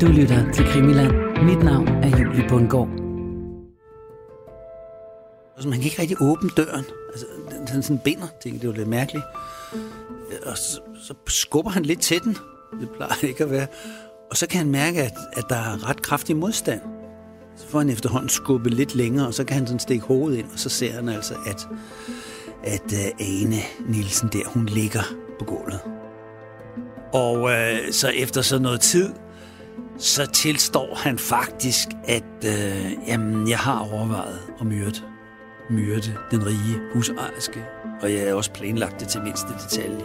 Du 0.00 0.06
lytter 0.06 0.52
til 0.52 0.64
Krimiland. 0.64 1.12
Mit 1.44 1.64
navn 1.64 1.88
er 1.88 2.18
Julie 2.18 2.48
Bundgaard. 2.48 2.88
Altså, 5.54 5.68
man 5.68 5.78
kan 5.78 5.84
ikke 5.84 6.02
rigtig 6.02 6.16
åbne 6.20 6.50
døren. 6.56 6.84
Altså, 7.10 7.26
den, 7.50 7.66
den 7.66 7.82
sådan 7.82 7.98
binder 8.04 8.26
tænkte 8.42 8.60
Det 8.60 8.68
var 8.68 8.74
lidt 8.74 8.88
mærkeligt. 8.88 9.24
Og 10.46 10.58
så, 10.58 10.80
så 10.94 11.14
skubber 11.26 11.70
han 11.70 11.82
lidt 11.82 12.00
til 12.00 12.22
den. 12.24 12.36
Det 12.80 12.90
plejer 12.96 13.24
ikke 13.24 13.44
at 13.44 13.50
være. 13.50 13.66
Og 14.30 14.36
så 14.36 14.46
kan 14.46 14.58
han 14.58 14.70
mærke, 14.70 15.02
at, 15.02 15.14
at 15.32 15.44
der 15.48 15.56
er 15.56 15.88
ret 15.88 16.02
kraftig 16.02 16.36
modstand. 16.36 16.80
Så 17.56 17.66
får 17.68 17.78
han 17.78 17.90
efterhånden 17.90 18.28
skubbet 18.28 18.74
lidt 18.74 18.94
længere, 18.94 19.26
og 19.26 19.34
så 19.34 19.44
kan 19.44 19.56
han 19.56 19.66
sådan 19.66 19.80
stikke 19.80 20.06
hovedet 20.06 20.38
ind, 20.38 20.46
og 20.52 20.58
så 20.58 20.68
ser 20.68 20.92
han 20.92 21.08
altså, 21.08 21.34
at, 21.46 21.68
at 22.62 22.92
uh, 22.92 23.26
Ane 23.26 23.60
Nielsen 23.88 24.28
der, 24.32 24.48
hun 24.48 24.66
ligger 24.66 25.02
på 25.38 25.44
gulvet. 25.44 25.80
Og 27.12 27.50
øh, 27.50 27.92
så 27.92 28.08
efter 28.08 28.42
så 28.42 28.58
noget 28.58 28.80
tid, 28.80 29.10
så 29.98 30.26
tilstår 30.26 30.94
han 30.94 31.18
faktisk, 31.18 31.88
at 32.04 32.44
øh, 32.44 32.92
jamen, 33.06 33.48
jeg 33.48 33.58
har 33.58 33.88
overvejet 33.92 34.40
at 34.60 34.66
myrde, 34.66 35.00
myrde 35.70 36.14
den 36.30 36.46
rige 36.46 36.80
husejerske, 36.94 37.64
og 38.02 38.12
jeg 38.12 38.28
har 38.28 38.34
også 38.34 38.50
planlagt 38.50 39.00
det 39.00 39.08
til 39.08 39.22
mindste 39.22 39.48
detalje. 39.64 40.04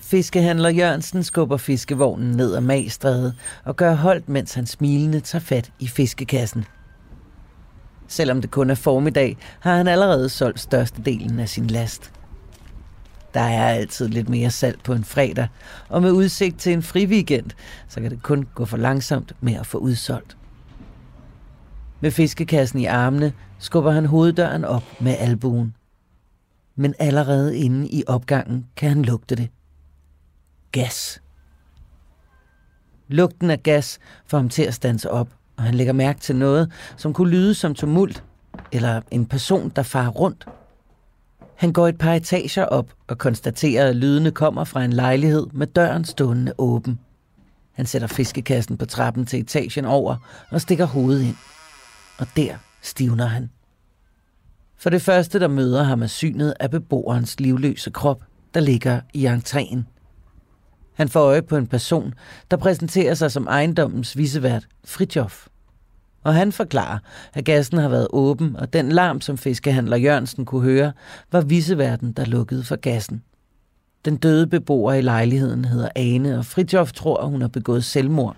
Fiskehandler 0.00 0.68
Jørgensen 0.68 1.22
skubber 1.22 1.56
fiskevognen 1.56 2.30
ned 2.30 2.54
ad 2.54 2.60
magstrædet 2.60 3.34
og 3.64 3.76
gør 3.76 3.94
holdt, 3.94 4.28
mens 4.28 4.54
han 4.54 4.66
smilende 4.66 5.20
tager 5.20 5.42
fat 5.42 5.72
i 5.80 5.88
fiskekassen. 5.88 6.64
Selvom 8.08 8.40
det 8.40 8.50
kun 8.50 8.70
er 8.70 8.74
formiddag, 8.74 9.36
har 9.60 9.76
han 9.76 9.88
allerede 9.88 10.28
solgt 10.28 10.60
størstedelen 10.60 11.40
af 11.40 11.48
sin 11.48 11.66
last. 11.66 12.12
Der 13.36 13.42
er 13.42 13.68
altid 13.68 14.08
lidt 14.08 14.28
mere 14.28 14.50
salg 14.50 14.78
på 14.84 14.92
en 14.92 15.04
fredag, 15.04 15.48
og 15.88 16.02
med 16.02 16.10
udsigt 16.10 16.58
til 16.58 16.72
en 16.72 16.82
fri 16.82 17.06
weekend, 17.06 17.50
så 17.88 18.00
kan 18.00 18.10
det 18.10 18.22
kun 18.22 18.48
gå 18.54 18.64
for 18.64 18.76
langsomt 18.76 19.32
med 19.40 19.54
at 19.54 19.66
få 19.66 19.78
udsolgt. 19.78 20.36
Med 22.00 22.10
fiskekassen 22.10 22.78
i 22.78 22.84
armene 22.84 23.32
skubber 23.58 23.90
han 23.90 24.06
hoveddøren 24.06 24.64
op 24.64 24.82
med 25.00 25.16
albuen. 25.18 25.74
Men 26.76 26.94
allerede 26.98 27.56
inde 27.56 27.88
i 27.88 28.04
opgangen 28.06 28.66
kan 28.76 28.88
han 28.88 29.02
lugte 29.02 29.36
det 29.36 29.48
gas. 30.72 31.22
Lugten 33.08 33.50
af 33.50 33.62
gas 33.62 33.98
får 34.26 34.38
ham 34.38 34.48
til 34.48 34.62
at 34.62 34.74
stanse 34.74 35.10
op, 35.10 35.28
og 35.56 35.62
han 35.62 35.74
lægger 35.74 35.92
mærke 35.92 36.20
til 36.20 36.36
noget, 36.36 36.72
som 36.96 37.12
kunne 37.12 37.30
lyde 37.30 37.54
som 37.54 37.74
tumult, 37.74 38.24
eller 38.72 39.00
en 39.10 39.26
person, 39.26 39.72
der 39.76 39.82
farer 39.82 40.10
rundt. 40.10 40.46
Han 41.56 41.72
går 41.72 41.88
et 41.88 41.98
par 41.98 42.14
etager 42.14 42.64
op 42.64 42.92
og 43.06 43.18
konstaterer, 43.18 43.88
at 43.88 43.96
lydene 43.96 44.30
kommer 44.30 44.64
fra 44.64 44.84
en 44.84 44.92
lejlighed 44.92 45.46
med 45.52 45.66
døren 45.66 46.04
stående 46.04 46.52
åben. 46.58 46.98
Han 47.72 47.86
sætter 47.86 48.08
fiskekassen 48.08 48.78
på 48.78 48.86
trappen 48.86 49.26
til 49.26 49.40
etagen 49.40 49.84
over 49.84 50.16
og 50.50 50.60
stikker 50.60 50.84
hovedet 50.84 51.22
ind. 51.22 51.36
Og 52.18 52.26
der 52.36 52.54
stivner 52.82 53.26
han. 53.26 53.50
For 54.78 54.90
det 54.90 55.02
første, 55.02 55.40
der 55.40 55.48
møder 55.48 55.82
ham 55.82 56.02
er 56.02 56.06
synet 56.06 56.54
af 56.60 56.70
beboerens 56.70 57.40
livløse 57.40 57.90
krop, 57.90 58.22
der 58.54 58.60
ligger 58.60 59.00
i 59.14 59.26
entréen. 59.26 59.80
Han 60.94 61.08
får 61.08 61.20
øje 61.20 61.42
på 61.42 61.56
en 61.56 61.66
person, 61.66 62.14
der 62.50 62.56
præsenterer 62.56 63.14
sig 63.14 63.32
som 63.32 63.46
ejendommens 63.46 64.16
visevært, 64.16 64.66
Fritjof. 64.84 65.46
Og 66.26 66.34
han 66.34 66.52
forklarer, 66.52 66.98
at 67.34 67.44
gassen 67.44 67.78
har 67.78 67.88
været 67.88 68.08
åben, 68.10 68.56
og 68.56 68.72
den 68.72 68.88
larm, 68.88 69.20
som 69.20 69.38
fiskehandler 69.38 69.96
Jørgensen 69.96 70.44
kunne 70.44 70.62
høre, 70.62 70.92
var 71.32 71.40
viseværten, 71.40 72.12
der 72.12 72.24
lukkede 72.24 72.64
for 72.64 72.76
gassen. 72.76 73.22
Den 74.04 74.16
døde 74.16 74.46
beboer 74.46 74.92
i 74.92 75.00
lejligheden 75.00 75.64
hedder 75.64 75.88
Ane, 75.96 76.38
og 76.38 76.44
Fritjof 76.44 76.92
tror, 76.92 77.16
at 77.16 77.28
hun 77.30 77.40
har 77.40 77.48
begået 77.48 77.84
selvmord. 77.84 78.36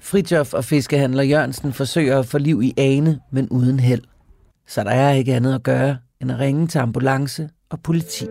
Fritjof 0.00 0.54
og 0.54 0.64
fiskehandler 0.64 1.22
Jørgensen 1.22 1.72
forsøger 1.72 2.18
at 2.18 2.26
få 2.26 2.38
liv 2.38 2.62
i 2.62 2.74
Ane, 2.76 3.20
men 3.30 3.48
uden 3.48 3.80
held. 3.80 4.02
Så 4.66 4.84
der 4.84 4.90
er 4.90 5.12
ikke 5.12 5.34
andet 5.34 5.54
at 5.54 5.62
gøre, 5.62 5.96
end 6.20 6.32
at 6.32 6.38
ringe 6.38 6.66
til 6.66 6.78
ambulance 6.78 7.48
og 7.70 7.80
politi. 7.80 8.26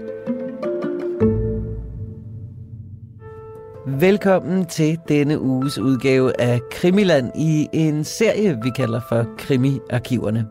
Velkommen 3.87 4.65
til 4.65 4.99
denne 5.07 5.41
uges 5.41 5.77
udgave 5.77 6.41
af 6.41 6.59
Krimiland 6.71 7.31
i 7.35 7.67
en 7.73 8.03
serie, 8.03 8.57
vi 8.63 8.69
kalder 8.69 9.01
for 9.09 9.25
Krimiarkiverne. 9.37 10.47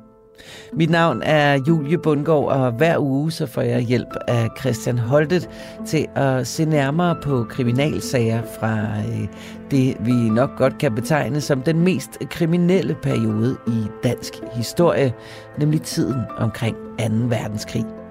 Mit 0.73 0.91
navn 0.91 1.23
er 1.23 1.59
Julie 1.69 1.99
Bundgaard, 1.99 2.45
og 2.45 2.73
hver 2.73 2.99
uge 2.99 3.33
så 3.33 3.47
får 3.47 3.63
jeg 3.63 3.81
hjælp 3.81 4.17
af 4.29 4.49
Christian 4.61 4.99
Holtet 4.99 5.51
til 5.87 6.07
at 6.15 6.47
se 6.47 6.65
nærmere 6.65 7.17
på 7.23 7.47
kriminalsager 7.49 8.43
fra 8.61 8.79
øh, 9.09 9.29
det, 9.71 9.97
vi 10.01 10.13
nok 10.13 10.57
godt 10.57 10.79
kan 10.79 10.95
betegne 10.95 11.41
som 11.41 11.63
den 11.63 11.81
mest 11.81 12.11
kriminelle 12.31 12.97
periode 13.03 13.57
i 13.67 13.85
dansk 14.05 14.33
historie, 14.53 15.13
nemlig 15.59 15.83
tiden 15.83 16.21
omkring 16.39 16.77
2. 16.77 17.05
verdenskrig. 17.29 18.04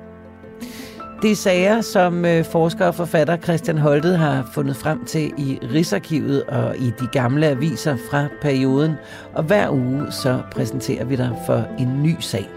Det 1.23 1.31
er 1.31 1.35
sager, 1.35 1.81
som 1.81 2.25
øh, 2.25 2.45
forsker 2.45 2.85
og 2.85 2.95
forfatter 2.95 3.38
Christian 3.38 3.78
Holtet 3.78 4.17
har 4.17 4.50
fundet 4.53 4.75
frem 4.75 5.06
til 5.06 5.34
i 5.38 5.59
Rigsarkivet 5.73 6.44
og 6.44 6.78
i 6.78 6.91
de 7.00 7.07
gamle 7.11 7.47
aviser 7.47 7.97
fra 8.11 8.28
perioden, 8.41 8.94
og 9.33 9.44
hver 9.44 9.69
uge 9.69 10.12
så 10.12 10.41
præsenterer 10.51 11.06
vi 11.06 11.16
dig 11.16 11.31
for 11.45 11.67
en 11.79 12.03
ny 12.03 12.16
sag. 12.19 12.50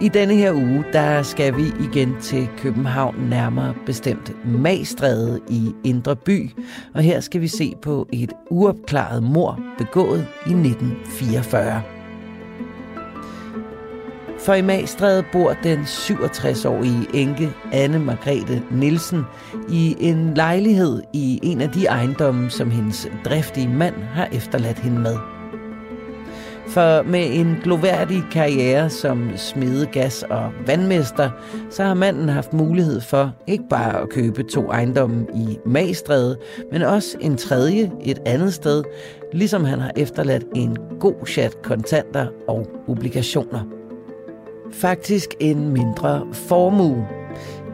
I 0.00 0.08
denne 0.08 0.34
her 0.34 0.52
uge, 0.52 0.84
der 0.92 1.22
skal 1.22 1.56
vi 1.56 1.72
igen 1.90 2.16
til 2.20 2.48
København, 2.58 3.16
nærmere 3.30 3.74
bestemt 3.86 4.46
Magstræde 4.46 5.40
i 5.48 5.74
Indre 5.84 6.16
By, 6.16 6.50
og 6.94 7.02
her 7.02 7.20
skal 7.20 7.40
vi 7.40 7.48
se 7.48 7.74
på 7.82 8.08
et 8.12 8.32
uopklaret 8.50 9.22
mor 9.22 9.60
begået 9.78 10.26
i 10.46 10.50
1944. 10.50 11.99
For 14.44 14.54
i 14.54 14.62
Magstræde 14.62 15.24
bor 15.32 15.56
den 15.62 15.80
67-årige 15.80 17.06
enke 17.14 17.52
Anne 17.72 17.98
Margrethe 17.98 18.62
Nielsen 18.70 19.22
i 19.68 19.96
en 19.98 20.34
lejlighed 20.34 21.02
i 21.12 21.40
en 21.42 21.60
af 21.60 21.68
de 21.68 21.86
ejendomme, 21.86 22.50
som 22.50 22.70
hendes 22.70 23.08
driftige 23.24 23.68
mand 23.68 23.94
har 23.94 24.28
efterladt 24.32 24.78
hende 24.78 24.98
med. 25.00 25.16
For 26.68 27.02
med 27.02 27.26
en 27.32 27.56
gloværdig 27.62 28.22
karriere 28.32 28.90
som 28.90 29.30
smede, 29.36 29.86
gas 29.86 30.22
og 30.22 30.52
vandmester, 30.66 31.30
så 31.70 31.82
har 31.82 31.94
manden 31.94 32.28
haft 32.28 32.52
mulighed 32.52 33.00
for 33.00 33.32
ikke 33.46 33.64
bare 33.70 34.00
at 34.02 34.08
købe 34.08 34.42
to 34.42 34.70
ejendomme 34.70 35.26
i 35.34 35.58
Magstræde, 35.66 36.38
men 36.72 36.82
også 36.82 37.16
en 37.20 37.36
tredje 37.36 37.90
et 38.04 38.18
andet 38.26 38.54
sted, 38.54 38.84
ligesom 39.32 39.64
han 39.64 39.80
har 39.80 39.92
efterladt 39.96 40.44
en 40.54 40.76
god 41.00 41.26
chat 41.26 41.62
kontanter 41.62 42.26
og 42.48 42.66
obligationer 42.88 43.79
faktisk 44.72 45.34
en 45.40 45.68
mindre 45.68 46.26
formue. 46.32 47.06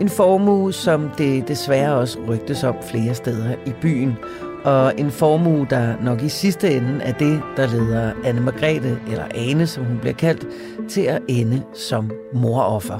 En 0.00 0.08
formue, 0.08 0.72
som 0.72 1.10
det 1.18 1.48
desværre 1.48 1.94
også 1.94 2.18
rygtes 2.28 2.64
om 2.64 2.74
flere 2.82 3.14
steder 3.14 3.54
i 3.66 3.72
byen, 3.82 4.16
og 4.64 4.92
en 4.98 5.10
formue, 5.10 5.66
der 5.70 5.94
nok 6.02 6.22
i 6.22 6.28
sidste 6.28 6.76
ende 6.76 7.02
er 7.02 7.12
det, 7.12 7.40
der 7.56 7.66
leder 7.66 8.12
Anne 8.24 8.40
Margrethe, 8.40 8.98
eller 9.10 9.24
Ane, 9.34 9.66
som 9.66 9.84
hun 9.84 9.98
bliver 9.98 10.14
kaldt, 10.14 10.46
til 10.88 11.00
at 11.00 11.22
ende 11.28 11.62
som 11.74 12.10
moroffer. 12.34 12.98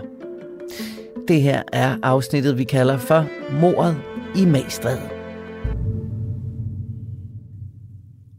Det 1.29 1.43
her 1.43 1.63
er 1.73 1.97
afsnittet, 2.03 2.59
vi 2.59 2.65
kalder 2.65 2.99
for 2.99 3.25
Mordet 3.61 3.97
i 4.37 4.45
Magstræde. 4.45 5.16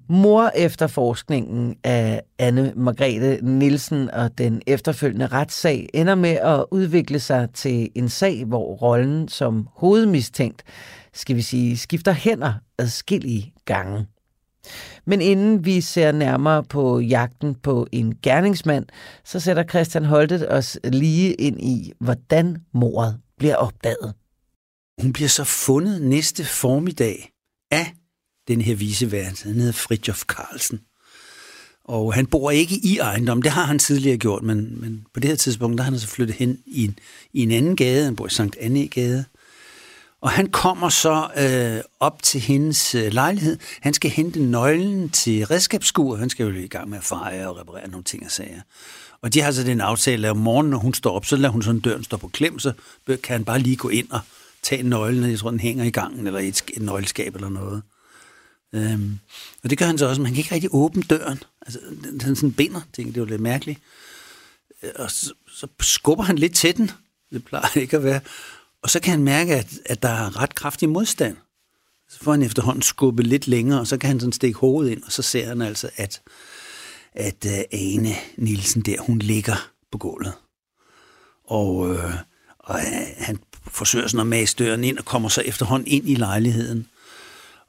Mor 0.09 0.51
efterforskningen 0.55 1.75
af 1.83 2.21
Anne 2.39 2.73
Margrethe 2.75 3.39
Nielsen 3.41 4.11
og 4.11 4.37
den 4.37 4.61
efterfølgende 4.67 5.27
retssag 5.27 5.89
ender 5.93 6.15
med 6.15 6.29
at 6.29 6.65
udvikle 6.71 7.19
sig 7.19 7.47
til 7.53 7.89
en 7.95 8.09
sag, 8.09 8.45
hvor 8.45 8.75
rollen 8.75 9.27
som 9.27 9.67
hovedmistænkt, 9.71 10.63
skal 11.13 11.35
vi 11.35 11.41
sige, 11.41 11.77
skifter 11.77 12.11
hænder 12.11 12.53
adskillige 12.77 13.53
gange. 13.65 14.05
Men 15.05 15.21
inden 15.21 15.65
vi 15.65 15.81
ser 15.81 16.11
nærmere 16.11 16.63
på 16.63 16.99
jagten 16.99 17.55
på 17.55 17.87
en 17.91 18.15
gerningsmand, 18.23 18.85
så 19.25 19.39
sætter 19.39 19.63
Christian 19.63 20.05
Holtet 20.05 20.51
os 20.51 20.79
lige 20.83 21.33
ind 21.33 21.61
i, 21.61 21.91
hvordan 21.99 22.57
mordet 22.73 23.19
bliver 23.37 23.55
opdaget. 23.55 24.13
Hun 25.01 25.13
bliver 25.13 25.29
så 25.29 25.43
fundet 25.43 26.01
næste 26.01 26.45
formiddag 26.45 27.29
af 27.71 27.93
den 28.47 28.61
her 28.61 28.75
visevært. 28.75 29.43
Han 29.43 29.55
hedder 29.55 29.71
Fridtjof 29.71 30.21
Carlsen. 30.21 30.79
Og 31.83 32.13
han 32.13 32.25
bor 32.25 32.51
ikke 32.51 32.75
i 32.75 32.97
ejendommen, 32.97 33.43
det 33.43 33.51
har 33.51 33.63
han 33.63 33.79
tidligere 33.79 34.17
gjort, 34.17 34.43
men, 34.43 34.81
men 34.81 35.05
på 35.13 35.19
det 35.19 35.29
her 35.29 35.37
tidspunkt, 35.37 35.77
der 35.77 35.83
har 35.83 35.91
han 35.91 35.99
så 35.99 36.07
flyttet 36.07 36.35
hen 36.35 36.59
i 36.65 36.83
en, 36.83 36.99
i 37.33 37.43
en 37.43 37.51
anden 37.51 37.75
gade, 37.75 38.03
han 38.03 38.15
bor 38.15 38.27
i 38.27 38.29
Sankt 38.29 38.57
Anne 38.59 38.87
gade. 38.87 39.25
Og 40.21 40.29
han 40.29 40.47
kommer 40.47 40.89
så 40.89 41.27
øh, 41.37 41.83
op 41.99 42.23
til 42.23 42.41
hendes 42.41 42.95
øh, 42.95 43.13
lejlighed. 43.13 43.57
Han 43.81 43.93
skal 43.93 44.11
hente 44.11 44.39
nøglen 44.39 45.09
til 45.09 45.45
redskabsskuret. 45.45 46.19
Han 46.19 46.29
skal 46.29 46.43
jo 46.43 46.53
i 46.53 46.67
gang 46.67 46.89
med 46.89 46.97
at 46.97 47.03
feje 47.03 47.47
og 47.47 47.59
reparere 47.59 47.89
nogle 47.89 48.03
ting 48.03 48.25
og 48.25 48.31
sager. 48.31 48.61
Og 49.21 49.33
de 49.33 49.41
har 49.41 49.51
så 49.51 49.63
den 49.63 49.81
aftale, 49.81 50.27
at 50.27 50.31
om 50.31 50.37
morgenen, 50.37 50.71
når 50.71 50.77
hun 50.77 50.93
står 50.93 51.11
op, 51.11 51.25
så 51.25 51.35
lader 51.35 51.51
hun 51.51 51.63
sådan 51.63 51.79
døren 51.79 52.03
stå 52.03 52.17
på 52.17 52.27
klem, 52.27 52.59
så 52.59 52.73
kan 53.07 53.33
han 53.33 53.45
bare 53.45 53.59
lige 53.59 53.75
gå 53.75 53.89
ind 53.89 54.11
og 54.11 54.19
tage 54.61 54.83
nøglen, 54.83 55.31
jeg 55.31 55.39
tror, 55.39 55.49
den 55.49 55.59
hænger 55.59 55.83
i 55.83 55.89
gangen, 55.89 56.27
eller 56.27 56.39
et, 56.39 56.63
et 56.73 56.81
nøgleskab 56.81 57.35
eller 57.35 57.49
noget. 57.49 57.81
Øhm, 58.73 59.19
og 59.63 59.69
det 59.69 59.77
gør 59.77 59.85
han 59.85 59.97
så 59.97 60.07
også, 60.07 60.21
men 60.21 60.25
han 60.25 60.35
kan 60.35 60.39
ikke 60.39 60.55
rigtig 60.55 60.69
åbne 60.73 61.03
døren. 61.03 61.43
Altså, 61.61 61.79
den, 62.03 62.19
den 62.19 62.35
sådan 62.35 62.53
binder, 62.53 62.81
ting, 62.93 63.07
det 63.07 63.17
er 63.17 63.21
jo 63.21 63.25
lidt 63.25 63.41
mærkeligt. 63.41 63.79
Øh, 64.83 64.91
og 64.95 65.11
så, 65.11 65.33
så 65.47 65.67
skubber 65.79 66.23
han 66.23 66.37
lidt 66.37 66.55
til 66.55 66.77
den. 66.77 66.91
Det 67.33 67.45
plejer 67.45 67.77
ikke 67.79 67.97
at 67.97 68.03
være. 68.03 68.19
Og 68.83 68.89
så 68.89 68.99
kan 68.99 69.11
han 69.11 69.23
mærke, 69.23 69.55
at, 69.55 69.69
at 69.85 70.03
der 70.03 70.09
er 70.09 70.41
ret 70.41 70.55
kraftig 70.55 70.89
modstand. 70.89 71.37
Så 72.09 72.19
får 72.19 72.31
han 72.31 72.43
efterhånden 72.43 72.81
skubbet 72.81 73.27
lidt 73.27 73.47
længere, 73.47 73.79
og 73.79 73.87
så 73.87 73.97
kan 73.97 74.07
han 74.07 74.19
sådan 74.19 74.33
stikke 74.33 74.59
hovedet 74.59 74.91
ind, 74.91 75.03
og 75.03 75.11
så 75.11 75.21
ser 75.21 75.47
han 75.47 75.61
altså, 75.61 75.89
at, 75.95 76.21
at 77.13 77.45
uh, 77.45 77.51
Ane 77.71 78.15
Nielsen 78.37 78.81
der, 78.81 79.01
hun 79.01 79.19
ligger 79.19 79.69
på 79.91 79.97
gulvet. 79.97 80.33
Og, 81.43 81.93
øh, 81.93 82.13
og 82.59 82.79
øh, 82.79 83.07
han 83.17 83.39
forsøger 83.67 84.07
sådan 84.07 84.19
at 84.19 84.27
mase 84.27 84.55
døren 84.55 84.83
ind, 84.83 84.97
og 84.97 85.05
kommer 85.05 85.29
så 85.29 85.41
efterhånden 85.41 85.87
ind 85.87 86.09
i 86.09 86.15
lejligheden, 86.15 86.87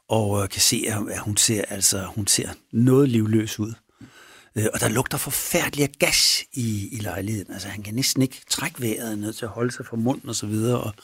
og 0.08 0.42
øh, 0.42 0.48
kan 0.48 0.60
se, 0.60 0.84
at 0.88 1.18
hun 1.18 1.36
ser, 1.36 1.64
altså, 1.68 2.06
hun 2.14 2.26
ser 2.26 2.48
noget 2.72 3.08
livløs 3.08 3.58
ud. 3.58 3.72
Uh, 4.56 4.64
og 4.74 4.80
der 4.80 4.88
lugter 4.88 5.18
forfærdelig 5.18 5.82
af 5.82 5.92
gas 5.98 6.44
i, 6.52 6.88
i 6.92 6.98
lejligheden. 7.00 7.52
Altså, 7.52 7.68
han 7.68 7.82
kan 7.82 7.94
næsten 7.94 8.22
ikke 8.22 8.40
trække 8.50 8.82
vejret, 8.82 9.18
ned 9.18 9.32
til 9.32 9.44
at 9.44 9.50
holde 9.50 9.72
sig 9.72 9.86
for 9.86 9.96
munden 9.96 10.28
og 10.28 10.34
så 10.36 10.46
videre, 10.46 10.80
og 10.80 10.94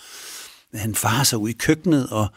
han 0.74 0.94
farer 0.94 1.24
sig 1.24 1.38
ud 1.38 1.48
i 1.48 1.52
køkkenet, 1.52 2.08
og 2.10 2.28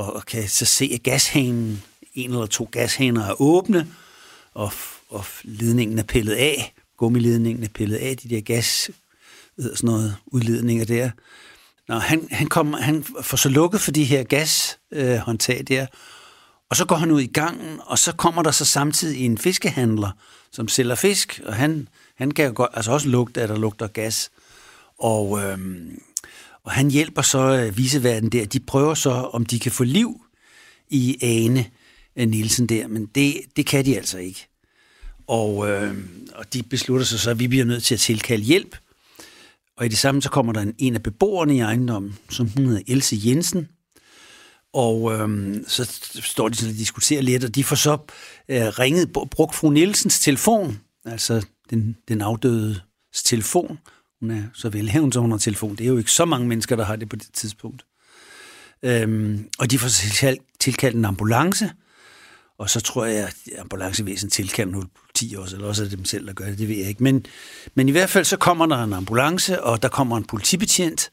og, 0.00 0.12
og 0.12 0.26
kan 0.26 0.48
så 0.48 0.64
se, 0.64 0.90
at 0.94 1.02
gashanen, 1.02 1.82
en 2.14 2.30
eller 2.30 2.46
to 2.46 2.68
gashaner 2.72 3.24
er 3.24 3.40
åbne, 3.40 3.86
og, 4.54 4.72
og 5.08 5.24
ledningen 5.42 5.98
er 5.98 6.02
pillet 6.02 6.34
af, 6.34 6.74
gummiledningen 6.96 7.64
er 7.64 7.68
pillet 7.68 7.96
af, 7.96 8.16
de 8.16 8.28
der 8.28 8.40
gas, 8.40 8.90
sådan 9.58 9.74
noget 9.82 10.16
udledninger 10.26 10.84
der. 10.84 11.10
Nå, 11.88 11.98
han, 11.98 12.28
han, 12.30 12.46
kom, 12.46 12.72
han 12.72 13.04
får 13.22 13.36
så 13.36 13.48
lukket 13.48 13.80
for 13.80 13.90
de 13.90 14.04
her 14.04 14.22
gas, 14.22 14.78
øh, 14.92 15.20
der, 15.68 15.86
og 16.70 16.76
så 16.76 16.84
går 16.84 16.96
han 16.96 17.10
ud 17.10 17.20
i 17.20 17.26
gangen, 17.26 17.80
og 17.86 17.98
så 17.98 18.12
kommer 18.12 18.42
der 18.42 18.50
så 18.50 18.64
samtidig 18.64 19.24
en 19.24 19.38
fiskehandler, 19.38 20.10
som 20.52 20.68
sælger 20.68 20.94
fisk, 20.94 21.40
og 21.46 21.54
han, 21.54 21.88
han 22.16 22.30
kan 22.30 22.46
jo 22.46 22.52
godt, 22.54 22.70
altså 22.74 22.92
også 22.92 23.08
lugte, 23.08 23.42
at 23.42 23.48
der 23.48 23.56
lugter 23.56 23.86
gas. 23.86 24.30
Og 24.98 25.42
øh, 25.42 25.58
og 26.64 26.72
han 26.72 26.90
hjælper 26.90 27.22
så 27.22 27.38
øh, 27.38 27.76
viseverden 27.76 28.28
der. 28.28 28.44
De 28.44 28.60
prøver 28.60 28.94
så, 28.94 29.10
om 29.10 29.46
de 29.46 29.58
kan 29.58 29.72
få 29.72 29.84
liv 29.84 30.20
i 30.88 31.18
Ane 31.22 31.66
øh, 32.16 32.28
Nielsen 32.28 32.66
der, 32.66 32.88
men 32.88 33.06
det, 33.06 33.34
det 33.56 33.66
kan 33.66 33.84
de 33.84 33.96
altså 33.96 34.18
ikke. 34.18 34.46
Og, 35.26 35.70
øh, 35.70 35.96
og 36.34 36.54
de 36.54 36.62
beslutter 36.62 37.06
sig 37.06 37.20
så, 37.20 37.30
at 37.30 37.38
vi 37.38 37.48
bliver 37.48 37.64
nødt 37.64 37.84
til 37.84 37.94
at 37.94 38.00
tilkalde 38.00 38.44
hjælp. 38.44 38.76
Og 39.76 39.86
i 39.86 39.88
det 39.88 39.98
samme, 39.98 40.22
så 40.22 40.30
kommer 40.30 40.52
der 40.52 40.60
en, 40.60 40.74
en 40.78 40.94
af 40.94 41.02
beboerne 41.02 41.56
i 41.56 41.60
ejendommen, 41.60 42.18
som 42.30 42.48
hun 42.56 42.66
hedder 42.66 42.82
Else 42.86 43.16
Jensen. 43.24 43.68
Og 44.72 45.12
øhm, 45.12 45.64
så 45.68 45.84
står 46.22 46.48
de 46.48 46.56
sådan 46.56 46.72
og 46.72 46.78
diskuterer 46.78 47.22
lidt, 47.22 47.44
og 47.44 47.54
de 47.54 47.64
får 47.64 47.76
så 47.76 47.98
øh, 48.48 48.66
ringet, 48.66 49.12
brugt 49.12 49.54
fru 49.54 49.70
Nielsens 49.70 50.20
telefon, 50.20 50.80
altså 51.04 51.46
den, 51.70 51.96
den 52.08 52.20
afdødes 52.20 52.82
telefon, 53.24 53.78
hun 54.20 54.30
er 54.30 54.42
så 54.54 54.68
velhævende, 54.68 55.12
så 55.12 55.20
hun 55.20 55.30
har 55.30 55.38
telefon. 55.38 55.76
Det 55.76 55.84
er 55.84 55.88
jo 55.88 55.98
ikke 55.98 56.12
så 56.12 56.24
mange 56.24 56.48
mennesker, 56.48 56.76
der 56.76 56.84
har 56.84 56.96
det 56.96 57.08
på 57.08 57.16
det 57.16 57.28
tidspunkt. 57.32 57.84
Øhm, 58.82 59.48
og 59.58 59.70
de 59.70 59.78
får 59.78 59.88
tilkaldt, 60.58 60.96
en 60.96 61.04
ambulance, 61.04 61.70
og 62.58 62.70
så 62.70 62.80
tror 62.80 63.04
jeg, 63.04 63.26
at 63.26 63.36
ambulancevæsen 63.58 64.30
tilkalder 64.30 64.72
noget 64.72 64.88
politi 65.00 65.34
også, 65.38 65.56
eller 65.56 65.68
også 65.68 65.84
er 65.84 65.88
det 65.88 65.98
dem 65.98 66.04
selv, 66.04 66.26
der 66.26 66.32
gør 66.32 66.46
det, 66.46 66.58
det 66.58 66.68
ved 66.68 66.76
jeg 66.76 66.88
ikke. 66.88 67.02
Men, 67.02 67.26
men 67.74 67.88
i 67.88 67.92
hvert 67.92 68.10
fald 68.10 68.24
så 68.24 68.36
kommer 68.36 68.66
der 68.66 68.84
en 68.84 68.92
ambulance, 68.92 69.62
og 69.62 69.82
der 69.82 69.88
kommer 69.88 70.16
en 70.16 70.24
politibetjent, 70.24 71.10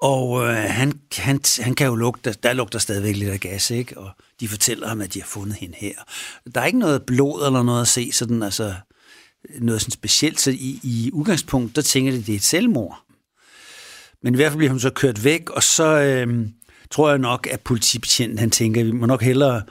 og 0.00 0.42
øh, 0.42 0.54
han, 0.54 1.00
han, 1.12 1.40
han 1.60 1.74
kan 1.74 1.86
jo 1.86 1.94
lugte, 1.94 2.32
der 2.42 2.52
lugter 2.52 2.78
stadigvæk 2.78 3.16
lidt 3.16 3.30
af 3.30 3.40
gas, 3.40 3.70
ikke? 3.70 3.98
Og 3.98 4.10
de 4.40 4.48
fortæller 4.48 4.88
ham, 4.88 5.00
at 5.00 5.14
de 5.14 5.20
har 5.20 5.26
fundet 5.26 5.56
hende 5.56 5.76
her. 5.76 5.94
Der 6.54 6.60
er 6.60 6.64
ikke 6.64 6.78
noget 6.78 7.02
blod 7.02 7.46
eller 7.46 7.62
noget 7.62 7.82
at 7.82 7.88
se, 7.88 8.12
sådan, 8.12 8.42
altså, 8.42 8.74
noget 9.58 9.80
sådan 9.80 9.92
specielt, 9.92 10.40
så 10.40 10.50
i, 10.50 10.80
i 10.82 11.10
udgangspunkt, 11.12 11.76
der 11.76 11.82
tænker 11.82 12.12
de, 12.12 12.18
at 12.18 12.26
det 12.26 12.32
er 12.32 12.36
et 12.36 12.42
selvmord. 12.42 13.02
Men 14.22 14.34
i 14.34 14.36
hvert 14.36 14.52
fald 14.52 14.58
bliver 14.58 14.70
hun 14.70 14.80
så 14.80 14.90
kørt 14.90 15.24
væk, 15.24 15.50
og 15.50 15.62
så 15.62 16.00
øh, 16.00 16.48
tror 16.90 17.08
jeg 17.08 17.18
nok, 17.18 17.48
at 17.50 17.60
politibetjenten 17.60 18.38
han 18.38 18.50
tænker, 18.50 18.80
at 18.80 18.86
vi 18.86 18.92
må 18.92 19.06
nok 19.06 19.22
hellere, 19.22 19.62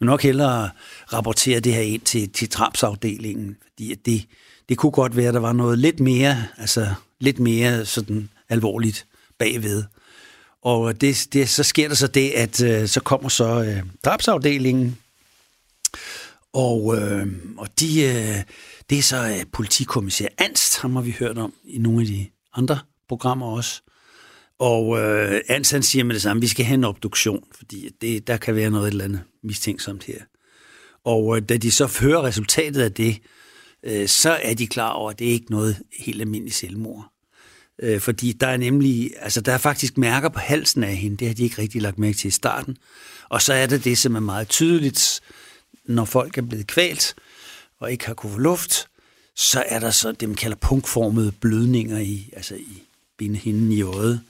vi 0.00 0.04
må 0.04 0.06
nok 0.06 0.22
hellere 0.22 0.70
rapportere 1.12 1.60
det 1.60 1.74
her 1.74 1.82
ind 1.82 2.00
til, 2.00 2.32
til 2.32 2.48
trapsafdelingen, 2.48 3.56
fordi 3.68 3.92
at 3.92 3.98
det, 4.06 4.26
det 4.68 4.78
kunne 4.78 4.92
godt 4.92 5.16
være, 5.16 5.28
at 5.28 5.34
der 5.34 5.40
var 5.40 5.52
noget 5.52 5.78
lidt 5.78 6.00
mere, 6.00 6.44
altså 6.58 6.94
lidt 7.20 7.38
mere 7.38 7.84
sådan 7.84 8.28
alvorligt 8.48 9.06
bagved. 9.42 9.84
Og 10.62 11.00
det, 11.00 11.28
det, 11.32 11.48
så 11.48 11.62
sker 11.62 11.88
der 11.88 11.94
så 11.94 12.06
det, 12.06 12.30
at 12.30 12.62
øh, 12.62 12.88
så 12.88 13.00
kommer 13.00 13.28
så 13.28 13.62
øh, 13.62 13.82
drabsafdelingen, 14.04 14.98
og, 16.52 16.96
øh, 16.96 17.26
og 17.58 17.80
de, 17.80 18.02
øh, 18.02 18.42
det 18.90 18.98
er 18.98 19.02
så 19.02 19.28
øh, 19.28 19.44
politikommissær 19.52 20.28
Anst, 20.38 20.78
ham 20.78 20.96
har 20.96 21.02
vi 21.02 21.16
hørt 21.18 21.38
om 21.38 21.52
i 21.64 21.78
nogle 21.78 22.00
af 22.00 22.06
de 22.06 22.26
andre 22.54 22.78
programmer 23.08 23.46
også. 23.46 23.82
Og 24.58 24.98
øh, 25.00 25.40
Anst 25.48 25.72
han 25.72 25.82
siger 25.82 26.04
med 26.04 26.14
det 26.14 26.22
samme, 26.22 26.40
vi 26.40 26.48
skal 26.48 26.64
have 26.64 26.74
en 26.74 26.84
obduktion, 26.84 27.44
fordi 27.56 27.88
det, 28.00 28.26
der 28.26 28.36
kan 28.36 28.54
være 28.54 28.70
noget 28.70 28.88
eller 28.88 29.04
andet 29.04 29.22
mistænksomt 29.42 30.04
her. 30.04 30.18
Og 31.04 31.36
øh, 31.36 31.42
da 31.48 31.56
de 31.56 31.70
så 31.70 31.98
hører 32.00 32.22
resultatet 32.22 32.82
af 32.82 32.92
det, 32.92 33.18
øh, 33.82 34.08
så 34.08 34.30
er 34.42 34.54
de 34.54 34.66
klar 34.66 34.90
over, 34.90 35.10
at 35.10 35.18
det 35.18 35.28
er 35.28 35.32
ikke 35.32 35.50
noget 35.50 35.76
helt 35.98 36.20
almindeligt 36.20 36.56
selvmord. 36.56 37.11
Øh, 37.82 38.00
fordi 38.00 38.32
der 38.32 38.46
er 38.46 38.56
nemlig, 38.56 39.10
altså 39.20 39.40
der 39.40 39.52
er 39.52 39.58
faktisk 39.58 39.98
mærker 39.98 40.28
på 40.28 40.38
halsen 40.38 40.84
af 40.84 40.96
hende, 40.96 41.16
det 41.16 41.26
har 41.26 41.34
de 41.34 41.42
ikke 41.42 41.62
rigtig 41.62 41.82
lagt 41.82 41.98
mærke 41.98 42.18
til 42.18 42.28
i 42.28 42.30
starten. 42.30 42.76
Og 43.28 43.42
så 43.42 43.52
er 43.52 43.66
det 43.66 43.84
det, 43.84 43.98
som 43.98 44.14
er 44.14 44.20
meget 44.20 44.48
tydeligt, 44.48 45.20
når 45.84 46.04
folk 46.04 46.38
er 46.38 46.42
blevet 46.42 46.66
kvalt, 46.66 47.14
og 47.80 47.92
ikke 47.92 48.06
har 48.06 48.14
kunne 48.14 48.32
få 48.32 48.38
luft, 48.38 48.88
så 49.36 49.64
er 49.68 49.78
der 49.78 49.90
så 49.90 50.12
det, 50.12 50.28
man 50.28 50.36
kalder 50.36 50.56
punktformede 50.56 51.32
blødninger 51.32 51.98
i, 51.98 52.30
altså 52.32 52.54
i 52.54 52.82
bindehinden 53.18 53.72
i 53.72 53.82
øjet. 53.82 54.20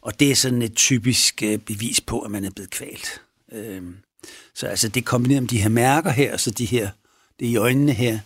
Og 0.00 0.20
det 0.20 0.30
er 0.30 0.36
sådan 0.36 0.62
et 0.62 0.74
typisk 0.74 1.42
øh, 1.42 1.58
bevis 1.58 2.00
på, 2.00 2.20
at 2.20 2.30
man 2.30 2.44
er 2.44 2.50
blevet 2.50 2.70
kvalt. 2.70 3.20
Øh, 3.52 3.82
så 4.54 4.66
altså 4.66 4.88
det 4.88 5.04
kombineret 5.04 5.42
med 5.42 5.48
de 5.48 5.62
her 5.62 5.68
mærker 5.68 6.10
her, 6.10 6.36
så 6.36 6.50
de 6.50 6.64
her, 6.64 6.90
det 7.40 7.46
i 7.46 7.56
øjnene 7.56 7.92
her, 7.92 8.18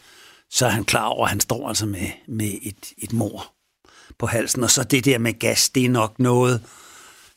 så 0.51 0.67
er 0.67 0.71
han 0.71 0.85
klar 0.85 1.05
over, 1.05 1.25
at 1.25 1.31
han 1.31 1.41
står 1.41 1.69
altså 1.69 1.87
med, 1.87 2.11
med 2.27 2.55
et, 2.63 2.93
et 2.99 3.13
mor 3.13 3.56
på 4.19 4.27
halsen. 4.27 4.63
Og 4.65 4.71
så 4.71 4.83
det 4.83 5.05
der 5.05 5.19
med 5.19 5.39
gas, 5.39 5.69
det 5.69 5.85
er 5.85 5.89
nok 5.89 6.19
noget, 6.19 6.61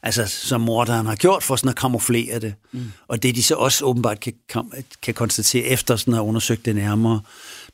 altså, 0.04 0.26
som 0.26 0.62
morderen 0.62 1.06
har 1.06 1.16
gjort 1.16 1.44
for 1.44 1.56
sådan 1.56 1.70
at 1.70 1.76
kamuflere 1.76 2.40
det. 2.40 2.54
Mm. 2.72 2.92
Og 3.08 3.24
det 3.24 3.36
de 3.36 3.44
så 3.44 3.56
også 3.56 3.86
åbenbart 3.86 4.20
kan, 4.20 4.34
kan 5.02 5.14
konstatere 5.14 5.64
efter 5.64 5.96
sådan 5.96 6.14
at 6.14 6.18
have 6.18 6.28
undersøgt 6.28 6.66
det 6.66 6.76
nærmere 6.76 7.22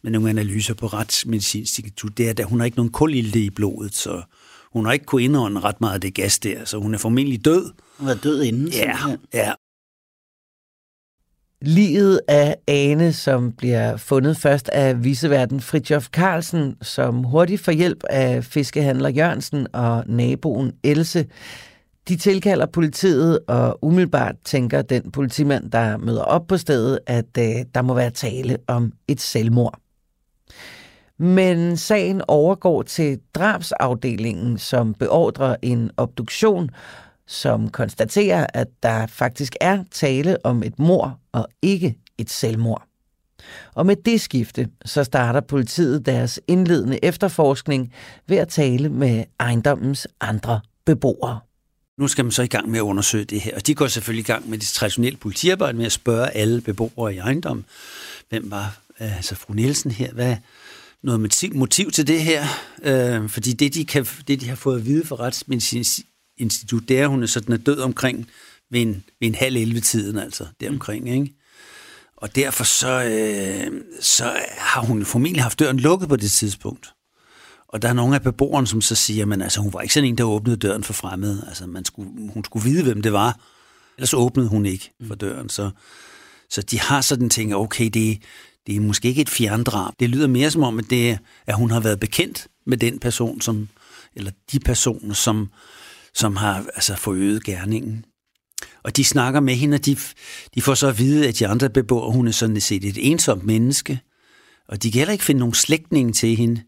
med 0.01 0.12
nogle 0.12 0.29
analyser 0.29 0.74
på 0.74 0.88
Retsmedicinsk 0.88 1.79
Institut, 1.79 2.17
det 2.17 2.25
er, 2.25 2.33
at 2.38 2.50
hun 2.50 2.59
har 2.59 2.65
ikke 2.65 2.77
nogen 2.77 2.91
kulilte 2.91 3.39
i 3.39 3.50
blodet, 3.50 3.95
så 3.95 4.21
hun 4.74 4.85
har 4.85 4.93
ikke 4.93 5.05
kunnet 5.05 5.24
indånde 5.24 5.62
ret 5.62 5.81
meget 5.81 5.93
af 5.93 6.01
det 6.01 6.13
gas 6.13 6.39
der, 6.39 6.65
så 6.65 6.77
hun 6.77 6.93
er 6.93 6.97
formentlig 6.97 7.45
død. 7.45 7.71
Hun 7.97 8.09
er 8.09 8.15
død 8.15 8.43
inden. 8.43 8.67
Ja, 8.67 8.97
ja. 9.33 9.53
Livet 11.67 12.22
af 12.27 12.55
Ane, 12.67 13.13
som 13.13 13.51
bliver 13.51 13.98
fundet 13.98 14.38
først 14.38 14.69
af 14.69 15.03
viseverden 15.03 15.62
Fritjof 15.62 16.07
Carlsen, 16.07 16.75
som 16.81 17.24
hurtigt 17.24 17.62
får 17.62 17.72
hjælp 17.72 18.03
af 18.10 18.43
fiskehandler 18.43 19.10
Jørgensen 19.10 19.67
og 19.74 20.03
naboen 20.07 20.72
Else, 20.84 21.25
de 22.07 22.15
tilkalder 22.15 22.65
politiet, 22.65 23.39
og 23.48 23.79
umiddelbart 23.81 24.36
tænker 24.43 24.81
den 24.81 25.12
politimand, 25.12 25.72
der 25.72 25.98
møder 25.98 26.22
op 26.24 26.48
på 26.48 26.57
stedet, 26.57 27.00
at 27.07 27.38
øh, 27.38 27.65
der 27.75 27.81
må 27.81 27.93
være 27.93 28.12
tale 28.12 28.57
om 28.67 28.91
et 29.07 29.22
selvmord. 29.22 29.79
Men 31.19 31.77
sagen 31.77 32.22
overgår 32.27 32.81
til 32.81 33.19
drabsafdelingen, 33.36 34.57
som 34.57 34.93
beordrer 34.93 35.55
en 35.62 35.91
obduktion, 35.98 36.69
som 37.27 37.70
konstaterer, 37.70 38.48
at 38.53 38.67
der 38.84 39.08
faktisk 39.08 39.55
er 39.62 39.84
tale 39.91 40.46
om 40.46 40.63
et 40.63 40.79
mor 40.79 41.20
og 41.32 41.48
ikke 41.62 41.98
et 42.17 42.29
selvmord. 42.29 42.88
Og 43.74 43.86
med 43.86 43.96
det 43.96 44.22
skifte, 44.22 44.70
så 44.86 45.03
starter 45.03 45.41
politiet 45.41 46.05
deres 46.05 46.39
indledende 46.48 47.00
efterforskning 47.05 47.94
ved 48.27 48.38
at 48.38 48.48
tale 48.48 48.89
med 48.89 49.24
ejendommens 49.39 50.08
andre 50.22 50.60
beboere. 50.86 51.39
Nu 51.98 52.08
skal 52.08 52.25
man 52.25 52.32
så 52.32 52.44
i 52.44 52.48
gang 52.48 52.70
med 52.70 52.79
at 52.79 52.84
undersøge 52.84 53.25
det 53.25 53.41
her, 53.41 53.55
og 53.55 53.67
de 53.67 53.75
går 53.75 53.88
selvfølgelig 53.88 54.24
i 54.24 54.32
gang 54.32 54.50
med 54.50 54.58
det 54.58 54.67
traditionelle 54.67 55.17
politiarbejde 55.17 55.77
med 55.77 55.86
at 55.86 55.91
spørge 55.91 56.29
alle 56.29 56.62
beboere 56.62 57.15
i 57.15 57.17
ejendommen, 57.17 57.65
hvem 58.29 58.51
var 58.51 58.79
øh, 59.01 59.15
altså 59.15 59.36
fru 59.36 59.53
Nielsen 59.53 59.91
her, 59.91 60.13
hvad 60.13 60.38
noget 61.03 61.20
motiv, 61.20 61.55
motiv 61.55 61.91
til 61.91 62.08
det 62.08 62.22
her, 62.22 62.44
øh, 62.84 63.29
fordi 63.29 63.53
det 63.53 63.74
de, 63.74 63.86
kan, 63.86 64.05
det, 64.27 64.41
de 64.41 64.50
har 64.50 64.55
fået 64.55 64.79
at 64.79 64.86
vide 64.86 65.05
fra 65.05 65.15
Retsmedicinsk 65.15 66.00
Institut, 66.38 66.84
det 66.88 67.00
er, 67.00 67.04
at 67.04 67.10
hun 67.10 67.24
er 67.24 67.27
sådan 67.27 67.54
er 67.54 67.58
død 67.58 67.80
omkring 67.80 68.27
ved 68.72 68.82
en, 68.82 69.04
ved 69.20 69.27
en 69.27 69.36
halv 69.36 69.56
11 69.56 69.80
tiden, 69.80 70.18
altså 70.18 70.46
deromkring, 70.60 71.10
ikke? 71.10 71.36
Og 72.18 72.36
derfor 72.36 72.63
så, 72.63 73.04
øh, 73.04 73.82
så 74.01 74.39
har 74.58 74.82
hun 74.82 75.06
formentlig 75.06 75.44
haft 75.44 75.60
døren 75.60 75.80
lukket 75.80 76.10
på 76.10 76.15
det 76.15 76.32
tidspunkt. 76.32 76.94
Og 77.68 77.82
der 77.82 77.89
er 77.89 77.94
nogle 77.94 78.15
af 78.15 78.22
beboerne, 78.22 78.68
som 78.68 78.82
så 78.82 78.96
siger, 78.96 79.25
men 79.25 79.42
altså, 79.42 79.62
hun 79.62 79.74
var 79.74 79.82
ikke 79.82 79.94
sådan 79.94 80.10
en, 80.10 80.18
der 80.18 80.24
åbnede 80.24 80.58
døren 80.58 80.84
for 80.84 80.94
fremmede. 80.94 81.46
Altså, 81.48 81.68
man 81.68 81.86
skulle, 81.86 82.32
hun 82.34 82.44
skulle 82.44 82.70
vide, 82.70 82.84
hvem 82.84 83.01
det 83.01 83.13
var. 83.13 83.39
Ellers 83.98 84.13
åbnede 84.13 84.48
hun 84.48 84.65
ikke 84.65 84.92
for 85.08 85.15
døren. 85.15 85.50
Så, 85.50 85.70
så 86.50 86.62
de 86.62 86.80
har 86.80 87.01
sådan 87.01 87.30
ting, 87.30 87.56
okay, 87.56 87.89
det, 87.89 88.22
det 88.68 88.75
er 88.75 88.80
måske 88.80 89.08
ikke 89.08 89.22
et 89.22 89.30
fjerndrab. 89.30 89.94
Det 90.00 90.10
lyder 90.10 90.27
mere 90.27 90.51
som 90.51 90.63
om, 90.63 90.80
at, 90.80 90.86
det, 90.89 91.20
at 91.48 91.56
hun 91.56 91.72
har 91.72 91.80
været 91.80 92.00
bekendt 92.00 92.48
med 92.65 92.77
den 92.77 93.00
person, 93.00 93.42
som, 93.42 93.70
eller 94.15 94.32
de 94.51 94.60
personer, 94.60 95.13
som, 95.13 95.50
som 96.15 96.36
har 96.36 96.65
altså, 96.75 96.95
forøget 96.95 97.43
gerningen. 97.43 98.05
Og 98.84 98.98
de 98.98 99.03
snakker 99.03 99.39
med 99.39 99.55
hende, 99.55 99.75
og 99.75 99.86
de, 99.86 99.98
de 100.55 100.62
får 100.62 100.74
så 100.74 100.88
at 100.88 101.00
vide, 101.00 101.27
at 101.27 101.39
de 101.39 101.48
andre 101.48 101.69
beboere, 101.69 102.12
hun 102.12 102.27
er 102.27 102.31
sådan 102.31 102.62
set 102.62 102.86
et 102.86 103.12
ensomt 103.12 103.43
menneske. 103.43 104.00
Og 104.67 104.84
de 104.84 104.91
kan 104.91 105.00
heller 105.00 105.12
ikke 105.12 105.24
finde 105.24 105.39
nogen 105.39 105.53
slægtning 105.53 106.15
til 106.15 106.36
hende. 106.36 106.62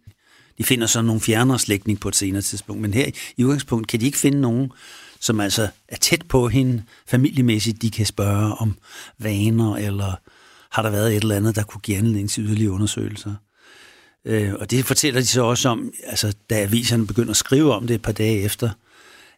De 0.58 0.64
finder 0.64 0.88
så 0.88 1.02
nogle 1.02 1.22
fjernere 1.22 1.60
slægtning 1.60 2.00
på 2.00 2.08
et 2.08 2.16
senere 2.16 2.42
tidspunkt. 2.42 2.82
Men 2.82 2.94
her 2.94 3.12
i 3.38 3.44
udgangspunkt 3.44 3.88
kan 3.88 4.00
de 4.00 4.06
ikke 4.06 4.18
finde 4.18 4.42
nogen, 4.42 4.72
som 5.20 5.40
altså 5.40 5.68
er 5.88 5.96
tæt 5.96 6.24
på 6.30 6.48
hende 6.48 6.84
familiemæssigt. 7.08 7.82
De 7.82 7.92
kan 7.92 8.06
spørge 8.06 8.54
om 8.54 8.78
vaner, 9.20 9.76
eller 9.76 10.14
har 10.72 10.82
der 10.82 10.90
været 10.90 11.16
et 11.16 11.22
eller 11.22 11.36
andet, 11.36 11.56
der 11.56 11.64
kunne 11.64 11.82
give 11.82 11.98
anledning 11.98 12.30
til 12.30 12.44
yderligere 12.44 12.72
undersøgelser. 12.72 13.36
Øh, 14.26 14.54
og 14.60 14.72
det 14.72 14.86
fortæller 14.86 15.22
de 15.22 15.28
så 15.28 15.42
også 15.42 15.70
om, 15.70 15.92
altså, 16.04 16.34
da 16.50 16.56
aviserne 16.62 17.08
begynder 17.08 17.32
at 17.32 17.38
skrive 17.38 17.74
om 17.74 17.88
det 17.88 17.96
et 17.96 18.02
par 18.02 18.12
dage 18.12 18.42
efter, 18.42 18.70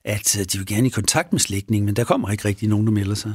at 0.09 0.39
øh, 0.39 0.45
de 0.45 0.57
vil 0.57 0.67
gerne 0.67 0.87
i 0.87 0.89
kontakt 0.89 1.33
med 1.33 1.39
slægtningen, 1.39 1.85
men 1.85 1.95
der 1.95 2.03
kommer 2.03 2.29
ikke 2.29 2.45
rigtig 2.45 2.69
nogen, 2.69 2.85
der 2.87 2.91
melder 2.91 3.15
sig. 3.15 3.33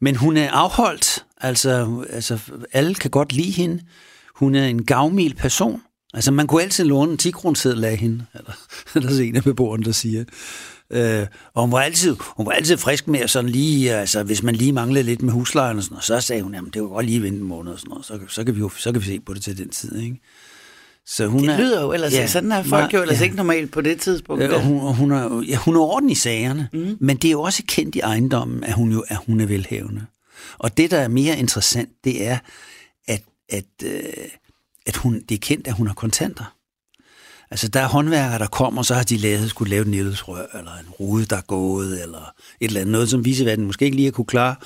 Men 0.00 0.16
hun 0.16 0.36
er 0.36 0.50
afholdt, 0.50 1.24
altså, 1.40 2.04
altså 2.10 2.38
alle 2.72 2.94
kan 2.94 3.10
godt 3.10 3.32
lide 3.32 3.50
hende. 3.50 3.82
Hun 4.34 4.54
er 4.54 4.66
en 4.66 4.84
gavmild 4.84 5.34
person. 5.34 5.82
Altså 6.14 6.30
man 6.30 6.46
kunne 6.46 6.62
altid 6.62 6.84
låne 6.84 7.12
en 7.12 7.18
10 7.18 7.32
af 7.84 7.96
hende, 7.96 8.26
eller, 8.34 8.52
eller 8.96 9.10
så 9.10 9.22
en 9.22 9.36
af 9.36 9.44
beboerne, 9.44 9.84
der 9.84 9.92
siger. 9.92 10.24
Øh, 10.90 11.26
og 11.54 11.62
hun 11.62 11.72
var, 11.72 11.80
altid, 11.80 12.16
hun 12.20 12.46
var 12.46 12.52
altid 12.52 12.76
frisk 12.76 13.08
med, 13.08 13.28
sådan 13.28 13.50
lige, 13.50 13.94
altså, 13.94 14.22
hvis 14.22 14.42
man 14.42 14.54
lige 14.54 14.72
manglede 14.72 15.04
lidt 15.04 15.22
med 15.22 15.32
huslejen 15.32 15.76
og 15.76 15.82
sådan 15.82 15.94
noget, 15.94 16.04
så 16.04 16.20
sagde 16.20 16.42
hun, 16.42 16.54
jamen 16.54 16.70
det 16.70 16.82
var 16.82 16.88
godt 16.88 17.06
lige 17.06 17.22
vente 17.22 17.38
en 17.38 17.44
måned 17.44 17.72
og 17.72 17.78
sådan 17.78 17.90
noget, 17.90 18.06
så, 18.06 18.20
så, 18.28 18.44
kan 18.44 18.54
vi 18.54 18.60
jo, 18.60 18.68
så 18.68 18.92
kan 18.92 19.00
vi 19.00 19.06
se 19.06 19.20
på 19.20 19.34
det 19.34 19.42
til 19.42 19.58
den 19.58 19.68
tid, 19.68 19.98
ikke? 19.98 20.20
Så 21.08 21.26
hun 21.26 21.48
det 21.48 21.58
lyder 21.58 21.82
jo 21.82 21.92
ellers, 21.92 22.12
ja, 22.12 22.26
sådan 22.26 22.52
er 22.52 22.62
folk 22.62 22.94
jo 22.94 23.02
ellers 23.02 23.18
ja. 23.18 23.24
ikke 23.24 23.36
normalt 23.36 23.72
på 23.72 23.80
det 23.80 24.00
tidspunkt. 24.00 24.42
Ja, 24.42 24.60
hun, 24.60 24.94
hun, 24.94 25.12
er, 25.12 25.42
ja, 25.48 25.56
hun 25.56 25.76
er 25.76 25.80
orden 25.80 26.10
i 26.10 26.14
sagerne, 26.14 26.68
mm. 26.72 26.96
men 27.00 27.16
det 27.16 27.28
er 27.28 27.32
jo 27.32 27.42
også 27.42 27.62
kendt 27.68 27.94
i 27.94 28.00
ejendommen, 28.00 28.64
at 28.64 28.72
hun 28.72 28.92
jo 28.92 29.04
er, 29.08 29.16
hun 29.26 29.40
er 29.40 29.46
velhavende. 29.46 30.06
Og 30.58 30.76
det, 30.76 30.90
der 30.90 30.98
er 30.98 31.08
mere 31.08 31.38
interessant, 31.38 31.90
det 32.04 32.26
er, 32.26 32.38
at, 33.08 33.22
at, 33.48 33.64
øh, 33.84 34.02
at 34.86 34.96
hun, 34.96 35.22
det 35.28 35.34
er 35.34 35.38
kendt, 35.38 35.66
at 35.66 35.72
hun 35.72 35.86
har 35.86 35.94
kontanter. 35.94 36.56
Altså, 37.50 37.68
der 37.68 37.80
er 37.80 37.88
håndværkere, 37.88 38.38
der 38.38 38.46
kommer, 38.46 38.82
så 38.82 38.94
har 38.94 39.02
de 39.02 39.16
lavet, 39.16 39.50
skulle 39.50 39.70
lave 39.70 39.82
et 39.82 39.88
nedløbsrør, 39.88 40.58
eller 40.58 40.72
en 40.72 40.88
rude, 41.00 41.24
der 41.24 41.36
er 41.36 41.46
gået, 41.46 42.02
eller 42.02 42.32
et 42.60 42.66
eller 42.66 42.80
andet, 42.80 42.92
noget, 42.92 43.08
som 43.08 43.24
viseverden 43.24 43.66
måske 43.66 43.84
ikke 43.84 43.96
lige 43.96 44.06
har 44.06 44.12
kunne 44.12 44.24
klare. 44.24 44.56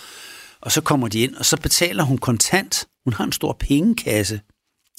Og 0.60 0.72
så 0.72 0.80
kommer 0.80 1.08
de 1.08 1.20
ind, 1.20 1.34
og 1.34 1.44
så 1.44 1.56
betaler 1.56 2.02
hun 2.02 2.18
kontant. 2.18 2.86
Hun 3.04 3.12
har 3.12 3.24
en 3.24 3.32
stor 3.32 3.56
pengekasse, 3.60 4.40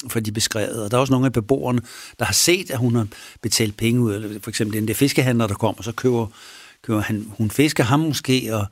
for 0.10 0.20
de 0.20 0.32
beskrevet. 0.32 0.84
Og 0.84 0.92
der 0.92 0.98
er 0.98 1.02
også 1.02 1.14
nogle 1.14 1.26
af 1.26 1.34
beboerne, 1.34 1.82
der 2.20 2.26
har 2.26 2.34
set, 2.34 2.72
at 2.72 2.78
hun 2.78 2.96
har 2.96 3.08
betalt 3.42 3.78
penge 3.78 4.02
ud. 4.02 4.40
For 4.42 4.50
eksempel 4.50 4.80
den 4.80 4.88
der 4.88 4.94
fiskehandler, 4.94 5.48
der 5.48 5.56
kommer, 5.56 5.84
så 5.84 5.92
køber, 5.92 6.28
køber 6.82 7.02
han, 7.02 7.26
hun 7.38 7.52
fisker 7.52 7.84
ham 7.84 8.00
måske, 8.00 8.56
og, 8.56 8.66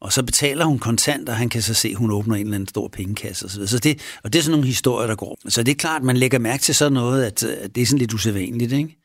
og 0.00 0.12
så 0.12 0.22
betaler 0.22 0.64
hun 0.64 0.78
kontant, 0.78 1.28
og 1.28 1.36
han 1.36 1.48
kan 1.48 1.62
så 1.62 1.74
se, 1.74 1.88
at 1.88 1.96
hun 1.96 2.10
åbner 2.10 2.34
en 2.34 2.40
eller 2.40 2.54
anden 2.54 2.68
stor 2.68 2.88
pengekasse 2.88 3.46
osv. 3.46 3.66
Så 3.66 3.78
det, 3.78 4.00
og 4.22 4.32
det 4.32 4.38
er 4.38 4.42
sådan 4.42 4.52
nogle 4.52 4.66
historier, 4.66 5.06
der 5.06 5.14
går. 5.14 5.38
Så 5.48 5.62
det 5.62 5.72
er 5.72 5.76
klart, 5.76 6.00
at 6.00 6.06
man 6.06 6.16
lægger 6.16 6.38
mærke 6.38 6.62
til 6.62 6.74
sådan 6.74 6.92
noget, 6.92 7.24
at, 7.24 7.42
at 7.42 7.74
det 7.74 7.82
er 7.82 7.86
sådan 7.86 7.98
lidt 7.98 8.12
usædvanligt. 8.12 8.72
Ikke? 8.72 8.96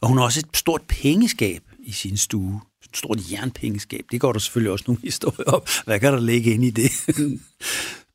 Og 0.00 0.08
hun 0.08 0.18
har 0.18 0.24
også 0.24 0.40
et 0.40 0.56
stort 0.56 0.82
pengeskab 0.88 1.62
i 1.84 1.92
sin 1.92 2.16
stue. 2.16 2.60
Et 2.84 2.96
stort 2.96 3.18
jernpengeskab. 3.32 4.04
Det 4.10 4.20
går 4.20 4.32
der 4.32 4.40
selvfølgelig 4.40 4.72
også 4.72 4.84
nogle 4.88 5.02
historier 5.10 5.50
op. 5.50 5.68
Hvad 5.84 6.00
kan 6.00 6.12
der 6.12 6.20
ligge 6.20 6.54
inde 6.54 6.66
i 6.66 6.70
det? 6.70 6.92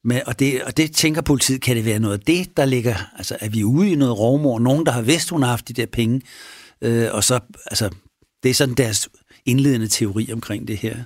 Men, 0.07 0.21
og, 0.27 0.39
det, 0.39 0.63
og 0.63 0.77
det 0.77 0.91
tænker 0.91 1.21
politiet, 1.21 1.61
kan 1.61 1.75
det 1.75 1.85
være 1.85 1.99
noget 1.99 2.17
af 2.19 2.25
det, 2.25 2.57
der 2.57 2.65
ligger, 2.65 2.95
altså 3.17 3.37
er 3.39 3.49
vi 3.49 3.63
ude 3.63 3.91
i 3.91 3.95
noget 3.95 4.19
rovmor, 4.19 4.59
nogen, 4.59 4.85
der 4.85 4.91
har 4.91 5.01
vidst, 5.01 5.29
hun 5.29 5.41
har 5.41 5.49
haft 5.49 5.67
de 5.67 5.73
der 5.73 5.85
penge, 5.85 6.21
øh, 6.81 7.07
og 7.11 7.23
så, 7.23 7.39
altså, 7.65 7.89
det 8.43 8.49
er 8.49 8.53
sådan 8.53 8.75
deres 8.75 9.09
indledende 9.45 9.87
teori 9.87 10.29
omkring 10.33 10.67
det 10.67 10.77
her. 10.77 10.97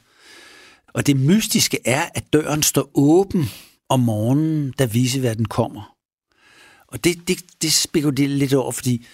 Og 0.87 1.07
det 1.07 1.17
mystiske 1.17 1.77
er, 1.85 2.05
at 2.13 2.33
døren 2.33 2.63
står 2.63 2.91
åben 2.93 3.45
om 3.89 3.99
morgenen, 3.99 4.73
da 4.79 4.85
viseverden 4.85 5.45
kommer. 5.45 5.95
Og 6.87 7.03
det, 7.03 7.27
det, 7.27 7.37
det 7.61 7.73
spekulerer 7.73 8.29
lidt 8.29 8.53
over, 8.53 8.71
fordi 8.71 9.05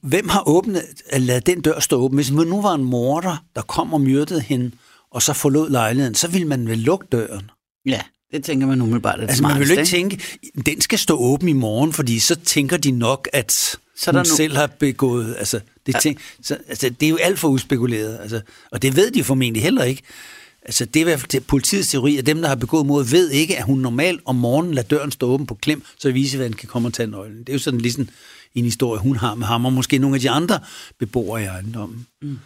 hvem 0.00 0.28
har 0.28 0.48
åbnet, 0.48 0.84
ladet 1.12 1.46
den 1.46 1.60
dør 1.60 1.80
stå 1.80 1.96
åben? 1.96 2.16
Hvis 2.16 2.30
nu 2.30 2.62
var 2.62 2.74
en 2.74 2.84
morder, 2.84 3.44
der 3.54 3.62
kom 3.62 3.94
og 3.94 4.00
myrdede 4.00 4.40
hende, 4.40 4.70
og 5.10 5.22
så 5.22 5.32
forlod 5.32 5.70
lejligheden, 5.70 6.14
så 6.14 6.28
ville 6.28 6.48
man 6.48 6.68
vel 6.68 6.78
lukke 6.78 7.06
døren. 7.12 7.50
Ja. 7.86 8.02
Det 8.32 8.44
tænker 8.44 8.66
man 8.66 8.80
umiddelbart 8.80 9.20
Altså 9.20 9.42
man 9.42 9.58
vil 9.58 9.68
jo 9.68 9.72
ikke 9.72 9.84
tænke, 9.84 10.20
den 10.66 10.80
skal 10.80 10.98
stå 10.98 11.16
åben 11.16 11.48
i 11.48 11.52
morgen, 11.52 11.92
fordi 11.92 12.18
så 12.18 12.34
tænker 12.34 12.76
de 12.76 12.90
nok, 12.90 13.28
at 13.32 13.52
så 13.96 14.10
hun 14.10 14.14
no... 14.14 14.24
selv 14.24 14.56
har 14.56 14.66
begået... 14.66 15.36
Altså 15.38 15.60
det, 15.86 15.94
ja. 15.94 15.98
tænk, 15.98 16.18
så, 16.42 16.56
altså, 16.68 16.88
det 16.88 17.06
er 17.06 17.10
jo 17.10 17.16
alt 17.16 17.38
for 17.38 17.48
uspekuleret. 17.48 18.18
Altså, 18.20 18.40
og 18.72 18.82
det 18.82 18.96
ved 18.96 19.10
de 19.10 19.24
formentlig 19.24 19.62
heller 19.62 19.84
ikke. 19.84 20.02
Altså, 20.62 20.84
det 20.84 20.96
er 20.96 21.00
i 21.00 21.04
hvert 21.04 21.20
fald 21.20 21.42
politiets 21.42 21.88
teori, 21.88 22.16
at 22.16 22.26
dem, 22.26 22.40
der 22.40 22.48
har 22.48 22.54
begået 22.54 22.86
mod, 22.86 23.04
ved 23.04 23.30
ikke, 23.30 23.56
at 23.56 23.64
hun 23.64 23.78
normalt 23.78 24.20
om 24.24 24.36
morgenen 24.36 24.74
lader 24.74 24.88
døren 24.88 25.10
stå 25.10 25.26
åben 25.26 25.46
på 25.46 25.54
klem, 25.54 25.82
så 25.98 26.10
visevandet 26.10 26.58
kan 26.58 26.68
komme 26.68 26.88
og 26.88 26.92
tage 26.92 27.06
nøglen. 27.06 27.38
Det 27.38 27.48
er 27.48 27.52
jo 27.52 27.58
sådan 27.58 27.80
ligesom 27.80 28.08
en 28.54 28.64
historie, 28.64 29.00
hun 29.00 29.16
har 29.16 29.34
med 29.34 29.46
ham, 29.46 29.64
og 29.64 29.72
måske 29.72 29.98
nogle 29.98 30.16
af 30.16 30.20
de 30.20 30.30
andre 30.30 30.60
beboere 30.98 31.42
i 31.42 31.44
ejendommen. 31.44 32.06
Mm. 32.22 32.38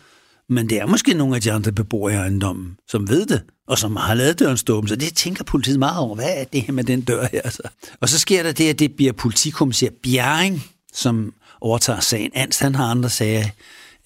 Men 0.50 0.69
det 0.69 0.78
er 0.78 0.87
måske 0.87 1.14
nogle 1.14 1.37
af 1.37 1.42
de 1.42 1.52
andre 1.52 1.73
beboere 1.73 2.12
i 2.12 2.16
ejendommen, 2.16 2.76
som 2.88 3.09
ved 3.09 3.26
det, 3.26 3.42
og 3.66 3.78
som 3.78 3.97
har 3.97 4.14
lavet 4.14 4.38
døren 4.38 4.57
stå 4.57 4.76
åben. 4.76 4.88
Så 4.88 4.97
det 4.97 5.14
tænker 5.14 5.45
politiet 5.45 5.78
meget 5.78 5.99
over. 5.99 6.14
Hvad 6.14 6.33
er 6.37 6.45
det 6.45 6.62
her 6.62 6.73
med 6.73 6.85
den 6.85 7.00
dør 7.00 7.26
her? 7.33 7.50
Så? 7.50 7.62
Og 8.00 8.09
så 8.09 8.19
sker 8.19 8.42
der 8.42 8.52
det, 8.52 8.69
at 8.69 8.78
det 8.78 8.97
bliver 8.97 9.12
politikommissær 9.12 9.88
Bjerring, 10.02 10.62
som 10.92 11.35
overtager 11.61 12.00
sagen. 12.00 12.30
Ans, 12.35 12.59
han 12.59 12.75
har 12.75 12.85
andre 12.85 13.11
sager 13.11 13.47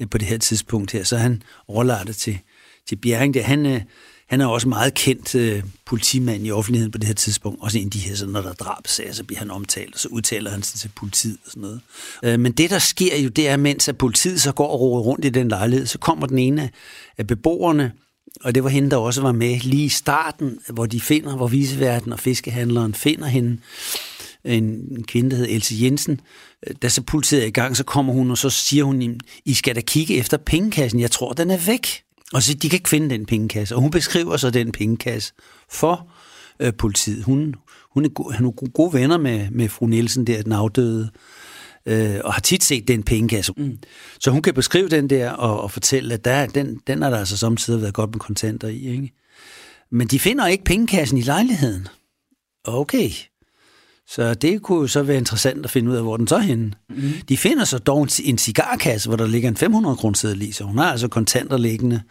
øh, 0.01 0.11
på 0.11 0.19
det 0.19 0.29
her 0.29 0.39
tidspunkt 0.39 0.93
her, 0.93 1.05
så 1.05 1.17
han 1.17 1.43
overlader 1.69 2.05
det 2.05 2.17
til, 2.17 2.39
til 2.89 2.97
Bjerring. 2.97 3.35
Det, 3.35 3.45
han, 3.45 3.67
øh, 3.67 3.81
han 4.26 4.40
er 4.40 4.47
også 4.47 4.69
meget 4.69 4.95
kendt 4.95 5.35
øh, 5.35 5.62
politimand 5.87 6.47
i 6.47 6.50
offentligheden 6.50 6.93
på 6.93 6.99
det 6.99 7.07
her 7.07 7.14
tidspunkt. 7.14 7.62
Også 7.62 7.78
en 7.78 7.85
af 7.85 7.90
de 7.90 7.99
her, 7.99 8.14
sådan, 8.14 8.33
når 8.33 8.43
der 8.43 8.49
er 8.49 8.54
drabsager, 8.54 9.12
så 9.12 9.25
bliver 9.25 9.38
han 9.38 9.50
omtalt, 9.50 9.95
og 9.95 10.00
så 10.00 10.09
udtaler 10.09 10.50
han 10.50 10.62
sig 10.62 10.81
til 10.81 10.90
politiet 10.97 11.38
og 11.45 11.50
sådan 11.50 11.61
noget. 11.61 11.81
Øh, 12.23 12.40
men 12.40 12.52
det, 12.52 12.71
der 12.71 12.78
sker 12.78 13.16
jo, 13.19 13.28
det 13.28 13.49
er, 13.49 13.57
mens 13.57 13.88
at 13.88 13.99
politiet 13.99 14.40
så 14.40 14.52
går 14.52 14.69
og 14.69 14.81
roer 14.81 15.00
rundt 15.00 15.25
i 15.25 15.28
den 15.28 15.49
lejlighed, 15.49 15.87
så 15.87 15.99
kommer 15.99 16.26
den 16.26 16.38
ene 16.38 16.71
af 17.19 17.26
beboerne, 17.26 17.93
og 18.45 18.54
det 18.54 18.64
var 18.64 18.71
hende, 18.71 18.90
der 18.90 18.97
også 18.97 19.23
var 19.23 19.33
med 19.33 19.61
lige 19.61 19.85
i 19.85 19.88
starten, 19.88 20.59
hvor 20.69 20.87
de 20.87 21.00
finder, 21.00 21.37
hvor 21.37 21.47
viseverden 21.47 22.12
og 22.12 22.21
fiskehandleren 22.21 22.95
finder 22.95 23.26
hende, 23.26 23.59
en 24.45 25.04
kvinde, 25.09 25.31
der 25.31 25.37
hedder 25.37 25.54
Else 25.54 25.75
Jensen. 25.81 26.21
Øh, 26.66 26.75
da 26.83 26.88
så 26.88 27.02
politiet 27.02 27.43
er 27.43 27.47
i 27.47 27.50
gang, 27.50 27.76
så 27.76 27.85
kommer 27.85 28.12
hun, 28.12 28.31
og 28.31 28.38
så 28.38 28.50
siger 28.50 28.85
hun, 28.85 29.21
I 29.45 29.54
skal 29.54 29.75
da 29.75 29.81
kigge 29.81 30.16
efter 30.16 30.37
pengekassen. 30.37 31.00
Jeg 31.00 31.11
tror, 31.11 31.33
den 31.33 31.50
er 31.50 31.59
væk. 31.66 32.04
Og 32.35 32.43
så 32.43 32.55
de 32.55 32.69
kan 32.69 32.76
ikke 32.76 32.88
finde 32.88 33.11
den 33.11 33.26
pengekasse. 33.26 33.75
Og 33.75 33.81
hun 33.81 33.91
beskriver 33.91 34.37
så 34.37 34.50
den 34.50 34.73
pengekasse 34.73 35.33
for 35.71 36.09
øh, 36.61 36.73
politiet. 36.79 37.25
Hun, 37.25 37.55
hun, 37.95 38.05
er 38.05 38.09
go, 38.09 38.23
hun 38.38 38.47
er 38.47 38.71
gode 38.71 38.93
venner 38.93 39.19
med, 39.19 39.50
med 39.50 39.69
fru 39.69 39.87
Nielsen, 39.87 40.26
der 40.26 40.43
den 40.43 40.53
afdøde, 40.53 41.11
øh, 41.87 42.21
og 42.25 42.35
har 42.35 42.41
tit 42.41 42.64
set 42.64 42.88
den 42.88 43.03
pengekasse. 43.03 43.53
Mm. 43.57 43.79
Så 44.21 44.31
hun 44.31 44.43
kan 44.43 44.55
beskrive 44.55 44.88
den 44.88 45.11
der 45.11 45.31
og, 45.31 45.61
og 45.61 45.71
fortælle, 45.71 46.14
at 46.14 46.25
der, 46.25 46.47
den, 46.47 46.81
den 46.87 47.03
har 47.03 47.11
der 47.11 47.19
altså 47.19 47.37
samtidig 47.37 47.81
været 47.81 47.95
godt 47.95 48.11
med 48.11 48.21
kontanter 48.21 48.69
i. 48.69 48.88
Ikke? 48.88 49.12
Men 49.91 50.07
de 50.07 50.19
finder 50.19 50.47
ikke 50.47 50.64
pengekassen 50.64 51.19
i 51.19 51.23
lejligheden. 51.23 51.88
Okay. 52.64 53.11
Så 54.09 54.35
det 54.35 54.63
kunne 54.63 54.81
jo 54.81 54.87
så 54.87 55.03
være 55.03 55.17
interessant 55.17 55.65
at 55.65 55.71
finde 55.71 55.91
ud 55.91 55.97
af, 55.97 56.03
hvor 56.03 56.17
den 56.17 56.29
så 56.29 56.37
er 56.37 56.41
henne. 56.41 56.73
Mm. 56.91 57.13
De 57.29 57.37
finder 57.37 57.65
så 57.65 57.79
dog 57.79 58.09
en 58.25 58.39
cigarkasse, 58.39 59.09
hvor 59.09 59.17
der 59.17 59.27
ligger 59.27 59.49
en 59.49 59.57
500 59.57 59.97
kroner 59.97 60.37
i, 60.41 60.53
så 60.53 60.65
hun 60.65 60.79
har 60.79 60.85
altså 60.85 61.09
kontanter 61.09 61.57
liggende 61.57 62.03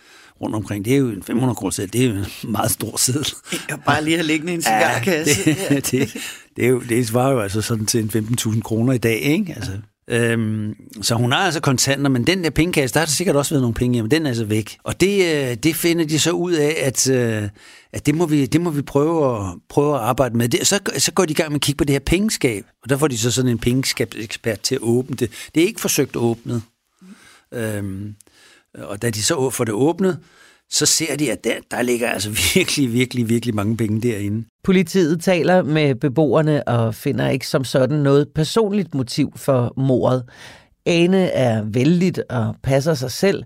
rundt 0.42 0.56
omkring. 0.56 0.86
Det 0.86 0.94
er 0.94 0.98
jo 0.98 1.10
en 1.10 1.24
500 1.24 1.56
kroner 1.56 1.72
seddel, 1.72 1.94
det 1.94 2.02
er 2.02 2.10
jo 2.10 2.16
en 2.16 2.52
meget 2.52 2.72
stor 2.72 2.98
seddel. 2.98 3.28
Jeg 3.70 3.80
bare 3.86 4.04
lige 4.04 4.18
have 4.18 4.28
liggende 4.28 4.54
en 4.54 4.62
cigarkasse. 4.62 5.50
Ja, 5.50 5.54
det, 5.76 5.92
det, 5.92 6.14
det, 6.56 6.66
er 6.66 6.70
jo, 6.70 6.82
det 6.90 7.08
svarer 7.08 7.32
jo 7.32 7.40
altså 7.40 7.62
sådan 7.62 7.86
til 7.86 8.16
en 8.16 8.28
15.000 8.40 8.62
kroner 8.62 8.94
i 8.94 8.98
dag, 8.98 9.20
ikke? 9.20 9.54
Altså, 9.54 9.72
Øhm, 10.08 10.76
så 11.02 11.16
hun 11.16 11.32
har 11.32 11.40
altså 11.40 11.60
kontanter, 11.60 12.10
men 12.10 12.28
den 12.28 12.44
der 12.44 12.50
pengekasse, 12.50 12.94
der 12.94 13.00
har 13.00 13.06
der 13.06 13.12
sikkert 13.12 13.36
også 13.36 13.54
været 13.54 13.62
nogle 13.62 13.74
penge 13.74 14.02
men 14.02 14.12
den 14.12 14.26
er 14.26 14.30
altså 14.30 14.46
væk. 14.46 14.78
Og 14.84 15.02
det, 15.02 15.36
øh, 15.36 15.56
det 15.56 15.76
finder 15.76 16.06
de 16.06 16.20
så 16.20 16.32
ud 16.32 16.52
af, 16.54 16.76
at, 16.82 17.10
øh, 17.10 17.50
at 17.94 18.06
det, 18.06 18.16
må 18.16 18.26
vi, 18.26 18.46
det 18.46 18.62
må 18.62 18.70
vi 18.70 18.82
prøve 18.82 19.38
at, 19.38 19.54
prøve 19.70 19.96
at 19.96 20.02
arbejde 20.02 20.38
med. 20.38 20.50
Det, 20.50 20.68
så, 20.68 20.80
så 20.98 21.12
går 21.12 21.26
de 21.26 21.32
i 21.32 21.36
gang 21.36 21.52
med 21.52 21.56
at 21.56 21.62
kigge 21.62 21.78
på 21.78 21.84
det 21.84 21.94
her 21.94 22.00
pengeskab, 22.00 22.66
og 22.84 22.90
der 22.90 22.98
får 22.98 23.08
de 23.08 23.18
så 23.18 23.32
sådan 23.32 23.52
en 23.52 23.60
pengeskabsekspert 23.60 24.60
til 24.60 24.76
at 24.76 24.82
åbne 24.82 25.16
det. 25.16 25.32
Det 25.56 25.64
er 25.64 25.68
ikke 25.68 25.82
forsøgt 25.82 26.16
åbnet. 26.16 26.62
Øhm, 27.54 28.16
og 28.74 29.02
da 29.02 29.10
de 29.10 29.24
så 29.24 29.50
får 29.50 29.64
det 29.64 29.74
åbnet, 29.74 30.20
så 30.72 30.86
ser 30.86 31.16
de, 31.16 31.32
at 31.32 31.44
der, 31.44 31.56
der 31.72 31.82
ligger 31.82 32.10
altså 32.10 32.30
virkelig, 32.56 32.94
virkelig, 32.94 33.30
virkelig 33.30 33.56
mange 33.56 33.78
penge 33.78 34.02
derinde. 34.02 34.46
Politiet 34.64 35.22
taler 35.22 35.64
med 35.64 35.96
beboerne 35.96 36.68
og 36.68 36.96
finder 36.96 37.30
ikke 37.30 37.48
som 37.48 37.64
sådan 37.64 37.98
noget 37.98 38.28
personligt 38.36 38.96
motiv 38.96 39.34
for 39.36 39.74
mordet. 39.78 40.24
Ane 40.86 41.28
er 41.28 41.64
vældigt 41.64 42.20
og 42.30 42.56
passer 42.64 42.94
sig 42.94 43.12
selv, 43.12 43.44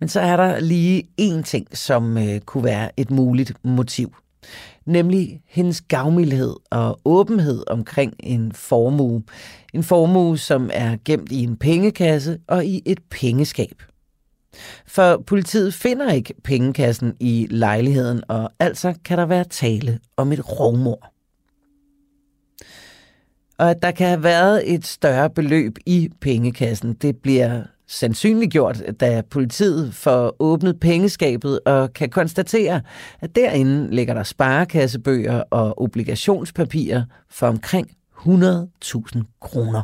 men 0.00 0.08
så 0.08 0.20
er 0.20 0.36
der 0.36 0.60
lige 0.60 1.02
én 1.20 1.42
ting, 1.42 1.78
som 1.78 2.18
øh, 2.18 2.40
kunne 2.40 2.64
være 2.64 3.00
et 3.00 3.10
muligt 3.10 3.52
motiv. 3.64 4.14
Nemlig 4.86 5.40
hendes 5.48 5.80
gavmildhed 5.80 6.54
og 6.70 7.00
åbenhed 7.04 7.64
omkring 7.66 8.14
en 8.20 8.52
formue. 8.52 9.22
En 9.74 9.82
formue, 9.82 10.38
som 10.38 10.70
er 10.72 10.96
gemt 11.04 11.32
i 11.32 11.42
en 11.42 11.56
pengekasse 11.56 12.38
og 12.48 12.66
i 12.66 12.82
et 12.86 12.98
pengeskab. 13.10 13.82
For 14.86 15.22
politiet 15.26 15.74
finder 15.74 16.12
ikke 16.12 16.34
pengekassen 16.44 17.16
i 17.20 17.46
lejligheden, 17.50 18.22
og 18.28 18.50
altså 18.58 18.94
kan 19.04 19.18
der 19.18 19.26
være 19.26 19.44
tale 19.44 19.98
om 20.16 20.32
et 20.32 20.60
rovmor. 20.60 21.10
Og 23.58 23.70
at 23.70 23.82
der 23.82 23.90
kan 23.90 24.08
have 24.08 24.22
været 24.22 24.74
et 24.74 24.86
større 24.86 25.30
beløb 25.30 25.78
i 25.86 26.10
pengekassen, 26.20 26.92
det 26.92 27.16
bliver 27.16 27.62
sandsynliggjort, 27.86 28.82
da 29.00 29.22
politiet 29.30 29.94
får 29.94 30.36
åbnet 30.38 30.80
pengeskabet 30.80 31.60
og 31.66 31.92
kan 31.92 32.10
konstatere, 32.10 32.80
at 33.20 33.36
derinde 33.36 33.94
ligger 33.94 34.14
der 34.14 34.22
sparekassebøger 34.22 35.42
og 35.50 35.82
obligationspapirer 35.82 37.04
for 37.30 37.46
omkring 37.46 37.90
100.000 38.18 39.22
kroner. 39.40 39.82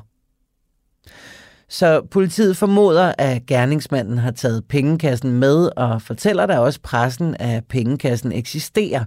Så 1.73 2.07
politiet 2.11 2.57
formoder, 2.57 3.13
at 3.19 3.47
gerningsmanden 3.47 4.19
har 4.19 4.31
taget 4.31 4.65
pengekassen 4.69 5.33
med 5.33 5.71
og 5.77 6.03
fortæller 6.03 6.47
der 6.47 6.59
også 6.59 6.81
pressen, 6.83 7.37
at 7.39 7.65
pengekassen 7.65 8.33
eksisterer. 8.33 9.05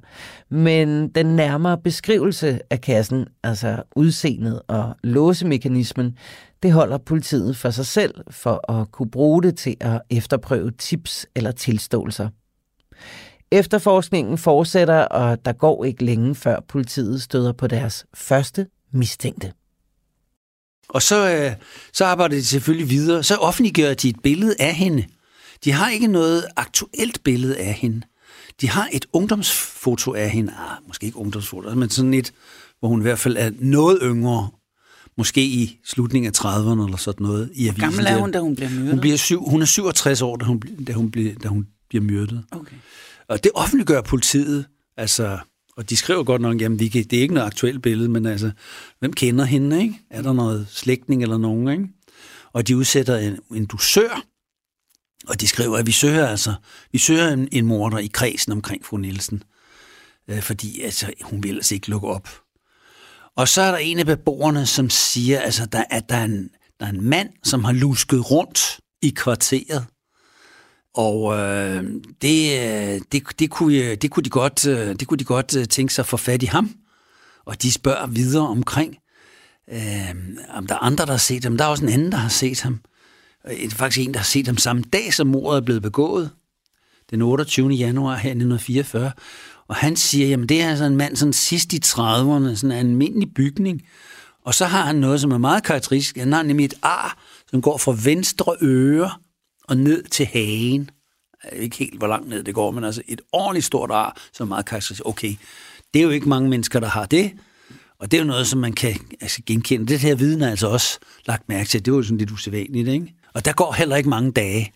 Men 0.50 1.08
den 1.10 1.26
nærmere 1.26 1.78
beskrivelse 1.78 2.60
af 2.70 2.82
kassen, 2.82 3.28
altså 3.44 3.84
udseendet 3.96 4.62
og 4.68 4.96
låsemekanismen, 5.04 6.18
det 6.64 6.72
holder 6.72 6.98
politiet 6.98 7.58
for 7.58 7.70
sig 7.70 7.86
selv 7.86 8.16
for 8.30 8.72
at 8.72 8.92
kunne 8.92 9.12
bruge 9.12 9.44
det 9.44 9.58
til 9.58 9.76
at 9.80 10.02
efterprøve 10.10 10.72
tips 10.72 11.26
eller 11.36 11.52
tilståelser. 11.52 12.30
Efterforskningen 13.52 14.38
fortsætter, 14.38 15.02
og 15.02 15.46
der 15.46 15.54
går 15.54 15.84
ikke 15.84 16.06
længe 16.06 16.36
før 16.36 16.60
politiet 16.68 17.22
støder 17.22 17.54
på 17.54 17.68
deres 17.68 18.06
første 18.14 18.68
mistænkte. 18.92 19.52
Og 20.90 21.02
så, 21.02 21.30
øh, 21.30 21.52
så 21.94 22.06
arbejder 22.06 22.36
de 22.36 22.46
selvfølgelig 22.46 22.90
videre. 22.90 23.24
Så 23.24 23.36
offentliggør 23.36 23.94
de 23.94 24.10
et 24.10 24.20
billede 24.24 24.56
af 24.60 24.74
hende. 24.74 25.06
De 25.64 25.72
har 25.72 25.90
ikke 25.90 26.08
noget 26.08 26.46
aktuelt 26.56 27.24
billede 27.24 27.58
af 27.58 27.74
hende. 27.74 28.02
De 28.62 28.70
har 28.70 28.90
et 28.92 29.06
ungdomsfoto 29.14 30.14
af 30.14 30.30
hende. 30.30 30.52
Ah, 30.52 30.88
måske 30.88 31.06
ikke 31.06 31.18
ungdomsfoto, 31.18 31.76
men 31.76 31.90
sådan 31.90 32.14
et, 32.14 32.34
hvor 32.80 32.90
hun 32.90 33.00
i 33.00 33.02
hvert 33.02 33.20
fald 33.20 33.38
er 33.38 33.52
noget 33.60 34.00
yngre. 34.02 34.50
Måske 35.18 35.42
i 35.42 35.80
slutningen 35.86 36.34
af 36.36 36.46
30'erne 36.46 36.86
eller 36.86 36.98
sådan 36.98 37.26
noget. 37.26 37.52
I 37.54 37.70
Hvor 37.70 37.80
gammel 37.80 38.06
er 38.06 38.18
hun, 38.18 38.32
da 38.32 38.40
hun 38.40 38.56
bliver 38.56 38.70
myrdet? 38.70 38.90
Hun, 38.90 39.00
bliver 39.00 39.18
syv, 39.18 39.50
hun 39.50 39.62
er 39.62 39.66
67 39.66 40.22
år, 40.22 40.36
da 40.36 40.46
hun, 40.46 40.60
da 40.88 40.94
hun, 40.94 41.12
bliver, 41.12 41.34
da 41.44 41.48
hun 41.48 41.68
bliver 41.90 42.04
myrdet. 42.04 42.44
Okay. 42.52 42.76
Og 43.30 43.44
det 43.44 43.52
offentliggør 43.56 44.02
politiet. 44.02 44.66
Altså, 44.98 45.38
og 45.78 45.90
de 45.90 45.98
skriver 45.98 46.24
godt 46.24 46.42
nok, 46.42 46.62
jamen 46.62 46.80
det 46.80 47.14
er 47.14 47.22
ikke 47.22 47.34
noget 47.34 47.48
aktuelt 47.48 47.82
billede, 47.82 48.10
men 48.10 48.26
altså, 48.26 48.52
hvem 49.00 49.14
kender 49.14 49.46
hende, 49.46 49.82
ikke? 49.82 50.00
Er 50.10 50.22
der 50.22 50.34
noget 50.34 50.68
slægtning 50.70 51.24
eller 51.24 51.38
nogen, 51.38 51.68
ikke? 51.68 51.88
Og 52.54 52.68
de 52.68 52.78
udsætter 52.78 53.18
en, 53.18 53.40
en 53.56 53.66
dusør, 53.66 54.26
og 55.28 55.42
de 55.42 55.48
skriver, 55.48 55.78
at 55.78 55.88
vi 55.88 55.92
søger 55.92 56.28
altså, 56.28 56.54
vi 56.92 56.98
søger 56.98 57.30
en, 57.30 57.48
en 57.52 57.66
morder 57.66 57.98
i 57.98 58.08
kredsen 58.14 58.52
omkring 58.52 58.86
fru 58.86 58.98
Nielsen, 58.98 59.44
øh, 60.28 60.42
fordi 60.42 60.82
altså, 60.82 61.14
hun 61.22 61.44
vil 61.44 61.56
altså 61.56 61.76
ikke 61.76 61.90
lukke 61.90 62.08
op. 62.08 62.30
Og 63.36 63.48
så 63.48 63.62
er 63.62 63.72
der 63.72 63.78
en 63.78 64.00
af 64.00 64.06
beboerne, 64.06 64.66
som 64.66 64.90
siger, 64.90 65.40
altså, 65.40 65.66
der, 65.66 65.84
at 65.90 66.10
der 66.10 66.16
er, 66.16 66.26
en, 66.26 66.50
der 66.80 66.86
er 66.86 66.90
en 66.90 67.10
mand, 67.10 67.30
som 67.44 67.64
har 67.64 67.72
lusket 67.72 68.32
rundt 68.32 68.80
i 69.02 69.10
kvarteret, 69.10 69.86
og 70.94 71.38
øh, 71.38 71.84
det, 72.22 72.60
øh, 72.60 73.02
det, 73.12 73.24
det, 73.40 73.50
kunne, 73.50 73.76
øh, 73.76 73.98
det, 73.98 74.12
kunne 74.12 74.24
de 74.24 74.30
godt, 74.30 74.68
øh, 74.68 74.96
det 75.00 75.08
kunne 75.08 75.18
de 75.18 75.24
godt 75.24 75.70
tænke 75.70 75.94
sig 75.94 76.04
at 76.04 76.08
få 76.08 76.18
fat 76.18 76.44
i 76.44 76.46
ham. 76.46 76.76
Og 77.46 77.62
de 77.62 77.72
spørger 77.72 78.08
videre 78.08 78.48
omkring, 78.48 78.98
øh, 79.72 80.16
om 80.50 80.68
der 80.68 80.76
er 80.76 80.80
andre, 80.80 81.06
der 81.06 81.12
har 81.12 81.18
set 81.18 81.44
ham. 81.44 81.58
Der 81.58 81.66
er 81.66 81.70
også 81.70 81.86
en 81.86 81.92
anden, 81.92 82.12
der 82.12 82.18
har 82.18 82.30
set 82.30 82.62
ham. 82.62 82.80
Det 83.48 83.66
er 83.66 83.70
faktisk 83.70 84.08
en, 84.08 84.14
der 84.14 84.20
har 84.20 84.26
set 84.26 84.48
ham 84.48 84.58
samme 84.58 84.84
dag, 84.94 85.14
som 85.14 85.28
mordet 85.28 85.58
er 85.58 85.66
blevet 85.66 85.82
begået. 85.82 86.30
Den 87.10 87.22
28. 87.22 87.70
januar 87.70 88.16
her 88.16 88.30
1944. 88.30 89.12
Og 89.68 89.76
han 89.76 89.96
siger, 89.96 90.28
jamen 90.28 90.50
det 90.50 90.62
er 90.62 90.70
altså 90.70 90.86
en 90.86 90.98
mand 90.98 91.16
sådan 91.16 91.34
sidst 91.34 91.74
i 91.74 91.80
30'erne, 91.86 92.56
sådan 92.56 92.72
en 92.72 92.72
almindelig 92.72 93.34
bygning. 93.34 93.82
Og 94.46 94.54
så 94.54 94.66
har 94.66 94.86
han 94.86 94.96
noget, 94.96 95.22
som 95.22 95.32
er 95.32 95.38
meget 95.38 95.64
karakteristisk. 95.64 96.18
Han 96.18 96.34
har 96.34 96.44
nemlig 96.44 96.66
et 96.66 96.74
ar, 96.82 97.18
som 97.50 97.62
går 97.62 97.78
fra 97.78 97.96
venstre 98.04 98.56
øre 98.62 99.12
og 99.64 99.78
ned 99.78 100.04
til 100.04 100.26
hagen. 100.26 100.90
Ikke 101.54 101.78
helt, 101.78 101.98
hvor 101.98 102.08
langt 102.08 102.30
ned 102.30 102.44
det 102.44 102.54
går, 102.54 102.72
men 102.72 102.84
altså 102.84 103.02
et 103.08 103.22
ordentligt 103.32 103.66
stort 103.66 103.92
ar, 103.92 104.22
som 104.34 104.48
er 104.48 104.50
meget 104.50 104.66
karakteristisk. 104.66 105.02
Okay, 105.06 105.36
det 105.94 106.00
er 106.00 106.04
jo 106.04 106.10
ikke 106.10 106.30
mange 106.30 106.50
mennesker, 106.50 106.80
der 106.80 106.88
har 106.88 107.06
det, 107.06 107.32
og 108.00 108.12
det 108.12 108.18
er 108.18 108.22
jo 108.22 108.28
noget, 108.28 108.48
som 108.48 108.60
man 108.60 108.74
kan 108.74 108.96
altså, 109.22 109.42
genkende. 109.46 109.88
Det 109.88 110.00
her 110.00 110.16
viden 110.16 110.42
er 110.42 110.50
altså 110.50 110.68
også 110.68 111.00
lagt 111.26 111.50
mærke 111.50 111.70
til. 111.70 111.86
Det 111.86 111.94
var 111.94 111.98
jo 111.98 112.04
sådan 112.04 112.18
lidt 112.18 112.32
usædvanligt, 112.32 112.88
ikke? 112.88 113.14
Og 113.34 113.46
der 113.46 113.54
går 113.54 113.74
heller 113.74 113.96
ikke 113.96 114.10
mange 114.10 114.32
dage. 114.32 114.72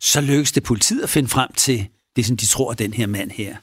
Så 0.00 0.20
lykkes 0.20 0.52
det 0.52 0.62
politiet 0.62 1.02
at 1.02 1.10
finde 1.10 1.28
frem 1.28 1.52
til 1.52 1.88
det, 2.16 2.26
som 2.26 2.36
de 2.36 2.46
tror 2.46 2.70
er 2.70 2.74
den 2.74 2.92
her 2.92 3.06
mand 3.06 3.30
her. 3.30 3.56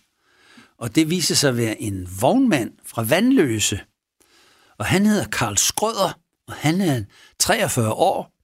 Og 0.78 0.96
det 0.96 1.10
viser 1.10 1.36
sig 1.36 1.50
at 1.50 1.58
være 1.58 1.82
en 1.82 2.08
vognmand 2.22 2.72
fra 2.86 3.04
Vandløse. 3.04 3.80
Og 4.78 4.86
han 4.86 5.06
hedder 5.06 5.26
Karl 5.26 5.58
Skrøder, 5.58 6.20
og 6.48 6.54
han 6.54 6.82
er 6.82 7.04
43 7.40 7.94
år, 7.94 8.35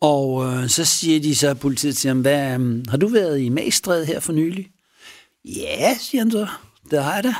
og 0.00 0.44
øh, 0.44 0.68
så 0.68 0.84
siger 0.84 1.20
de 1.20 1.36
så, 1.36 1.54
politiet 1.54 1.96
til 1.96 2.08
ham, 2.08 2.20
hvad, 2.20 2.54
øhm, 2.54 2.84
har 2.88 2.96
du 2.96 3.08
været 3.08 3.40
i 3.40 3.48
Magstræde 3.48 4.06
her 4.06 4.20
for 4.20 4.32
nylig? 4.32 4.70
Ja, 5.44 5.96
siger 6.00 6.22
han 6.22 6.30
så, 6.30 6.46
det 6.90 7.02
har 7.02 7.14
jeg 7.14 7.24
da. 7.24 7.34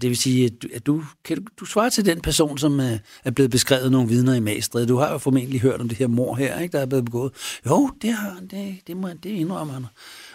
Det 0.00 0.02
vil 0.02 0.16
sige, 0.16 0.50
at 0.74 0.86
du, 0.86 1.04
kan 1.24 1.36
du, 1.36 1.42
du 1.60 1.64
svarer 1.64 1.88
til 1.88 2.06
den 2.06 2.20
person, 2.20 2.58
som 2.58 2.80
er, 2.80 2.98
er 3.24 3.30
blevet 3.30 3.50
beskrevet 3.50 3.92
nogle 3.92 4.08
vidner 4.08 4.34
i 4.34 4.40
Magstræde. 4.40 4.86
Du 4.86 4.96
har 4.96 5.12
jo 5.12 5.18
formentlig 5.18 5.60
hørt 5.60 5.80
om 5.80 5.88
det 5.88 5.98
her 5.98 6.06
mor 6.06 6.34
her, 6.34 6.58
ikke, 6.60 6.72
der 6.72 6.82
er 6.82 6.86
blevet 6.86 7.04
begået. 7.04 7.32
Jo, 7.66 7.90
det, 8.02 8.12
har, 8.12 8.40
det, 8.50 8.78
det, 8.86 8.96
må, 8.96 9.08
det 9.08 9.30
indrømmer 9.30 9.74
han. 9.74 9.86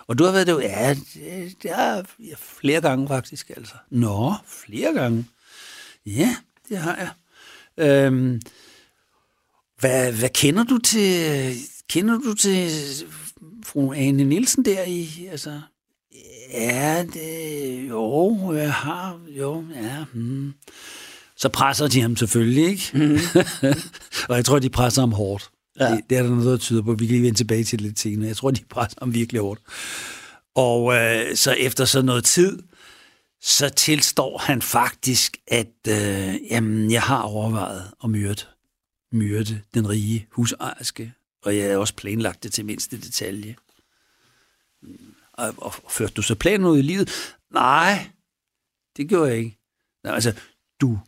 Og 0.08 0.20
du 0.20 0.24
har 0.24 0.32
været 0.32 0.48
der, 0.48 0.60
ja, 0.62 0.96
det, 1.14 1.64
det 1.64 1.72
har 1.72 2.06
jeg 2.20 2.38
flere 2.38 2.82
gange 2.82 3.08
faktisk, 3.08 3.52
altså. 3.58 3.74
Nå, 3.90 4.34
flere 4.48 4.94
gange. 4.94 5.26
Ja, 6.06 6.36
det 6.70 6.78
har 6.78 6.96
jeg. 6.98 7.10
Øhm, 7.78 8.42
hvad, 9.84 10.12
hvad 10.12 10.30
kender 10.30 10.64
du 10.64 10.78
til 10.78 11.56
kender 11.90 12.20
du 12.20 12.34
til 12.34 12.70
fru 13.66 13.94
Ane 13.94 14.24
Nielsen 14.24 14.66
der 14.66 14.84
i 14.84 15.28
altså 15.32 15.62
Ja, 16.54 17.06
det, 17.14 17.90
jo, 17.90 18.54
jeg 18.54 18.74
har, 18.74 19.20
jo, 19.38 19.64
ja. 19.76 20.04
Hmm. 20.14 20.54
Så 21.36 21.50
presser 21.50 21.88
de 21.88 22.02
ham 22.02 22.16
selvfølgelig, 22.16 22.66
ikke? 22.66 22.92
Mm. 22.94 23.20
og 24.30 24.36
jeg 24.36 24.46
tror, 24.46 24.60
de 24.60 24.70
presser 24.70 25.02
ham 25.02 25.12
hårdt. 25.12 25.50
Ja. 25.80 25.92
Det, 25.92 26.02
det 26.10 26.18
er 26.18 26.24
der 26.24 26.30
noget, 26.30 26.46
der 26.46 26.58
tyder 26.58 26.82
på. 26.82 26.94
Vi 26.94 27.06
kan 27.06 27.14
lige 27.14 27.24
vende 27.24 27.38
tilbage 27.38 27.64
til 27.64 27.80
det 27.80 27.86
lidt 27.86 28.00
senere. 28.00 28.28
Jeg 28.28 28.38
tror, 28.38 28.52
de 28.52 28.62
presser 28.70 28.98
ham 29.02 29.14
virkelig 29.14 29.42
hårdt. 29.42 29.62
Og 30.56 30.94
øh, 30.96 31.36
så 31.36 31.52
efter 31.52 31.86
så 31.86 32.02
noget 32.02 32.24
tid, 32.24 32.60
så 33.42 33.70
tilstår 33.70 34.38
han 34.38 34.62
faktisk, 34.62 35.38
at 35.48 35.88
øh, 35.88 36.36
jamen, 36.50 36.92
jeg 36.92 37.02
har 37.02 37.22
overvejet 37.22 37.92
at 38.04 38.10
myrde 38.10 38.44
myrde 39.14 39.62
den 39.74 39.90
rige 39.90 40.28
husejerske, 40.32 41.14
og 41.42 41.56
jeg 41.56 41.64
havde 41.64 41.78
også 41.78 41.96
planlagt 41.96 42.44
det 42.44 42.54
til 42.54 42.66
mindste 42.66 42.98
detalje. 42.98 43.56
Og, 45.34 45.54
og 45.58 45.74
førte 45.90 46.14
du 46.14 46.22
så 46.22 46.36
planen 46.36 46.68
ud 46.68 46.78
i 46.78 46.82
livet? 46.82 47.10
Nej, 47.54 48.08
det 48.98 49.10
gjorde 49.10 49.30
jeg 49.30 49.38
ikke. 49.38 49.58
Nej, 50.04 50.14
altså, 50.14 50.34
du, 50.82 51.00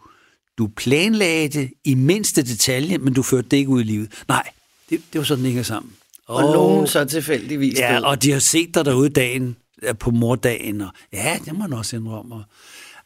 du 0.57 0.67
planlagde 0.67 1.59
det 1.59 1.73
i 1.83 1.95
mindste 1.95 2.43
detalje, 2.43 2.97
men 2.97 3.13
du 3.13 3.23
førte 3.23 3.49
det 3.49 3.57
ikke 3.57 3.69
ud 3.69 3.81
i 3.81 3.83
livet. 3.83 4.23
Nej, 4.27 4.49
det, 4.89 5.01
det 5.13 5.19
var 5.19 5.25
sådan, 5.25 5.43
det 5.43 5.51
hænger 5.51 5.63
sammen. 5.63 5.93
Og, 6.25 6.35
og 6.35 6.53
nogen 6.53 6.87
så 6.87 7.05
tilfældigvis. 7.05 7.79
Ja, 7.79 7.99
og 8.01 8.23
de 8.23 8.31
har 8.31 8.39
set 8.39 8.75
dig 8.75 8.85
derude 8.85 9.09
dagen 9.09 9.57
på 9.99 10.11
mordagen, 10.11 10.81
og 10.81 10.89
ja, 11.13 11.39
det 11.45 11.53
må 11.53 11.59
man 11.59 11.73
også 11.73 11.95
indrømme. 11.95 12.43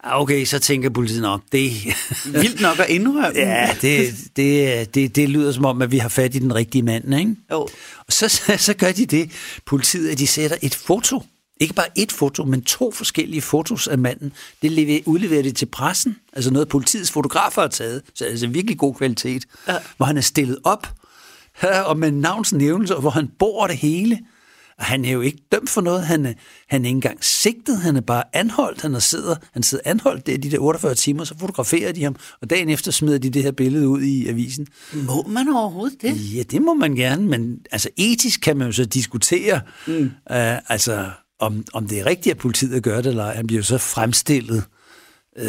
Ah, 0.04 0.22
okay, 0.22 0.46
så 0.46 0.60
tænker 0.60 0.90
politiet, 0.90 1.22
nok, 1.22 1.42
det... 1.52 1.72
Vildt 2.42 2.62
nok 2.62 2.80
at 2.80 2.90
indrømme. 2.90 3.40
ja, 3.40 3.76
det, 3.82 4.16
det, 4.36 4.96
det, 4.96 5.16
det 5.16 5.30
lyder 5.30 5.52
som 5.52 5.66
om, 5.66 5.82
at 5.82 5.92
vi 5.92 5.98
har 5.98 6.10
fat 6.10 6.36
i 6.36 6.40
den 6.40 6.56
rigtige 6.56 6.82
mand, 6.82 7.16
ikke? 7.16 7.36
Jo. 7.52 7.62
Og 8.08 8.14
så, 8.14 8.30
så, 8.30 8.58
så 8.58 8.74
gør 8.74 8.92
de 8.92 9.06
det, 9.06 9.32
politiet, 9.66 10.10
at 10.10 10.18
de 10.20 10.28
sætter 10.28 10.58
et 10.62 10.76
foto, 10.76 11.24
ikke 11.60 11.74
bare 11.74 11.88
et 11.96 12.12
foto, 12.12 12.44
men 12.44 12.62
to 12.62 12.92
forskellige 12.92 13.42
fotos 13.42 13.88
af 13.88 13.98
manden. 13.98 14.34
Det 14.62 15.04
udleverer 15.06 15.44
de 15.44 15.52
til 15.52 15.66
pressen, 15.66 16.16
altså 16.34 16.52
noget 16.52 16.70
politiets 16.70 17.12
fotografer 17.12 17.62
har 17.62 17.70
taget, 17.70 18.02
så 18.14 18.24
det 18.24 18.32
altså 18.32 18.48
virkelig 18.48 18.78
god 18.78 18.96
kvalitet, 18.96 19.46
ja. 19.68 19.76
hvor 19.98 20.06
han 20.06 20.18
er 20.18 20.22
stillet 20.22 20.58
op, 20.64 20.88
og 21.90 21.98
med 21.98 22.12
navns 22.12 22.54
nævnelse, 22.54 22.96
og 22.96 23.02
hvor 23.02 23.10
han 23.10 23.28
bor 23.40 23.68
det 23.68 23.78
hele. 23.78 24.20
Og 24.80 24.86
han 24.86 25.06
er 25.06 25.12
jo 25.12 25.22
ikke 25.22 25.38
dømt 25.52 25.70
for 25.70 25.82
noget. 25.82 26.06
Han 26.06 26.26
er, 26.26 26.34
han 26.68 26.82
er 26.82 26.86
ikke 26.86 26.96
engang 26.96 27.24
sigtet. 27.24 27.78
Han 27.78 27.96
er 27.96 28.02
bare 28.02 28.24
anholdt. 28.34 28.82
Han, 28.82 28.96
er 28.96 29.00
sidder, 29.00 29.36
han 29.54 29.64
sidder 29.64 29.84
anholdt 29.86 30.28
der 30.28 30.38
de 30.38 30.52
der 30.52 30.60
48 30.60 30.96
timer, 30.96 31.24
så 31.24 31.36
fotograferer 31.40 31.92
de 31.92 32.04
ham, 32.04 32.16
og 32.42 32.50
dagen 32.50 32.70
efter 32.70 32.92
smider 32.92 33.18
de 33.18 33.30
det 33.30 33.44
her 33.44 33.52
billede 33.52 33.88
ud 33.88 34.02
i 34.02 34.28
avisen. 34.28 34.68
Må 34.94 35.26
man 35.28 35.48
overhovedet 35.50 36.02
det? 36.02 36.36
Ja, 36.36 36.44
det 36.44 36.62
må 36.62 36.74
man 36.74 36.96
gerne, 36.96 37.28
men 37.28 37.60
altså 37.72 37.90
etisk 37.98 38.42
kan 38.42 38.58
man 38.58 38.68
jo 38.68 38.74
så 38.74 38.86
diskutere, 38.86 39.62
mm. 39.88 40.04
uh, 40.04 40.12
altså 40.72 41.10
om, 41.40 41.66
om 41.74 41.88
det 41.88 42.00
er 42.00 42.06
rigtigt, 42.06 42.34
at 42.34 42.38
politiet 42.38 42.84
gør 42.84 43.02
det, 43.02 43.06
eller 43.06 43.32
Han 43.32 43.48
bliver 43.48 43.60
jo 43.60 43.66
så 43.66 43.78
fremstillet, 43.78 44.64
uh, 45.42 45.46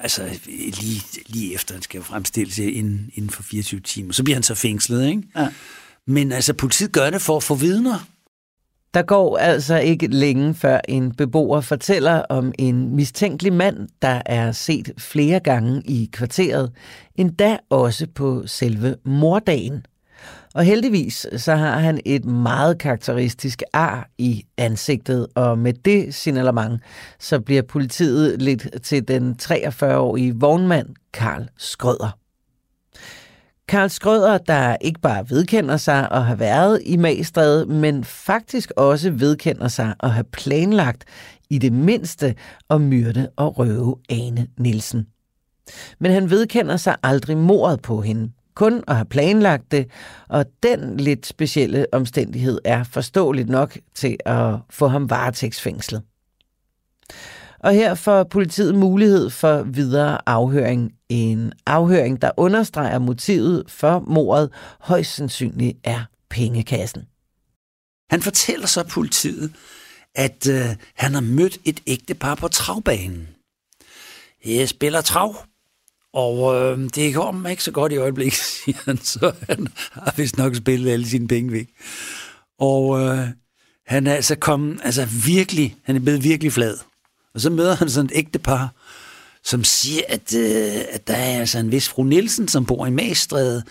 altså 0.00 0.28
lige, 0.46 1.02
lige 1.26 1.54
efter 1.54 1.74
han 1.74 1.82
skal 1.82 2.02
fremstilles 2.02 2.58
inden, 2.58 3.10
inden 3.14 3.30
for 3.30 3.42
24 3.42 3.80
timer. 3.80 4.12
Så 4.12 4.24
bliver 4.24 4.36
han 4.36 4.42
så 4.42 4.54
fængslet, 4.54 5.08
ikke? 5.08 5.22
Ja. 5.36 5.48
Men 6.06 6.32
altså, 6.32 6.52
politiet 6.52 6.92
gør 6.92 7.10
det 7.10 7.22
for 7.22 7.36
at 7.36 7.42
få 7.42 7.54
vidner. 7.54 8.06
Der 8.98 9.04
går 9.04 9.36
altså 9.36 9.78
ikke 9.78 10.06
længe 10.06 10.54
før 10.54 10.80
en 10.88 11.14
beboer 11.14 11.60
fortæller 11.60 12.22
om 12.28 12.52
en 12.58 12.96
mistænkelig 12.96 13.52
mand, 13.52 13.88
der 14.02 14.22
er 14.26 14.52
set 14.52 14.92
flere 14.98 15.40
gange 15.40 15.82
i 15.84 16.10
kvarteret, 16.12 16.72
endda 17.16 17.58
også 17.70 18.06
på 18.14 18.42
selve 18.46 18.96
mordagen. 19.04 19.86
Og 20.54 20.64
heldigvis 20.64 21.26
så 21.36 21.54
har 21.54 21.78
han 21.78 22.00
et 22.04 22.24
meget 22.24 22.78
karakteristisk 22.78 23.62
ar 23.72 24.08
i 24.18 24.44
ansigtet, 24.56 25.26
og 25.34 25.58
med 25.58 25.72
det 25.72 26.14
signalement, 26.14 26.82
så 27.18 27.40
bliver 27.40 27.62
politiet 27.62 28.42
lidt 28.42 28.82
til 28.82 29.08
den 29.08 29.36
43-årige 29.42 30.34
vognmand 30.36 30.88
Karl 31.14 31.48
Skrøder. 31.56 32.18
Karl 33.68 33.88
Skrøder, 33.88 34.38
der 34.38 34.76
ikke 34.80 35.00
bare 35.00 35.30
vedkender 35.30 35.76
sig 35.76 36.08
at 36.10 36.24
have 36.24 36.38
været 36.38 36.82
i 36.86 36.96
Magstræde, 36.96 37.66
men 37.66 38.04
faktisk 38.04 38.72
også 38.76 39.10
vedkender 39.10 39.68
sig 39.68 39.94
at 40.00 40.10
have 40.10 40.24
planlagt 40.24 41.04
i 41.50 41.58
det 41.58 41.72
mindste 41.72 42.34
at 42.70 42.80
myrde 42.80 43.30
og 43.36 43.58
røve 43.58 43.96
Ane 44.08 44.46
Nielsen. 44.58 45.06
Men 45.98 46.12
han 46.12 46.30
vedkender 46.30 46.76
sig 46.76 46.96
aldrig 47.02 47.36
mordet 47.36 47.82
på 47.82 48.00
hende, 48.00 48.30
kun 48.54 48.82
at 48.88 48.94
have 48.94 49.04
planlagt 49.04 49.72
det, 49.72 49.90
og 50.28 50.46
den 50.62 50.96
lidt 50.96 51.26
specielle 51.26 51.86
omstændighed 51.92 52.58
er 52.64 52.84
forståeligt 52.84 53.48
nok 53.48 53.78
til 53.94 54.16
at 54.26 54.54
få 54.70 54.88
ham 54.88 55.10
varetægtsfængslet. 55.10 56.02
Og 57.60 57.72
her 57.72 57.94
får 57.94 58.24
politiet 58.24 58.74
mulighed 58.74 59.30
for 59.30 59.62
videre 59.62 60.28
afhøring. 60.28 60.92
En 61.08 61.52
afhøring, 61.66 62.22
der 62.22 62.30
understreger 62.36 62.98
motivet 62.98 63.64
for 63.68 64.00
mordet 64.00 64.50
højst 64.80 65.14
sandsynligt 65.14 65.78
er 65.84 66.00
pengekassen. 66.30 67.02
Han 68.10 68.22
fortæller 68.22 68.66
så 68.66 68.84
politiet, 68.90 69.52
at 70.14 70.48
øh, 70.50 70.66
han 70.94 71.14
har 71.14 71.20
mødt 71.20 71.58
et 71.64 71.80
ægtepar 71.86 72.34
på 72.34 72.48
travbanen. 72.48 73.28
Jeg 74.44 74.68
spiller 74.68 75.00
trav, 75.00 75.36
og 76.12 76.54
øh, 76.54 76.90
det 76.94 77.14
går 77.14 77.32
mig 77.32 77.50
ikke 77.50 77.64
så 77.64 77.70
godt 77.70 77.92
i 77.92 77.96
øjeblikket, 77.96 78.38
siger 78.64 78.78
han, 78.84 78.98
så 78.98 79.32
han 79.48 79.68
har 79.92 80.14
vist 80.16 80.38
nok 80.38 80.54
spillet 80.54 80.90
alle 80.90 81.08
sine 81.08 81.28
penge 81.28 81.52
væk. 81.52 81.68
Og 82.58 83.00
øh, 83.00 83.28
han 83.86 84.06
er 84.06 84.14
altså 84.14 84.36
kommet, 84.36 84.80
altså 84.84 85.08
virkelig, 85.26 85.76
han 85.84 85.96
er 85.96 86.00
blevet 86.00 86.24
virkelig 86.24 86.52
flad. 86.52 86.78
Og 87.34 87.40
så 87.40 87.50
møder 87.50 87.74
han 87.74 87.90
sådan 87.90 88.10
et 88.10 88.18
ægtepar, 88.18 88.74
som 89.44 89.64
siger, 89.64 90.02
at, 90.08 90.34
øh, 90.34 90.84
at 90.90 91.08
der 91.08 91.14
er 91.14 91.40
altså 91.40 91.58
en 91.58 91.72
vis 91.72 91.88
fru 91.88 92.02
Nielsen, 92.02 92.48
som 92.48 92.66
bor 92.66 92.86
i 92.86 92.90
Magstræde, 92.90 93.62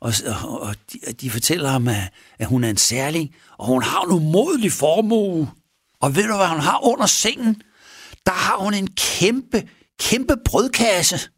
og, 0.00 0.12
og, 0.26 0.60
og, 0.60 0.74
de, 0.92 0.98
og 1.06 1.20
de 1.20 1.30
fortæller 1.30 1.68
ham, 1.68 1.88
at, 1.88 2.12
at 2.38 2.46
hun 2.46 2.64
er 2.64 2.70
en 2.70 2.76
særling, 2.76 3.34
og 3.58 3.66
hun 3.66 3.82
har 3.82 4.02
en 4.02 4.10
umodelig 4.10 4.72
formue. 4.72 5.50
Og 6.00 6.16
ved 6.16 6.28
du, 6.28 6.36
hvad 6.36 6.46
hun 6.46 6.60
har 6.60 6.86
under 6.86 7.06
sengen? 7.06 7.62
Der 8.26 8.32
har 8.32 8.56
hun 8.56 8.74
en 8.74 8.88
kæmpe, 8.96 9.68
kæmpe 10.00 10.34
brødkasse. 10.44 11.30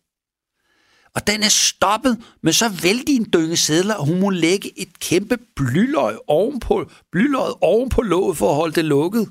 Og 1.15 1.27
den 1.27 1.43
er 1.43 1.49
stoppet 1.49 2.19
med 2.43 2.53
så 2.53 2.69
vældig 2.69 3.17
en 3.17 3.27
dynge 3.33 3.57
sædler, 3.57 3.95
og 3.95 4.07
hun 4.07 4.21
må 4.21 4.31
lægge 4.31 4.81
et 4.81 4.99
kæmpe 5.01 5.39
blyløg 5.57 6.19
ovenpå, 6.27 6.91
blyløg 7.13 7.53
ovenpå 7.61 8.03
låget 8.03 8.37
for 8.37 8.51
at 8.51 8.57
holde 8.57 8.75
det 8.75 8.85
lukket 8.85 9.29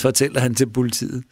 fortæller 0.00 0.40
han 0.40 0.54
til 0.54 0.66
politiet. 0.66 1.22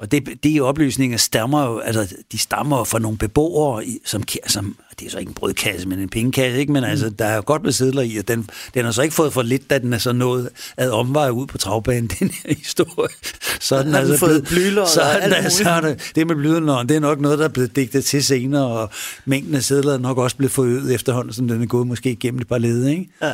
Og 0.00 0.12
det, 0.12 0.44
de 0.44 0.60
oplysninger 0.60 1.18
stammer 1.18 1.66
jo, 1.66 1.78
altså, 1.78 2.14
de 2.32 2.38
stammer 2.38 2.84
fra 2.84 2.98
nogle 2.98 3.18
beboere, 3.18 3.84
som, 4.04 4.22
som, 4.46 4.76
det 5.00 5.06
er 5.06 5.10
så 5.10 5.18
ikke 5.18 5.30
en 5.30 5.34
brødkasse, 5.34 5.88
men 5.88 5.98
en 5.98 6.08
pengekasse, 6.08 6.60
ikke? 6.60 6.72
men 6.72 6.84
altså, 6.84 7.06
mm. 7.06 7.14
der 7.14 7.24
er 7.24 7.36
jo 7.36 7.42
godt 7.46 7.62
med 7.62 8.04
i, 8.04 8.16
og 8.16 8.28
den, 8.28 8.48
den 8.74 8.84
har 8.84 8.92
så 8.92 9.02
ikke 9.02 9.14
fået 9.14 9.32
for 9.32 9.42
lidt, 9.42 9.70
da 9.70 9.78
den 9.78 9.92
er 9.92 9.98
så 9.98 10.12
nået 10.12 10.48
ad 10.76 10.90
omveje 10.90 11.32
ud 11.32 11.46
på 11.46 11.58
travbanen, 11.58 12.10
den 12.20 12.30
her 12.30 12.54
historie. 12.54 13.14
Så 13.60 13.76
er 13.76 13.82
den, 13.82 13.94
altså 13.94 14.16
fået 14.16 14.44
blyler 14.44 14.86
så, 14.86 15.00
og 15.00 15.22
alt 15.22 15.52
så 15.52 15.70
er 15.70 15.80
det, 15.80 16.12
det 16.14 16.26
med 16.26 16.36
blyderne, 16.36 16.88
det 16.88 16.96
er 16.96 17.00
nok 17.00 17.20
noget, 17.20 17.38
der 17.38 17.44
er 17.44 17.48
blevet 17.48 17.76
digtet 17.76 18.04
til 18.04 18.24
senere, 18.24 18.66
og 18.66 18.90
mængden 19.24 19.54
af 19.54 19.62
sædler 19.62 19.94
er 19.94 19.98
nok 19.98 20.18
også 20.18 20.36
blevet 20.36 20.52
forøget 20.52 20.94
efterhånden, 20.94 21.32
som 21.32 21.48
den 21.48 21.62
er 21.62 21.66
gået 21.66 21.86
måske 21.86 22.10
igennem 22.10 22.40
et 22.40 22.48
par 22.48 22.58
led, 22.58 22.86
ikke? 22.86 23.08
Ja. 23.22 23.32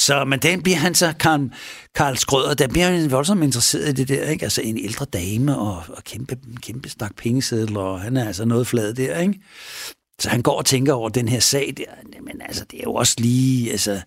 Så, 0.00 0.24
men 0.24 0.38
den 0.38 0.62
bliver 0.62 0.76
han 0.76 0.94
så, 0.94 1.12
Karl, 1.20 1.50
Karl 1.94 2.16
Skrøder, 2.16 2.54
der 2.54 2.68
bliver 2.68 2.86
han 2.86 3.10
voldsomt 3.10 3.42
interesseret 3.42 3.88
i 3.88 3.92
det 3.92 4.08
der, 4.08 4.28
ikke? 4.28 4.44
Altså 4.44 4.60
en 4.62 4.78
ældre 4.78 5.04
dame 5.04 5.58
og, 5.58 5.82
og 5.88 6.04
kæmpe, 6.04 6.38
kæmpe 6.62 6.88
stak 6.88 7.16
pengesedler, 7.16 7.80
og 7.80 8.00
han 8.00 8.16
er 8.16 8.26
altså 8.26 8.44
noget 8.44 8.66
flad 8.66 8.94
der, 8.94 9.18
ikke? 9.18 9.40
Så 10.18 10.28
han 10.28 10.42
går 10.42 10.58
og 10.58 10.66
tænker 10.66 10.92
over 10.92 11.08
den 11.08 11.28
her 11.28 11.40
sag 11.40 11.74
der, 11.76 12.20
men 12.22 12.42
altså, 12.42 12.64
det 12.70 12.78
er 12.78 12.84
jo 12.84 12.94
også 12.94 13.14
lige, 13.18 13.70
altså, 13.70 14.00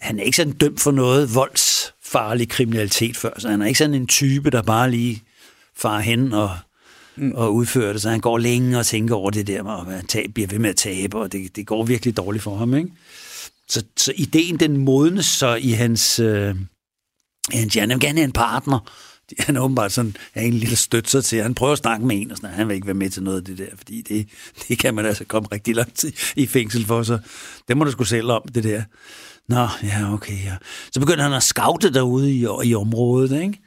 han 0.00 0.18
er 0.18 0.22
ikke 0.22 0.36
sådan 0.36 0.52
dømt 0.52 0.80
for 0.80 0.90
noget 0.90 1.34
voldsfarlig 1.34 2.48
kriminalitet 2.48 3.16
før, 3.16 3.32
så 3.38 3.48
han 3.48 3.62
er 3.62 3.66
ikke 3.66 3.78
sådan 3.78 3.94
en 3.94 4.06
type, 4.06 4.50
der 4.50 4.62
bare 4.62 4.90
lige 4.90 5.22
far 5.76 6.00
hen 6.00 6.32
og, 6.32 6.50
mm. 7.16 7.32
og 7.34 7.54
udfører 7.54 7.92
det, 7.92 8.02
så 8.02 8.10
han 8.10 8.20
går 8.20 8.38
længe 8.38 8.78
og 8.78 8.86
tænker 8.86 9.14
over 9.14 9.30
det 9.30 9.46
der 9.46 9.62
med 9.62 9.94
at 9.94 10.34
bliver 10.34 10.48
ved 10.48 10.58
med 10.58 10.70
at 10.70 10.76
tabe, 10.76 11.18
og 11.18 11.32
det, 11.32 11.56
det 11.56 11.66
går 11.66 11.84
virkelig 11.84 12.16
dårligt 12.16 12.44
for 12.44 12.56
ham, 12.56 12.74
ikke? 12.74 12.90
Så, 13.68 13.84
så 13.96 14.12
ideen, 14.16 14.56
den 14.60 14.76
modnes 14.76 15.26
så 15.26 15.54
i 15.54 15.70
hans... 15.70 16.18
Øh, 16.18 16.56
hans 17.52 17.74
han 17.74 17.88
vil 17.88 18.00
gerne 18.00 18.18
have 18.18 18.24
en 18.24 18.32
partner. 18.32 18.92
Han 19.38 19.56
er 19.56 19.60
åbenbart 19.60 19.92
sådan, 19.92 20.16
er 20.34 20.42
en 20.42 20.54
lille 20.54 20.76
støtter 20.76 21.20
til. 21.20 21.42
Han 21.42 21.54
prøver 21.54 21.72
at 21.72 21.78
snakke 21.78 22.06
med 22.06 22.20
en, 22.20 22.30
og 22.30 22.36
sådan, 22.36 22.50
han 22.50 22.68
vil 22.68 22.74
ikke 22.74 22.86
være 22.86 22.94
med 22.94 23.10
til 23.10 23.22
noget 23.22 23.36
af 23.36 23.44
det 23.44 23.58
der, 23.58 23.76
fordi 23.76 24.02
det, 24.02 24.28
det 24.68 24.78
kan 24.78 24.94
man 24.94 25.06
altså 25.06 25.24
komme 25.24 25.48
rigtig 25.52 25.74
lang 25.74 25.94
tid 25.94 26.12
i 26.36 26.46
fængsel 26.46 26.86
for, 26.86 27.02
så 27.02 27.18
det 27.68 27.76
må 27.76 27.84
du 27.84 27.90
sgu 27.90 28.04
selv 28.04 28.30
om, 28.30 28.42
det 28.54 28.64
der. 28.64 28.82
Nå, 29.48 29.68
ja, 29.82 30.12
okay, 30.12 30.44
ja. 30.44 30.56
Så 30.92 31.00
begynder 31.00 31.22
han 31.22 31.32
at 31.32 31.42
scoute 31.42 31.92
derude 31.92 32.32
i, 32.32 32.46
i 32.64 32.74
området, 32.74 33.42
ikke? 33.42 33.58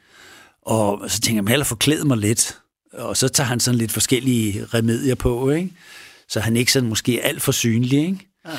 Og 0.62 1.10
så 1.10 1.20
tænker 1.20 1.42
han, 1.42 1.48
hellere 1.48 1.66
forklæde 1.66 2.04
mig 2.04 2.18
lidt. 2.18 2.58
Og 2.92 3.16
så 3.16 3.28
tager 3.28 3.48
han 3.48 3.60
sådan 3.60 3.78
lidt 3.78 3.92
forskellige 3.92 4.64
remedier 4.64 5.14
på, 5.14 5.50
ikke? 5.50 5.72
Så 6.28 6.40
han 6.40 6.56
ikke 6.56 6.72
sådan 6.72 6.88
måske 6.88 7.22
alt 7.22 7.42
for 7.42 7.52
synlig, 7.52 7.98
ikke? 7.98 8.28
Ja. 8.46 8.50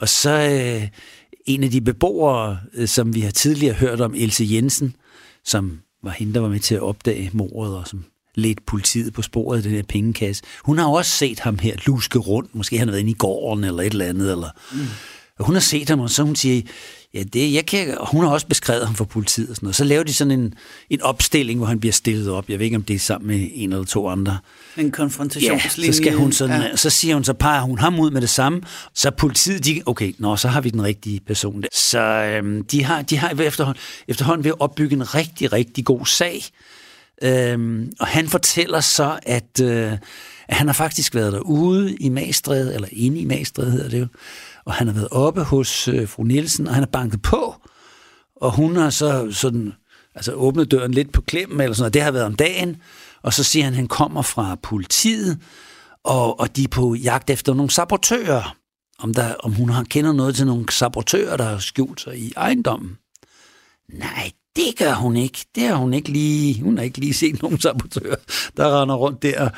Og 0.00 0.08
så 0.08 0.30
øh, 0.30 0.88
en 1.46 1.64
af 1.64 1.70
de 1.70 1.80
beboere, 1.80 2.58
øh, 2.74 2.88
som 2.88 3.14
vi 3.14 3.20
har 3.20 3.30
tidligere 3.30 3.74
hørt 3.74 4.00
om, 4.00 4.14
Else 4.14 4.46
Jensen, 4.50 4.96
som 5.44 5.80
var 6.02 6.10
hende, 6.10 6.34
der 6.34 6.40
var 6.40 6.48
med 6.48 6.60
til 6.60 6.74
at 6.74 6.80
opdage 6.80 7.30
mordet, 7.32 7.76
og 7.76 7.88
som 7.88 8.04
ledte 8.34 8.62
politiet 8.66 9.12
på 9.12 9.22
sporet 9.22 9.56
af 9.56 9.62
den 9.62 9.72
her 9.72 9.82
pengekasse. 9.82 10.42
Hun 10.64 10.78
har 10.78 10.88
også 10.88 11.10
set 11.10 11.40
ham 11.40 11.58
her 11.58 11.76
luske 11.86 12.18
rundt. 12.18 12.54
Måske 12.54 12.78
han 12.78 12.88
har 12.88 12.92
været 12.92 13.00
inde 13.00 13.10
i 13.10 13.14
gården 13.14 13.64
eller 13.64 13.82
et 13.82 13.92
eller 13.92 14.04
andet. 14.04 14.32
Eller... 14.32 14.48
Mm. 14.72 14.78
Hun 15.40 15.54
har 15.54 15.60
set 15.60 15.88
ham, 15.88 16.00
og 16.00 16.10
så 16.10 16.22
hun 16.22 16.36
siger, 16.36 16.62
Ja, 17.14 17.22
det, 17.22 17.54
jeg 17.54 17.66
kan, 17.66 17.96
hun 18.00 18.24
har 18.24 18.30
også 18.30 18.46
beskrevet 18.46 18.86
ham 18.86 18.94
for 18.94 19.04
politiet 19.04 19.50
og 19.50 19.56
sådan 19.56 19.66
noget. 19.66 19.76
Så 19.76 19.84
laver 19.84 20.02
de 20.02 20.14
sådan 20.14 20.30
en, 20.30 20.54
en 20.90 21.02
opstilling, 21.02 21.58
hvor 21.58 21.66
han 21.66 21.80
bliver 21.80 21.92
stillet 21.92 22.30
op. 22.30 22.48
Jeg 22.48 22.58
ved 22.58 22.64
ikke, 22.64 22.76
om 22.76 22.82
det 22.82 22.96
er 22.96 22.98
sammen 22.98 23.28
med 23.28 23.48
en 23.54 23.72
eller 23.72 23.84
to 23.84 24.08
andre. 24.08 24.38
En 24.76 24.90
konfrontationslinje. 24.90 25.86
Ja, 25.86 25.92
så, 25.92 25.96
skal 25.96 26.12
hun 26.12 26.32
sådan, 26.32 26.62
ja. 26.62 26.76
så 26.76 26.90
siger 26.90 27.14
hun, 27.14 27.24
så 27.24 27.32
peger 27.32 27.60
hun 27.60 27.78
ham 27.78 28.00
ud 28.00 28.10
med 28.10 28.20
det 28.20 28.30
samme. 28.30 28.62
Så 28.94 29.10
politiet, 29.10 29.64
de, 29.64 29.82
okay, 29.86 30.14
nå, 30.18 30.36
så 30.36 30.48
har 30.48 30.60
vi 30.60 30.70
den 30.70 30.82
rigtige 30.82 31.20
person 31.20 31.62
der. 31.62 31.68
Så 31.72 32.00
øhm, 32.00 32.64
de 32.64 32.84
har, 32.84 33.02
de 33.02 33.16
har 33.16 33.42
efterhånden, 33.42 33.82
efterhånden 34.08 34.44
ved 34.44 34.50
at 34.50 34.60
opbygge 34.60 34.94
en 34.96 35.14
rigtig, 35.14 35.52
rigtig 35.52 35.84
god 35.84 36.06
sag. 36.06 36.44
Øhm, 37.22 37.92
og 38.00 38.06
han 38.06 38.28
fortæller 38.28 38.80
så, 38.80 39.18
at, 39.22 39.60
øh, 39.62 39.92
at 40.48 40.56
han 40.56 40.66
har 40.66 40.74
faktisk 40.74 41.14
været 41.14 41.32
derude 41.32 41.96
i 41.96 42.08
Magstræde, 42.08 42.74
eller 42.74 42.88
inde 42.92 43.20
i 43.20 43.24
Magstræde 43.24 43.70
hedder 43.70 43.88
det 43.88 44.00
jo, 44.00 44.06
og 44.68 44.74
han 44.74 44.86
har 44.86 44.94
været 44.94 45.08
oppe 45.10 45.42
hos 45.42 45.88
øh, 45.88 46.08
fru 46.08 46.22
Nielsen, 46.22 46.68
og 46.68 46.74
han 46.74 46.82
har 46.82 46.90
banket 46.90 47.22
på, 47.22 47.54
og 48.36 48.56
hun 48.56 48.76
har 48.76 48.90
så 48.90 49.28
sådan, 49.32 49.72
altså 50.14 50.32
åbnet 50.32 50.70
døren 50.70 50.92
lidt 50.92 51.12
på 51.12 51.20
klem, 51.20 51.60
eller 51.60 51.74
sådan 51.74 51.86
og 51.86 51.94
det 51.94 52.02
har 52.02 52.10
været 52.10 52.24
om 52.24 52.34
dagen, 52.34 52.76
og 53.22 53.32
så 53.32 53.44
siger 53.44 53.64
han, 53.64 53.72
at 53.72 53.76
han 53.76 53.88
kommer 53.88 54.22
fra 54.22 54.56
politiet, 54.62 55.38
og, 56.04 56.40
og 56.40 56.56
de 56.56 56.64
er 56.64 56.68
på 56.68 56.94
jagt 56.94 57.30
efter 57.30 57.54
nogle 57.54 57.70
sabotører, 57.70 58.56
om, 58.98 59.14
der, 59.14 59.34
om 59.34 59.52
hun 59.52 59.68
har 59.68 59.84
kender 59.84 60.12
noget 60.12 60.34
til 60.34 60.46
nogle 60.46 60.72
sabotører, 60.72 61.36
der 61.36 61.44
har 61.44 61.58
skjult 61.58 62.00
sig 62.00 62.18
i 62.18 62.32
ejendommen. 62.36 62.98
Nej, 63.92 64.30
det 64.56 64.78
gør 64.78 64.94
hun 64.94 65.16
ikke. 65.16 65.46
Det 65.54 65.62
har 65.62 65.74
hun 65.74 65.94
ikke 65.94 66.08
lige, 66.08 66.62
hun 66.62 66.76
har 66.76 66.84
ikke 66.84 66.98
lige 66.98 67.14
set 67.14 67.42
nogen 67.42 67.60
sabotører, 67.60 68.16
der 68.56 68.82
render 68.82 68.94
rundt 68.94 69.22
der 69.22 69.50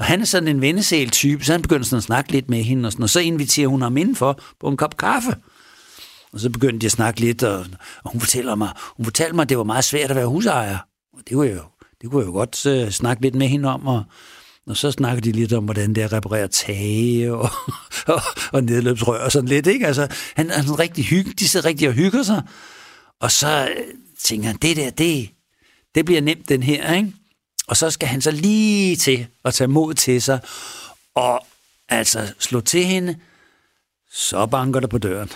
og 0.00 0.06
han 0.06 0.20
er 0.20 0.24
sådan 0.24 0.48
en 0.48 0.60
vennesæl-type, 0.60 1.44
så 1.44 1.52
han 1.52 1.62
begynder 1.62 1.84
sådan 1.84 1.96
at 1.96 2.02
snakke 2.02 2.32
lidt 2.32 2.50
med 2.50 2.62
hende, 2.62 2.86
og, 2.86 2.92
sådan, 2.92 3.02
og 3.02 3.10
så 3.10 3.20
inviterer 3.20 3.68
hun 3.68 3.82
ham 3.82 3.96
indenfor 3.96 4.40
på 4.60 4.68
en 4.68 4.76
kop 4.76 4.96
kaffe. 4.96 5.36
Og 6.32 6.40
så 6.40 6.50
begyndte 6.50 6.78
de 6.78 6.86
at 6.86 6.92
snakke 6.92 7.20
lidt, 7.20 7.42
og, 7.42 7.66
og 8.04 8.12
hun 8.12 8.20
fortæller 8.20 8.54
mig, 8.54 8.68
hun 8.96 9.04
fortalte 9.04 9.34
mig, 9.34 9.42
at 9.42 9.48
det 9.48 9.58
var 9.58 9.64
meget 9.64 9.84
svært 9.84 10.10
at 10.10 10.16
være 10.16 10.26
husejer. 10.26 10.78
Og 11.12 11.18
det 11.28 11.34
kunne 11.34 11.46
jeg 11.46 11.56
jo, 11.56 11.62
det 12.02 12.10
kunne 12.10 12.20
jeg 12.20 12.26
jo 12.26 12.32
godt 12.32 12.66
uh, 12.66 12.90
snakke 12.90 13.22
lidt 13.22 13.34
med 13.34 13.46
hende 13.46 13.68
om, 13.68 13.86
og, 13.86 14.04
og 14.66 14.76
så 14.76 14.90
snakker 14.90 15.20
de 15.20 15.32
lidt 15.32 15.52
om, 15.52 15.64
hvordan 15.64 15.94
det 15.94 16.00
er 16.00 16.04
at 16.04 16.12
reparere 16.12 16.48
tage 16.48 17.32
og, 17.34 17.50
og, 18.06 18.20
og 18.52 18.64
nedløbsrør 18.64 19.24
og 19.24 19.32
sådan 19.32 19.48
lidt. 19.48 19.66
Ikke? 19.66 19.86
Altså, 19.86 20.08
han 20.36 20.50
er 20.50 20.62
sådan 20.62 20.78
rigtig 20.78 21.04
hygge, 21.04 21.32
de 21.38 21.48
sidder 21.48 21.68
rigtig 21.68 21.88
og 21.88 21.94
hygger 21.94 22.22
sig. 22.22 22.42
Og 23.20 23.30
så 23.30 23.68
øh, 23.76 23.94
tænker 24.24 24.46
han, 24.46 24.56
det 24.56 24.76
der, 24.76 24.90
det, 24.90 25.30
det 25.94 26.04
bliver 26.04 26.20
nemt 26.20 26.48
den 26.48 26.62
her. 26.62 26.94
Ikke? 26.94 27.12
Og 27.70 27.76
så 27.76 27.90
skal 27.90 28.08
han 28.08 28.20
så 28.20 28.30
lige 28.30 28.96
til 28.96 29.26
at 29.44 29.54
tage 29.54 29.68
mod 29.68 29.94
til 29.94 30.22
sig, 30.22 30.40
og 31.14 31.46
altså 31.88 32.34
slå 32.38 32.60
til 32.60 32.84
hende, 32.84 33.18
så 34.12 34.46
banker 34.46 34.80
der 34.80 34.86
på 34.86 34.98
døren. 34.98 35.30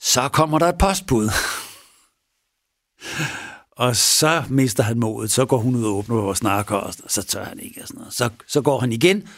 Så 0.00 0.28
kommer 0.28 0.58
der 0.58 0.68
et 0.68 0.78
postbud. 0.78 1.30
Og 3.70 3.96
så 3.96 4.44
mister 4.48 4.82
han 4.82 4.98
modet, 4.98 5.30
så 5.30 5.46
går 5.46 5.58
hun 5.58 5.76
ud 5.76 5.84
og 5.84 5.92
åbner 5.92 6.16
og 6.16 6.36
snakker, 6.36 6.76
og 6.76 6.94
så 7.08 7.22
tør 7.22 7.44
han 7.44 7.60
ikke. 7.60 7.82
Og 7.82 7.88
sådan 7.88 7.98
noget. 7.98 8.14
Så, 8.14 8.30
så 8.46 8.60
går 8.60 8.80
han 8.80 8.92
igen, 8.92 9.28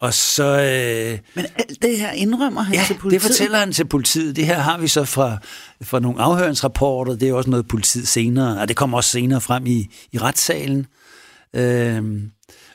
og 0.00 0.14
så... 0.14 0.44
Øh, 0.44 1.18
Men 1.34 1.46
alt 1.56 1.82
det 1.82 1.98
her 1.98 2.12
indrømmer 2.12 2.62
han 2.62 2.74
ja, 2.74 2.84
til 2.86 2.94
politiet? 2.94 3.22
det 3.22 3.30
fortæller 3.30 3.58
han 3.58 3.72
til 3.72 3.84
politiet. 3.84 4.36
Det 4.36 4.46
her 4.46 4.58
har 4.58 4.78
vi 4.78 4.88
så 4.88 5.04
fra, 5.04 5.38
fra 5.82 6.00
nogle 6.00 6.22
afhøringsrapporter. 6.22 7.16
Det 7.16 7.28
er 7.28 7.32
også 7.32 7.50
noget 7.50 7.68
politiet 7.68 8.08
senere, 8.08 8.60
og 8.60 8.68
det 8.68 8.76
kommer 8.76 8.96
også 8.96 9.10
senere 9.10 9.40
frem 9.40 9.66
i, 9.66 9.90
i 10.12 10.18
retssalen. 10.18 10.86
Øh, 11.54 12.22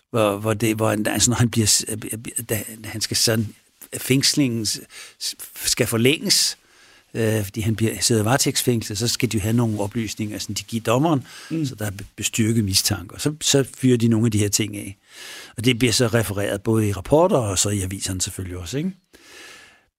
hvor, 0.09 0.37
hvor, 0.37 0.53
det, 0.53 0.75
hvor 0.75 0.89
han, 0.89 1.07
altså, 1.07 1.29
når 1.29 1.35
han 1.35 1.49
bliver, 1.49 1.85
da, 2.49 2.63
han 2.83 3.01
skal 3.01 3.17
sådan, 3.17 3.47
fængslingen 3.97 4.67
skal 5.65 5.87
forlænges, 5.87 6.57
øh, 7.13 7.43
fordi 7.43 7.61
han 7.61 7.75
bliver, 7.75 7.91
sidder 8.01 8.21
i 8.21 8.25
varetægtsfængsel, 8.25 8.97
så 8.97 9.07
skal 9.07 9.31
de 9.31 9.39
have 9.39 9.53
nogle 9.53 9.79
oplysninger, 9.79 10.35
altså 10.35 10.53
de 10.53 10.63
giver 10.63 10.83
dommeren, 10.83 11.23
mm. 11.49 11.65
så 11.65 11.75
der 11.75 11.85
er 11.85 11.91
bestyrket 12.15 12.63
mistanke. 12.63 13.15
Og 13.15 13.21
så, 13.21 13.33
så 13.41 13.65
fyrer 13.77 13.97
de 13.97 14.07
nogle 14.07 14.25
af 14.25 14.31
de 14.31 14.37
her 14.37 14.49
ting 14.49 14.77
af. 14.77 14.97
Og 15.57 15.65
det 15.65 15.79
bliver 15.79 15.93
så 15.93 16.07
refereret 16.07 16.61
både 16.61 16.87
i 16.87 16.91
rapporter 16.91 17.37
og 17.37 17.59
så 17.59 17.69
i 17.69 17.81
aviserne 17.81 18.21
selvfølgelig 18.21 18.57
også, 18.57 18.77
ikke? 18.77 18.91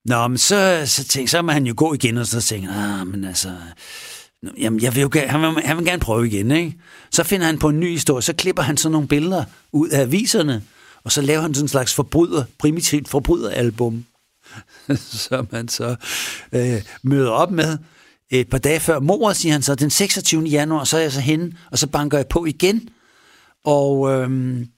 Nå, 0.04 0.28
men 0.28 0.38
så, 0.38 0.82
så, 0.86 1.04
tænkte 1.04 1.30
så 1.30 1.42
må 1.42 1.52
han 1.52 1.66
jo 1.66 1.74
gå 1.76 1.94
igen, 1.94 2.18
og 2.18 2.26
så 2.26 2.40
tænker 2.40 3.00
ah, 3.00 3.06
men 3.06 3.24
altså, 3.24 3.56
jamen, 4.58 4.82
jeg 4.82 4.94
vil 4.94 5.00
jo, 5.00 5.10
han, 5.26 5.40
vil, 5.40 5.62
han 5.64 5.76
vil 5.76 5.86
gerne 5.86 6.00
prøve 6.00 6.26
igen, 6.26 6.50
ikke? 6.50 6.78
Så 7.10 7.22
finder 7.22 7.46
han 7.46 7.58
på 7.58 7.68
en 7.68 7.80
ny 7.80 7.90
historie, 7.90 8.22
så 8.22 8.32
klipper 8.32 8.62
han 8.62 8.76
sådan 8.76 8.92
nogle 8.92 9.08
billeder 9.08 9.44
ud 9.72 9.88
af 9.88 10.00
aviserne, 10.00 10.62
og 11.04 11.12
så 11.12 11.22
laver 11.22 11.42
han 11.42 11.54
sådan 11.54 11.64
en 11.64 11.68
slags 11.68 11.94
forbryder, 11.94 12.44
primitivt 12.58 13.08
forbryderalbum, 13.08 14.04
som 15.28 15.48
han 15.52 15.68
så 15.68 15.96
øh, 16.52 16.82
møder 17.02 17.30
op 17.30 17.50
med. 17.50 17.78
Et 18.30 18.48
par 18.48 18.58
dage 18.58 18.80
før 18.80 19.00
mordet, 19.00 19.36
siger 19.36 19.52
han 19.52 19.62
så, 19.62 19.74
den 19.74 19.90
26. 19.90 20.42
januar, 20.44 20.84
så 20.84 20.96
er 20.96 21.00
jeg 21.00 21.12
så 21.12 21.20
henne, 21.20 21.52
og 21.70 21.78
så 21.78 21.86
banker 21.86 22.18
jeg 22.18 22.26
på 22.26 22.44
igen. 22.44 22.88
Og, 23.64 24.12
øhm, 24.12 24.68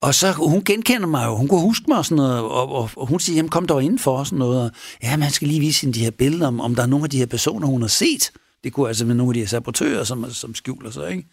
og 0.00 0.14
så, 0.14 0.32
hun 0.32 0.64
genkender 0.64 1.06
mig 1.06 1.26
jo, 1.26 1.36
hun 1.36 1.48
kunne 1.48 1.60
huske 1.60 1.84
mig 1.88 1.98
og 1.98 2.04
sådan 2.04 2.16
noget, 2.16 2.38
og, 2.38 2.72
og, 2.72 2.90
og 2.96 3.06
hun 3.06 3.20
siger, 3.20 3.36
jamen 3.36 3.50
kom 3.50 3.66
dog 3.66 3.84
indenfor 3.84 4.18
og 4.18 4.26
sådan 4.26 4.38
noget. 4.38 4.62
Og, 4.62 4.70
ja, 5.02 5.16
man 5.16 5.30
skal 5.30 5.48
lige 5.48 5.60
vise 5.60 5.80
hende 5.80 5.98
de 5.98 6.04
her 6.04 6.10
billeder, 6.10 6.46
om, 6.46 6.60
om 6.60 6.74
der 6.74 6.82
er 6.82 6.86
nogle 6.86 7.04
af 7.04 7.10
de 7.10 7.18
her 7.18 7.26
personer, 7.26 7.66
hun 7.66 7.80
har 7.80 7.88
set. 7.88 8.30
Det 8.64 8.72
kunne 8.72 8.88
altså 8.88 9.04
være 9.04 9.16
nogle 9.16 9.30
af 9.30 9.34
de 9.34 9.40
her 9.40 9.46
sabotører, 9.46 10.04
som, 10.04 10.30
som 10.30 10.54
skjuler 10.54 10.90
sig, 10.90 11.10
ikke? 11.10 11.28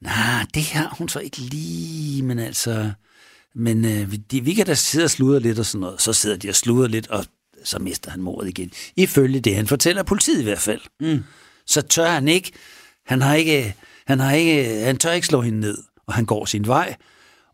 Nej, 0.00 0.46
det 0.54 0.64
har 0.64 0.94
hun 0.98 1.08
så 1.08 1.18
ikke 1.18 1.38
lige, 1.38 2.22
men 2.22 2.38
altså... 2.38 2.90
Men 3.54 3.84
øh, 3.84 4.14
de, 4.30 4.44
vi 4.44 4.54
kan 4.54 4.66
da 4.66 4.74
sidde 4.74 5.04
og 5.04 5.10
sludre 5.10 5.40
lidt 5.40 5.58
og 5.58 5.66
sådan 5.66 5.80
noget. 5.80 6.02
Så 6.02 6.12
sidder 6.12 6.36
de 6.36 6.48
og 6.48 6.54
sludrer 6.54 6.88
lidt, 6.88 7.08
og 7.08 7.24
så 7.64 7.78
mister 7.78 8.10
han 8.10 8.22
mordet 8.22 8.48
igen. 8.48 8.70
Ifølge 8.96 9.40
det, 9.40 9.56
han 9.56 9.66
fortæller 9.66 10.02
politiet 10.02 10.40
i 10.40 10.44
hvert 10.44 10.58
fald. 10.58 10.80
Mm. 11.00 11.24
Så 11.66 11.82
tør 11.82 12.10
han 12.10 12.28
ikke. 12.28 12.52
Han 13.06 13.22
har 13.22 13.34
ikke, 13.34 13.74
han 14.06 14.20
har 14.20 14.32
ikke, 14.32 14.80
han 14.84 14.96
tør 14.96 15.12
ikke 15.12 15.26
slå 15.26 15.40
hende 15.40 15.60
ned, 15.60 15.78
og 16.06 16.14
han 16.14 16.24
går 16.24 16.44
sin 16.44 16.66
vej. 16.66 16.96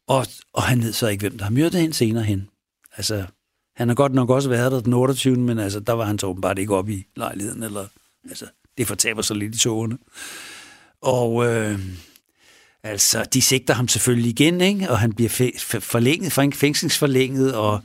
Og, 0.06 0.26
og 0.52 0.62
han 0.62 0.82
ved 0.82 0.92
så 0.92 1.08
ikke, 1.08 1.22
hvem 1.22 1.38
der 1.38 1.44
har 1.44 1.52
myrdet 1.52 1.80
hende 1.80 1.94
senere 1.94 2.24
hen. 2.24 2.48
Altså, 2.96 3.24
han 3.76 3.88
har 3.88 3.94
godt 3.94 4.14
nok 4.14 4.30
også 4.30 4.48
været 4.48 4.72
der 4.72 4.80
den 4.80 4.92
28. 4.92 5.36
Men 5.36 5.58
altså, 5.58 5.80
der 5.80 5.92
var 5.92 6.04
han 6.04 6.18
så 6.18 6.26
åbenbart 6.26 6.58
ikke 6.58 6.74
oppe 6.74 6.92
i 6.92 7.04
lejligheden. 7.16 7.62
Eller, 7.62 7.86
altså, 8.28 8.46
det 8.78 8.86
fortaber 8.86 9.22
sig 9.22 9.36
lidt 9.36 9.54
i 9.54 9.58
togene. 9.58 9.98
Og 11.02 11.46
øh, 11.46 11.80
altså, 12.82 13.24
de 13.34 13.42
sigter 13.42 13.74
ham 13.74 13.88
selvfølgelig 13.88 14.30
igen, 14.30 14.60
ikke? 14.60 14.90
og 14.90 14.98
han 14.98 15.12
bliver 15.12 15.50
forlænget, 15.80 16.32
fængslingsforlænget, 16.32 17.54
og 17.54 17.82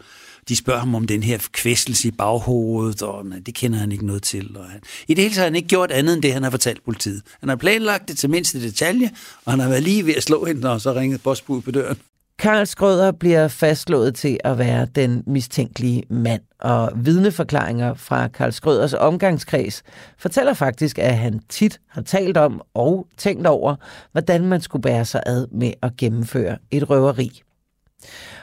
de 0.48 0.56
spørger 0.56 0.80
ham 0.80 0.96
om 0.96 1.08
den 1.08 1.24
her 1.24 1.40
kvæstelse 1.52 2.08
i 2.08 2.12
baghovedet, 2.12 3.02
og 3.02 3.26
men, 3.26 3.44
det 3.44 3.56
kender 3.56 3.80
han 3.80 3.92
ikke 3.92 4.06
noget 4.06 4.24
til. 4.24 4.58
Og 4.58 4.70
han, 4.70 4.82
I 5.08 5.14
det 5.14 5.24
hele 5.24 5.36
taget 5.36 5.44
har 5.44 5.44
han 5.44 5.56
ikke 5.56 5.68
gjort 5.68 5.92
andet 5.92 6.14
end 6.14 6.24
det, 6.24 6.34
han 6.34 6.44
har 6.44 6.50
fortalt 6.50 6.86
politiet. 6.86 7.22
Han 7.40 7.50
har 7.50 7.56
planlagt 7.56 8.08
det 8.08 8.18
til 8.18 8.30
mindste 8.30 8.62
detalje, 8.62 9.12
og 9.46 9.52
han 9.52 9.60
har 9.60 9.70
været 9.70 9.84
lige 9.84 10.06
ved 10.06 10.16
at 10.16 10.24
slå 10.24 10.46
hende, 10.46 10.72
og 10.72 10.82
så 10.82 10.94
ringet 10.94 11.22
postbud 11.22 11.62
på 11.62 11.72
døren. 11.72 11.98
Karl 12.42 12.66
Skrøder 12.66 13.12
bliver 13.12 13.48
fastslået 13.48 14.16
til 14.16 14.38
at 14.44 14.58
være 14.58 14.86
den 14.86 15.24
mistænkelige 15.28 16.04
mand, 16.10 16.42
og 16.60 16.92
vidneforklaringer 16.96 17.94
fra 17.94 18.28
Karl 18.28 18.52
Skrøders 18.52 18.94
omgangskreds 18.94 19.84
fortæller 20.18 20.54
faktisk, 20.54 21.00
at 21.00 21.18
han 21.18 21.40
tit 21.50 21.80
har 21.88 22.02
talt 22.02 22.38
om 22.38 22.62
og 22.74 23.08
tænkt 23.18 23.48
over, 23.48 23.76
hvordan 24.12 24.46
man 24.46 24.62
skulle 24.62 24.82
bære 24.82 25.06
sig 25.06 25.24
ad 25.26 25.48
med 25.52 25.72
at 25.82 25.98
gennemføre 25.98 26.58
et 26.72 26.90
røveri. 26.90 27.42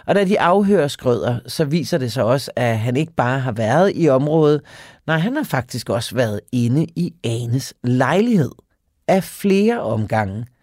Og 0.06 0.14
da 0.14 0.24
de 0.24 0.40
afhører 0.40 0.88
Skrøder, 0.88 1.38
så 1.46 1.64
viser 1.64 1.98
det 1.98 2.12
sig 2.12 2.24
også, 2.24 2.50
at 2.56 2.78
han 2.78 2.96
ikke 2.96 3.12
bare 3.16 3.40
har 3.40 3.52
været 3.52 3.92
i 3.94 4.08
området, 4.08 4.60
nej, 5.06 5.18
han 5.18 5.36
har 5.36 5.44
faktisk 5.44 5.90
også 5.90 6.14
været 6.14 6.40
inde 6.52 6.86
i 6.96 7.14
Anes 7.24 7.74
lejlighed 7.84 8.52
af 9.08 9.24
flere 9.24 9.80
omgange– 9.80 10.46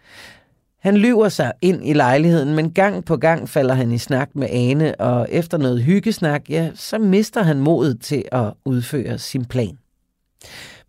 han 0.86 0.98
lyver 0.98 1.30
sig 1.30 1.52
ind 1.62 1.88
i 1.88 1.93
lejligheden, 1.93 2.56
men 2.56 2.71
gang 2.71 3.06
på 3.06 3.17
gang 3.17 3.50
falder 3.50 3.74
han 3.74 3.91
i 3.91 3.98
snak 3.98 4.30
med 4.36 4.48
Ane, 4.52 5.02
og 5.02 5.28
efter 5.30 5.58
noget 5.58 5.84
hyggesnak, 5.84 6.50
ja, 6.50 6.69
så 6.76 6.98
mister 6.98 7.43
han 7.43 7.60
modet 7.60 8.02
til 8.02 8.24
at 8.32 8.54
udføre 8.65 9.17
sin 9.17 9.45
plan. 9.45 9.78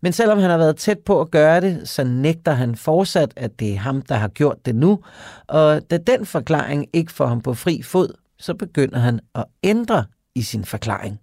Men 0.01 0.13
selvom 0.13 0.39
han 0.39 0.49
har 0.49 0.57
været 0.57 0.75
tæt 0.75 0.99
på 0.99 1.21
at 1.21 1.31
gøre 1.31 1.61
det, 1.61 1.89
så 1.89 2.03
nægter 2.03 2.51
han 2.51 2.75
fortsat, 2.75 3.33
at 3.35 3.59
det 3.59 3.73
er 3.73 3.77
ham, 3.77 4.01
der 4.01 4.15
har 4.15 4.27
gjort 4.27 4.65
det 4.65 4.75
nu, 4.75 4.99
og 5.47 5.81
da 5.91 5.97
den 5.97 6.25
forklaring 6.25 6.87
ikke 6.93 7.11
får 7.11 7.27
ham 7.27 7.41
på 7.41 7.53
fri 7.53 7.81
fod, 7.81 8.13
så 8.39 8.53
begynder 8.53 8.99
han 8.99 9.19
at 9.35 9.45
ændre 9.63 10.05
i 10.35 10.41
sin 10.41 10.65
forklaring. 10.65 11.19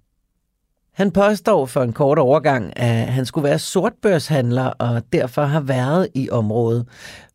Han 0.95 1.11
påstår 1.11 1.67
for 1.67 1.83
en 1.83 1.93
kort 1.93 2.19
overgang, 2.19 2.73
at 2.77 3.13
han 3.13 3.27
skulle 3.27 3.49
være 3.49 3.59
sortbørshandler 3.59 4.65
og 4.65 5.03
derfor 5.13 5.43
har 5.43 5.61
været 5.61 6.09
i 6.15 6.31
området. 6.31 6.87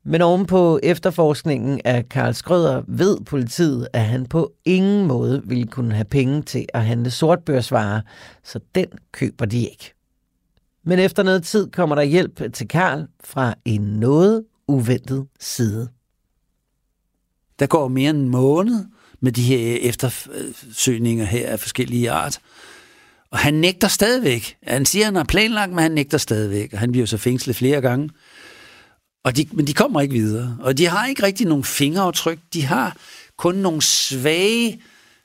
Men 0.03 0.21
ovenpå 0.21 0.79
efterforskningen 0.83 1.81
af 1.85 2.09
Karl 2.09 2.33
Skrøder 2.33 2.83
ved 2.87 3.17
politiet, 3.25 3.87
at 3.93 4.05
han 4.05 4.25
på 4.25 4.53
ingen 4.65 5.07
måde 5.07 5.41
ville 5.45 5.67
kunne 5.67 5.93
have 5.93 6.05
penge 6.05 6.41
til 6.41 6.65
at 6.73 6.85
handle 6.85 7.11
sortbørsvarer, 7.11 8.01
så 8.43 8.59
den 8.75 8.87
køber 9.11 9.45
de 9.45 9.59
ikke. 9.59 9.93
Men 10.83 10.99
efter 10.99 11.23
noget 11.23 11.43
tid 11.43 11.71
kommer 11.71 11.95
der 11.95 12.03
hjælp 12.03 12.53
til 12.53 12.67
Karl 12.67 13.07
fra 13.23 13.55
en 13.65 13.81
noget 13.81 14.43
uventet 14.67 15.27
side. 15.39 15.89
Der 17.59 17.67
går 17.67 17.87
mere 17.87 18.09
end 18.09 18.17
en 18.17 18.29
måned 18.29 18.85
med 19.19 19.31
de 19.31 19.41
her 19.41 19.77
eftersøgninger 19.81 21.25
her 21.25 21.49
af 21.49 21.59
forskellige 21.59 22.11
art. 22.11 22.39
Og 23.31 23.39
han 23.39 23.53
nægter 23.53 23.87
stadigvæk. 23.87 24.57
Han 24.63 24.85
siger, 24.85 25.05
han 25.05 25.15
har 25.15 25.23
planlagt, 25.23 25.71
men 25.71 25.79
han 25.79 25.91
nægter 25.91 26.17
stadigvæk. 26.17 26.73
Og 26.73 26.79
han 26.79 26.91
bliver 26.91 27.07
så 27.07 27.17
fængslet 27.17 27.55
flere 27.55 27.81
gange. 27.81 28.09
Og 29.23 29.37
de, 29.37 29.47
men 29.51 29.67
de 29.67 29.73
kommer 29.73 30.01
ikke 30.01 30.13
videre. 30.13 30.57
Og 30.59 30.77
de 30.77 30.85
har 30.85 31.07
ikke 31.07 31.23
rigtig 31.23 31.47
nogen 31.47 31.63
fingeraftryk. 31.63 32.39
De 32.53 32.65
har 32.65 32.97
kun 33.37 33.55
nogle 33.55 33.81
svage 33.81 34.81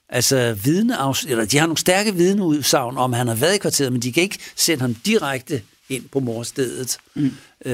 altså 0.09 0.53
vidneafs, 0.63 1.25
eller 1.25 1.45
de 1.45 1.57
har 1.57 1.65
nogle 1.65 1.77
stærke 1.77 2.15
vidneudsagn 2.15 2.97
om, 2.97 3.13
at 3.13 3.17
han 3.17 3.27
har 3.27 3.35
været 3.35 3.55
i 3.55 3.57
kvarteret, 3.57 3.91
men 3.91 4.01
de 4.01 4.13
kan 4.13 4.23
ikke 4.23 4.39
sende 4.55 4.81
ham 4.81 4.95
direkte 4.95 5.61
ind 5.89 6.03
på 6.11 6.19
morstedet. 6.19 6.97
Mm. 7.15 7.31
Øh, 7.65 7.73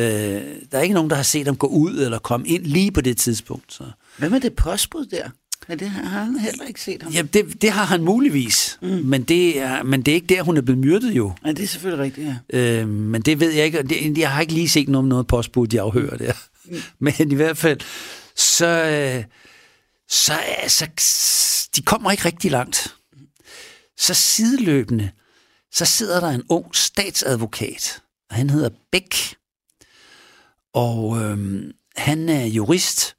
der 0.71 0.77
er 0.77 0.81
ikke 0.81 0.93
nogen, 0.93 1.09
der 1.09 1.15
har 1.15 1.23
set 1.23 1.45
ham 1.45 1.55
gå 1.55 1.67
ud 1.67 1.97
eller 1.97 2.19
komme 2.19 2.47
ind 2.47 2.65
lige 2.65 2.91
på 2.91 3.01
det 3.01 3.17
tidspunkt. 3.17 3.73
Så. 3.73 3.83
Hvad 4.17 4.29
med 4.29 4.39
det 4.39 4.53
postbud 4.53 5.05
der? 5.05 5.29
Ja, 5.69 5.76
det 5.76 5.89
har 5.89 6.24
han 6.24 6.39
heller 6.39 6.65
ikke 6.65 6.82
set 6.82 7.04
ham. 7.04 7.12
Ja, 7.12 7.21
det, 7.21 7.62
det 7.62 7.71
har 7.71 7.86
han 7.86 8.04
muligvis, 8.04 8.80
mm. 8.82 8.88
men, 8.88 9.24
det 9.24 9.60
er, 9.60 9.84
men 9.84 10.02
det 10.02 10.12
er 10.12 10.15
ikke 10.15 10.36
der, 10.36 10.43
hun 10.43 10.58
er 10.58 10.62
blevet 10.62 10.80
myrdet 10.80 11.12
jo. 11.12 11.34
Ja, 11.45 11.50
det 11.50 11.63
er 11.63 11.67
selvfølgelig 11.67 12.04
rigtigt, 12.04 12.28
ja. 12.54 12.60
Øh, 12.60 12.88
men 12.88 13.21
det 13.21 13.39
ved 13.39 13.52
jeg 13.52 13.65
ikke. 13.65 13.84
Det, 13.84 14.17
jeg 14.17 14.32
har 14.32 14.41
ikke 14.41 14.54
lige 14.54 14.69
set 14.69 14.89
noget 14.89 15.04
om 15.04 15.10
noget 15.10 15.28
postbud, 15.28 15.67
de 15.67 15.82
afhører 15.82 16.17
der. 16.17 16.34
Mm. 16.65 16.82
Men 17.00 17.32
i 17.32 17.36
hvert 17.36 17.58
fald, 17.58 17.80
så, 18.36 19.24
så 20.10 20.34
altså, 20.34 20.88
de 21.76 21.82
kommer 21.82 22.12
ikke 22.12 22.26
rigtig 22.26 22.52
langt. 22.52 22.95
Så 23.97 24.13
sideløbende, 24.13 25.12
så 25.74 25.86
sidder 25.86 26.19
der 26.19 26.30
en 26.30 26.43
ung 26.50 26.76
statsadvokat, 26.76 28.02
og 28.30 28.36
han 28.36 28.50
hedder 28.50 28.69
Bæk. 28.91 29.36
Og 30.74 31.21
øhm, 31.21 31.71
han 31.95 32.30
er 32.30 32.45
jurist, 32.45 33.15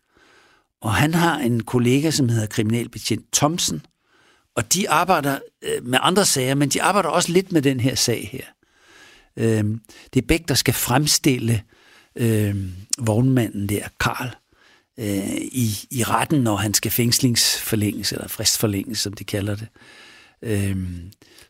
og 0.82 0.94
han 0.94 1.14
har 1.14 1.38
en 1.38 1.62
kollega, 1.62 2.10
som 2.10 2.28
hedder 2.28 2.46
kriminalbetjent 2.46 3.32
Thomsen, 3.32 3.86
Og 4.54 4.74
de 4.74 4.90
arbejder 4.90 5.38
øh, 5.62 5.86
med 5.86 5.98
andre 6.02 6.24
sager, 6.24 6.54
men 6.54 6.68
de 6.68 6.82
arbejder 6.82 7.08
også 7.08 7.32
lidt 7.32 7.52
med 7.52 7.62
den 7.62 7.80
her 7.80 7.94
sag 7.94 8.28
her. 8.32 8.44
Øh, 9.36 9.64
det 10.14 10.22
er 10.22 10.26
Bæk, 10.26 10.48
der 10.48 10.54
skal 10.54 10.74
fremstille 10.74 11.62
øh, 12.16 12.56
vognmanden 12.98 13.68
der, 13.68 13.88
Karl, 14.00 14.36
øh, 14.98 15.36
i, 15.36 15.86
i 15.90 16.04
retten, 16.04 16.40
når 16.40 16.56
han 16.56 16.74
skal 16.74 16.90
fængslingsforlænges, 16.90 18.12
eller 18.12 18.28
fristforlænges, 18.28 18.98
som 18.98 19.12
de 19.12 19.24
kalder 19.24 19.56
det. 19.56 19.68
Øh, 20.42 20.76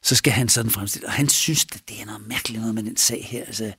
så 0.02 0.14
skal 0.14 0.32
han 0.32 0.48
sådan 0.48 0.70
fremstille. 0.70 1.06
Og 1.06 1.12
han 1.12 1.28
synes, 1.28 1.66
at 1.74 1.80
det 1.88 2.00
er 2.00 2.06
noget 2.06 2.28
mærkeligt 2.28 2.60
noget 2.60 2.74
med 2.74 2.82
den 2.82 2.96
sag 2.96 3.26
her. 3.30 3.44
Altså, 3.44 3.72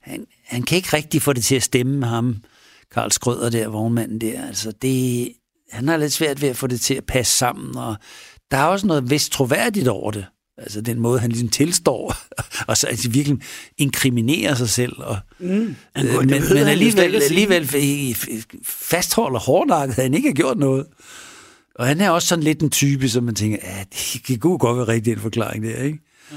han, 0.00 0.26
han 0.44 0.62
kan 0.62 0.76
ikke 0.76 0.96
rigtig 0.96 1.22
få 1.22 1.32
det 1.32 1.44
til 1.44 1.54
at 1.54 1.62
stemme 1.62 1.98
med 1.98 2.08
ham, 2.08 2.42
Karl 2.94 3.10
Skrøder 3.10 3.50
der, 3.50 3.68
vognmanden 3.68 4.20
der. 4.20 4.46
Altså, 4.46 4.72
det, 4.82 5.32
han 5.70 5.88
har 5.88 5.96
lidt 5.96 6.12
svært 6.12 6.42
ved 6.42 6.48
at 6.48 6.56
få 6.56 6.66
det 6.66 6.80
til 6.80 6.94
at 6.94 7.06
passe 7.06 7.36
sammen, 7.36 7.76
og 7.76 7.96
der 8.50 8.56
er 8.56 8.64
også 8.64 8.86
noget 8.86 9.10
vist 9.10 9.32
troværdigt 9.32 9.88
over 9.88 10.10
det. 10.10 10.26
Altså 10.58 10.80
den 10.80 11.00
måde, 11.00 11.20
han 11.20 11.30
ligesom 11.30 11.48
tilstår, 11.48 12.16
og 12.68 12.76
så 12.76 12.86
altså, 12.86 13.10
virkelig 13.10 13.38
inkriminerer 13.78 14.54
sig 14.54 14.68
selv. 14.68 14.92
Og, 14.98 15.18
mm. 15.38 15.76
øh, 15.98 16.04
men, 16.04 16.28
men 16.28 16.56
alligevel, 16.56 17.14
alligevel 17.22 17.68
fastholder 18.64 19.38
hårdnakket, 19.38 19.98
at 19.98 20.02
han 20.02 20.14
ikke 20.14 20.28
har 20.28 20.34
gjort 20.34 20.58
noget. 20.58 20.86
Og 21.74 21.86
han 21.86 22.00
er 22.00 22.10
også 22.10 22.28
sådan 22.28 22.42
lidt 22.44 22.60
en 22.60 22.70
type, 22.70 23.08
som 23.08 23.24
man 23.24 23.34
tænker, 23.34 23.58
at 23.62 23.86
det 24.14 24.22
kan 24.24 24.38
godt 24.38 24.76
være 24.76 24.88
rigtig 24.88 25.12
en 25.12 25.18
forklaring 25.18 25.64
der, 25.64 25.82
ikke? 25.82 25.98
Ja. 26.32 26.36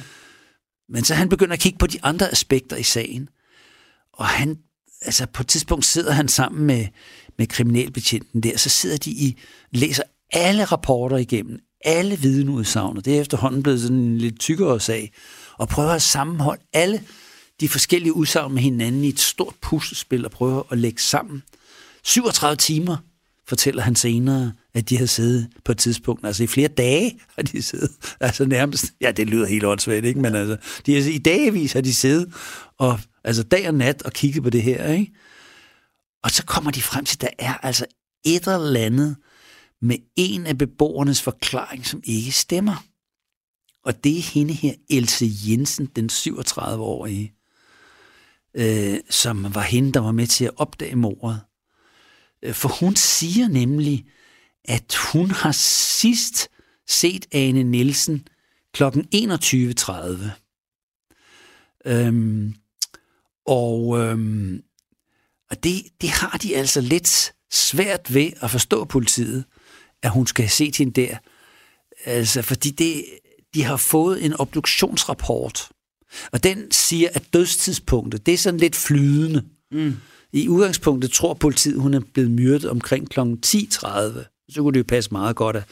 Men 0.89 1.03
så 1.03 1.13
han 1.13 1.29
begynder 1.29 1.53
at 1.53 1.59
kigge 1.59 1.77
på 1.77 1.87
de 1.87 1.99
andre 2.03 2.31
aspekter 2.31 2.75
i 2.75 2.83
sagen. 2.83 3.29
Og 4.13 4.25
han, 4.25 4.57
altså 5.01 5.25
på 5.33 5.43
et 5.43 5.47
tidspunkt 5.47 5.85
sidder 5.85 6.11
han 6.11 6.27
sammen 6.27 6.65
med, 6.65 6.87
med 7.37 7.47
kriminalbetjenten 7.47 8.43
der, 8.43 8.57
så 8.57 8.69
sidder 8.69 8.97
de 8.97 9.11
i, 9.11 9.37
læser 9.71 10.03
alle 10.31 10.63
rapporter 10.63 11.17
igennem, 11.17 11.59
alle 11.85 12.19
vidneudsagn, 12.19 12.95
det 12.95 13.15
er 13.17 13.21
efterhånden 13.21 13.63
blevet 13.63 13.81
sådan 13.81 13.97
en 13.97 14.17
lidt 14.17 14.39
tykkere 14.39 14.79
sag, 14.79 15.11
og 15.57 15.69
prøver 15.69 15.91
at 15.91 16.01
sammenholde 16.01 16.63
alle 16.73 17.03
de 17.59 17.69
forskellige 17.69 18.13
udsagn 18.13 18.53
med 18.53 18.61
hinanden 18.61 19.03
i 19.03 19.07
et 19.07 19.19
stort 19.19 19.55
puslespil 19.61 20.25
og 20.25 20.31
prøver 20.31 20.63
at 20.71 20.77
lægge 20.77 21.01
sammen. 21.01 21.43
37 22.03 22.55
timer, 22.55 22.97
fortæller 23.47 23.81
han 23.81 23.95
senere, 23.95 24.51
at 24.73 24.89
de 24.89 24.97
har 24.97 25.05
siddet 25.05 25.47
på 25.65 25.71
et 25.71 25.77
tidspunkt, 25.77 26.25
altså 26.25 26.43
i 26.43 26.47
flere 26.47 26.67
dage 26.67 27.19
har 27.35 27.43
de 27.43 27.61
siddet, 27.61 27.91
altså 28.19 28.45
nærmest, 28.45 28.85
ja 29.01 29.11
det 29.11 29.27
lyder 29.27 29.47
helt 29.47 29.63
åndssvagt, 29.63 30.05
ikke? 30.05 30.19
men 30.19 30.35
altså, 30.35 30.57
de, 30.85 30.95
altså, 30.95 31.09
i 31.09 31.17
dagevis 31.17 31.73
har 31.73 31.81
de 31.81 31.93
siddet, 31.93 32.33
og 32.77 32.99
altså 33.23 33.43
dag 33.43 33.67
og 33.67 33.73
nat 33.73 34.01
og 34.01 34.13
kigge 34.13 34.41
på 34.41 34.49
det 34.49 34.63
her, 34.63 34.93
ikke? 34.93 35.13
Og 36.23 36.31
så 36.31 36.45
kommer 36.45 36.71
de 36.71 36.81
frem 36.81 37.05
til, 37.05 37.17
at 37.17 37.21
der 37.21 37.45
er 37.45 37.53
altså 37.53 37.85
et 38.25 38.47
eller 38.47 38.79
andet 38.79 39.17
med 39.81 39.97
en 40.15 40.47
af 40.47 40.57
beboernes 40.57 41.21
forklaring, 41.21 41.85
som 41.85 42.01
ikke 42.03 42.31
stemmer. 42.31 42.83
Og 43.83 44.03
det 44.03 44.17
er 44.17 44.21
hende 44.21 44.53
her, 44.53 44.73
Else 44.89 45.25
Jensen, 45.47 45.85
den 45.85 46.09
37-årige, 46.11 47.33
øh, 48.53 48.99
som 49.09 49.55
var 49.55 49.61
hende, 49.61 49.91
der 49.91 49.99
var 49.99 50.11
med 50.11 50.27
til 50.27 50.45
at 50.45 50.51
opdage 50.57 50.95
mordet. 50.95 51.41
Øh, 52.43 52.53
for 52.53 52.69
hun 52.69 52.95
siger 52.95 53.47
nemlig, 53.47 54.05
at 54.65 54.95
hun 55.13 55.31
har 55.31 55.51
sidst 55.51 56.49
set 56.87 57.27
Ane 57.31 57.63
Nielsen 57.63 58.27
kl. 58.73 58.83
21.30. 58.83 60.29
Øhm, 61.85 62.55
og 63.45 63.99
øhm, 63.99 64.61
og 65.51 65.63
det, 65.63 65.83
det 66.01 66.09
har 66.09 66.37
de 66.37 66.55
altså 66.55 66.81
lidt 66.81 67.33
svært 67.51 68.13
ved 68.13 68.31
at 68.41 68.51
forstå 68.51 68.85
politiet, 68.85 69.43
at 70.03 70.11
hun 70.11 70.27
skal 70.27 70.49
se 70.49 70.71
til 70.71 70.85
en 70.85 70.91
der. 70.91 71.17
Altså, 72.05 72.41
fordi 72.41 72.69
det, 72.69 73.05
de 73.53 73.63
har 73.63 73.77
fået 73.77 74.25
en 74.25 74.33
obduktionsrapport, 74.39 75.69
og 76.31 76.43
den 76.43 76.71
siger, 76.71 77.09
at 77.13 77.23
dødstidspunktet, 77.33 78.25
det 78.25 78.33
er 78.33 78.37
sådan 78.37 78.59
lidt 78.59 78.75
flydende. 78.75 79.43
Mm. 79.71 79.97
I 80.33 80.47
udgangspunktet 80.47 81.11
tror 81.11 81.33
politiet, 81.33 81.81
hun 81.81 81.93
er 81.93 82.01
blevet 82.13 82.31
myrdet 82.31 82.69
omkring 82.69 83.09
kl. 83.09 83.19
10.30. 83.19 84.45
Så 84.49 84.61
kunne 84.61 84.73
det 84.73 84.79
jo 84.79 84.85
passe 84.87 85.11
meget 85.11 85.35
godt, 85.35 85.55
at 85.55 85.63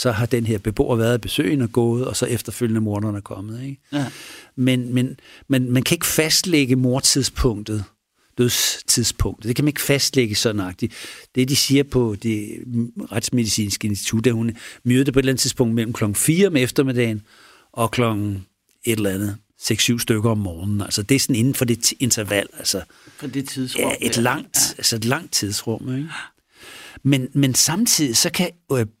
så 0.00 0.12
har 0.12 0.26
den 0.26 0.46
her 0.46 0.58
beboer 0.58 0.96
været 0.96 1.20
besøgende 1.20 1.62
og 1.62 1.72
gået, 1.72 2.06
og 2.06 2.16
så 2.16 2.26
efterfølgende 2.26 2.80
morderne 2.80 3.16
er 3.16 3.22
kommet. 3.22 3.62
Ikke? 3.62 3.80
Ja. 3.92 4.06
Men, 4.56 4.94
men, 4.94 5.20
men 5.48 5.72
man 5.72 5.82
kan 5.82 5.94
ikke 5.94 6.06
fastlægge 6.06 6.76
mordtidspunktet 6.76 7.84
dødstidspunkt. 8.38 9.44
Det 9.44 9.56
kan 9.56 9.64
man 9.64 9.68
ikke 9.68 9.80
fastlægge 9.80 10.34
så 10.34 10.52
nøjagtigt. 10.52 10.92
Det, 11.34 11.48
de 11.48 11.56
siger 11.56 11.82
på 11.82 12.16
det 12.22 12.48
retsmedicinske 13.12 13.88
institut, 13.88 14.26
at 14.26 14.32
hun 14.32 14.56
myrde 14.84 15.12
på 15.12 15.18
et 15.18 15.22
eller 15.22 15.32
andet 15.32 15.40
tidspunkt 15.40 15.74
mellem 15.74 15.92
klokken 15.92 16.14
4 16.14 16.46
om 16.46 16.56
eftermiddagen 16.56 17.22
og 17.72 17.90
klokken 17.90 18.46
et 18.84 18.96
eller 18.96 19.10
andet 19.10 19.36
6-7 19.62 19.98
stykker 19.98 20.30
om 20.30 20.38
morgenen. 20.38 20.80
Altså 20.80 21.02
det 21.02 21.14
er 21.14 21.18
sådan 21.18 21.36
inden 21.36 21.54
for 21.54 21.64
det 21.64 21.92
interval. 22.00 22.46
Altså, 22.58 22.82
for 23.16 23.26
det 23.26 23.48
tidsrum. 23.48 23.82
Ja, 23.82 23.94
et 24.00 24.16
langt, 24.16 24.56
ja. 24.56 24.78
altså 24.78 24.96
et 24.96 25.04
langt 25.04 25.32
tidsrum. 25.32 25.96
Ikke? 25.96 26.08
Men, 27.02 27.28
men 27.34 27.54
samtidig 27.54 28.16
så 28.16 28.30
kan 28.30 28.50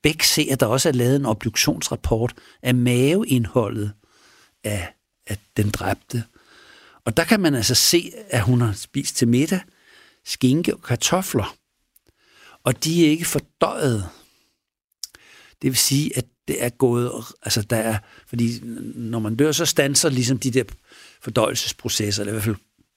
Bæk 0.02 0.22
se, 0.22 0.48
at 0.50 0.60
der 0.60 0.66
også 0.66 0.88
er 0.88 0.92
lavet 0.92 1.16
en 1.16 1.26
obduktionsrapport 1.26 2.34
af 2.62 2.74
maveindholdet 2.74 3.92
af, 4.64 4.94
af 5.26 5.38
den 5.56 5.70
dræbte. 5.70 6.24
Og 7.04 7.16
der 7.16 7.24
kan 7.24 7.40
man 7.40 7.54
altså 7.54 7.74
se, 7.74 8.12
at 8.30 8.42
hun 8.42 8.60
har 8.60 8.72
spist 8.72 9.16
til 9.16 9.28
middag 9.28 9.60
skinke 10.24 10.74
og 10.74 10.82
kartofler. 10.82 11.56
Og 12.64 12.84
de 12.84 13.06
er 13.06 13.10
ikke 13.10 13.24
fordøjet. 13.24 14.08
Det 15.62 15.70
vil 15.70 15.76
sige, 15.76 16.16
at 16.16 16.24
det 16.48 16.64
er 16.64 16.68
gået, 16.68 17.12
altså 17.42 17.62
der 17.62 17.76
er, 17.76 17.98
fordi 18.26 18.60
når 18.94 19.18
man 19.18 19.36
dør, 19.36 19.52
så 19.52 19.66
stanser 19.66 20.08
ligesom 20.08 20.38
de 20.38 20.50
der 20.50 20.64
fordøjelsesprocesser, 21.22 22.22
eller 22.22 22.32
i 22.32 22.34
hvert 22.34 22.44
fald 22.44 22.56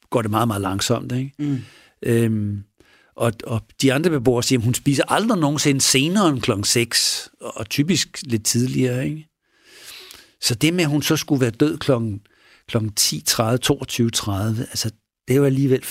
går 0.10 0.22
det 0.22 0.32
meget, 0.32 0.48
meget 0.48 0.62
langsomt. 0.62 1.12
Ikke? 1.12 1.32
Mm. 1.40 1.62
Øhm, 2.02 2.64
og, 3.16 3.34
og 3.44 3.62
de 3.82 3.94
andre 3.94 4.10
beboere 4.10 4.44
siger, 4.44 4.60
at 4.60 4.66
hun 4.66 4.74
spiser 4.74 5.04
aldrig 5.08 5.40
nogensinde 5.40 5.82
senere 5.82 6.30
end 6.30 6.42
klokken 6.42 6.64
6, 6.64 7.30
og 7.40 7.70
typisk 7.70 8.20
lidt 8.24 8.46
tidligere. 8.46 9.06
Ikke? 9.06 9.28
Så 10.42 10.56
det 10.56 10.74
med, 10.74 10.84
at 10.84 10.90
hun 10.90 11.04
så 11.04 11.18
skulle 11.18 11.42
være 11.42 11.52
død 11.52 11.78
klokken 11.78 12.22
kl. 12.68 12.78
10.30, 12.78 12.82
22.30, 12.82 14.60
altså 14.60 14.92
det 15.28 15.42
var 15.42 15.46
alligevel 15.46 15.86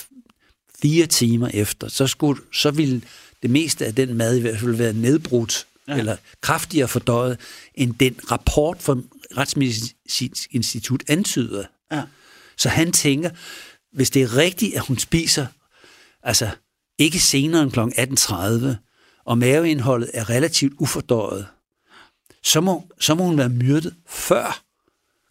fire 0.82 1.06
timer 1.06 1.48
efter, 1.54 1.88
så, 1.88 2.06
skulle, 2.06 2.40
så 2.52 2.70
ville 2.70 3.02
det 3.42 3.50
meste 3.50 3.86
af 3.86 3.94
den 3.94 4.14
mad 4.14 4.36
i 4.36 4.40
hvert 4.40 4.58
fald 4.58 4.76
være 4.76 4.92
nedbrudt, 4.92 5.66
ja. 5.88 5.96
eller 5.96 6.16
kraftigere 6.40 6.88
fordøjet, 6.88 7.40
end 7.74 7.94
den 7.94 8.16
rapport 8.30 8.82
fra 8.82 8.96
Retsmedicinsk 9.36 10.48
Institut 10.50 11.02
antyder. 11.08 11.64
Ja. 11.92 12.02
Så 12.56 12.68
han 12.68 12.92
tænker, 12.92 13.30
hvis 13.92 14.10
det 14.10 14.22
er 14.22 14.36
rigtigt, 14.36 14.74
at 14.74 14.80
hun 14.80 14.98
spiser, 14.98 15.46
altså 16.22 16.50
ikke 17.02 17.18
senere 17.18 17.62
end 17.62 17.70
kl. 17.70 17.80
18.30, 17.80 18.76
og 19.24 19.38
maveindholdet 19.38 20.10
er 20.14 20.30
relativt 20.30 20.72
ufordøjet, 20.78 21.46
så 22.44 22.60
må, 22.60 22.84
så 23.00 23.14
må 23.14 23.24
hun 23.24 23.38
være 23.38 23.48
myrdet 23.48 23.94
før 24.08 24.62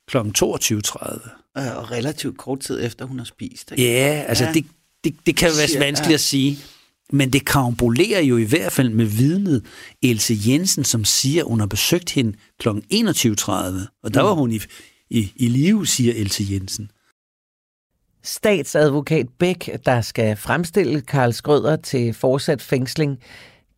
kl. 0.08 0.18
22.30. 0.18 1.30
Og 1.78 1.92
relativt 1.92 2.38
kort 2.38 2.60
tid 2.60 2.86
efter, 2.86 3.06
hun 3.06 3.18
har 3.18 3.26
spist. 3.26 3.72
Ikke? 3.72 3.84
Ja, 3.84 4.24
altså 4.28 4.44
ja. 4.44 4.54
Det, 4.54 4.66
det, 5.04 5.16
det 5.26 5.36
kan 5.36 5.50
være 5.58 5.80
vanskeligt 5.80 6.10
ja. 6.10 6.14
at 6.14 6.20
sige. 6.20 6.60
Men 7.14 7.34
det 7.34 7.46
karambolerer 7.46 8.22
jo 8.22 8.38
i 8.38 8.44
hvert 8.44 8.72
fald 8.72 8.90
med 8.90 9.06
vidnet 9.06 9.66
Else 10.02 10.38
Jensen, 10.46 10.84
som 10.84 11.06
siger, 11.06 11.44
at 11.44 11.50
hun 11.50 11.60
har 11.60 11.68
besøgt 11.68 12.10
hende 12.10 12.38
kl. 12.60 12.70
21.30. 12.70 12.74
Og 14.04 14.14
der 14.14 14.22
mm. 14.22 14.28
var 14.28 14.34
hun 14.34 14.52
i, 14.52 14.60
i, 15.10 15.32
i 15.36 15.48
live, 15.48 15.88
siger 15.88 16.14
Else 16.16 16.48
Jensen. 16.50 16.92
Statsadvokat 18.24 19.26
Bæk, 19.40 19.70
der 19.86 20.02
skal 20.02 20.36
fremstille 20.38 21.02
Karl 21.02 21.32
Skrøder 21.32 21.76
til 21.76 22.14
fortsat 22.14 22.62
fængsling, 22.62 23.20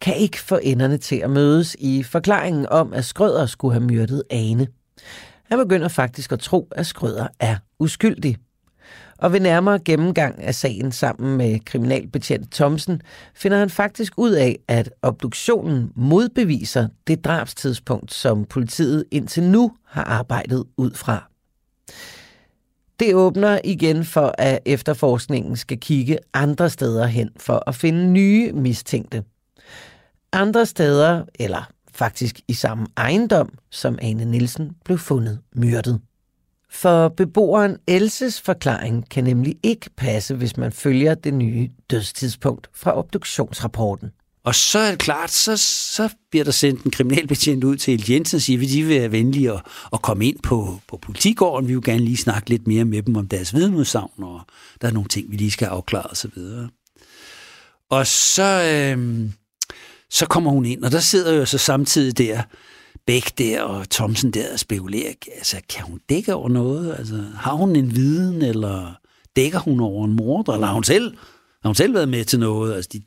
kan 0.01 0.15
ikke 0.15 0.39
få 0.39 0.59
enderne 0.63 0.97
til 0.97 1.15
at 1.15 1.29
mødes 1.29 1.75
i 1.79 2.03
forklaringen 2.03 2.69
om, 2.69 2.93
at 2.93 3.05
Skrøder 3.05 3.45
skulle 3.45 3.73
have 3.73 3.83
myrdet 3.83 4.23
Ane. 4.29 4.67
Han 5.43 5.59
begynder 5.59 5.87
faktisk 5.87 6.31
at 6.31 6.39
tro, 6.39 6.67
at 6.71 6.85
Skrøder 6.85 7.27
er 7.39 7.55
uskyldig. 7.79 8.37
Og 9.17 9.33
ved 9.33 9.39
nærmere 9.39 9.79
gennemgang 9.79 10.43
af 10.43 10.55
sagen 10.55 10.91
sammen 10.91 11.37
med 11.37 11.59
kriminalbetjent 11.65 12.51
Thomsen, 12.51 13.01
finder 13.35 13.57
han 13.57 13.69
faktisk 13.69 14.13
ud 14.17 14.31
af, 14.31 14.59
at 14.67 14.89
obduktionen 15.01 15.91
modbeviser 15.95 16.87
det 17.07 17.25
drabstidspunkt, 17.25 18.13
som 18.13 18.45
politiet 18.45 19.05
indtil 19.11 19.43
nu 19.43 19.71
har 19.85 20.03
arbejdet 20.03 20.63
ud 20.77 20.91
fra. 20.91 21.29
Det 23.03 23.15
åbner 23.15 23.59
igen 23.63 24.05
for, 24.05 24.35
at 24.37 24.59
efterforskningen 24.65 25.55
skal 25.55 25.79
kigge 25.79 26.17
andre 26.33 26.69
steder 26.69 27.05
hen 27.05 27.29
for 27.37 27.63
at 27.67 27.75
finde 27.75 28.07
nye 28.07 28.51
mistænkte. 28.51 29.23
Andre 30.31 30.65
steder, 30.65 31.25
eller 31.39 31.71
faktisk 31.93 32.39
i 32.47 32.53
samme 32.53 32.87
ejendom, 32.97 33.49
som 33.71 33.99
Ane 34.01 34.25
Nielsen 34.25 34.71
blev 34.85 34.97
fundet 34.97 35.39
myrdet. 35.55 36.01
For 36.69 37.07
beboeren 37.07 37.77
Elses 37.87 38.41
forklaring 38.41 39.09
kan 39.09 39.23
nemlig 39.23 39.55
ikke 39.63 39.89
passe, 39.97 40.35
hvis 40.35 40.57
man 40.57 40.71
følger 40.71 41.15
det 41.15 41.33
nye 41.33 41.69
dødstidspunkt 41.89 42.69
fra 42.73 42.97
obduktionsrapporten. 42.97 44.11
Og 44.45 44.55
så 44.55 44.79
er 44.79 44.89
det 44.89 44.99
klart, 44.99 45.31
så, 45.31 45.57
så 45.57 46.09
bliver 46.31 46.43
der 46.43 46.51
sendt 46.51 46.83
en 46.83 46.91
kriminalbetjent 46.91 47.63
ud 47.63 47.75
til 47.75 47.93
El 47.93 48.11
Jensen 48.11 48.35
og 48.35 48.41
siger, 48.41 48.59
vil 48.59 48.71
de 48.71 48.83
vil 48.83 48.99
være 48.99 49.11
venlige 49.11 49.51
at, 49.51 49.61
at 49.93 50.01
komme 50.01 50.25
ind 50.27 50.39
på, 50.39 50.79
på 50.87 50.97
politigården. 50.97 51.67
Vi 51.67 51.73
vil 51.73 51.83
gerne 51.83 52.03
lige 52.03 52.17
snakke 52.17 52.49
lidt 52.49 52.67
mere 52.67 52.85
med 52.85 53.03
dem 53.03 53.15
om 53.15 53.27
deres 53.27 53.53
vidneudsagn, 53.53 54.11
og 54.17 54.41
der 54.81 54.87
er 54.87 54.91
nogle 54.91 55.09
ting, 55.09 55.31
vi 55.31 55.37
lige 55.37 55.51
skal 55.51 55.65
afklare 55.65 56.05
osv. 56.05 56.31
Og 57.89 58.07
så, 58.07 58.63
øh, 58.73 59.29
så 60.09 60.25
kommer 60.25 60.51
hun 60.51 60.65
ind, 60.65 60.83
og 60.83 60.91
der 60.91 60.99
sidder 60.99 61.33
jo 61.33 61.45
så 61.45 61.57
samtidig 61.57 62.17
der, 62.17 62.41
Bæk 63.07 63.37
der 63.37 63.61
og 63.61 63.89
Thomsen 63.89 64.31
der 64.31 64.53
og 64.53 64.59
spekulerer. 64.59 65.13
Altså, 65.37 65.57
kan 65.69 65.83
hun 65.83 65.99
dække 66.09 66.35
over 66.35 66.49
noget? 66.49 66.95
Altså, 66.97 67.23
har 67.35 67.53
hun 67.53 67.75
en 67.75 67.95
viden, 67.95 68.41
eller 68.41 68.93
dækker 69.35 69.59
hun 69.59 69.79
over 69.79 70.05
en 70.05 70.13
morder? 70.13 70.53
Eller 70.53 70.67
har 70.67 70.73
hun 70.73 70.83
selv, 70.83 71.17
har 71.61 71.69
hun 71.69 71.75
selv 71.75 71.93
været 71.93 72.09
med 72.09 72.25
til 72.25 72.39
noget? 72.39 72.75
Altså, 72.75 72.89
de, 72.93 73.01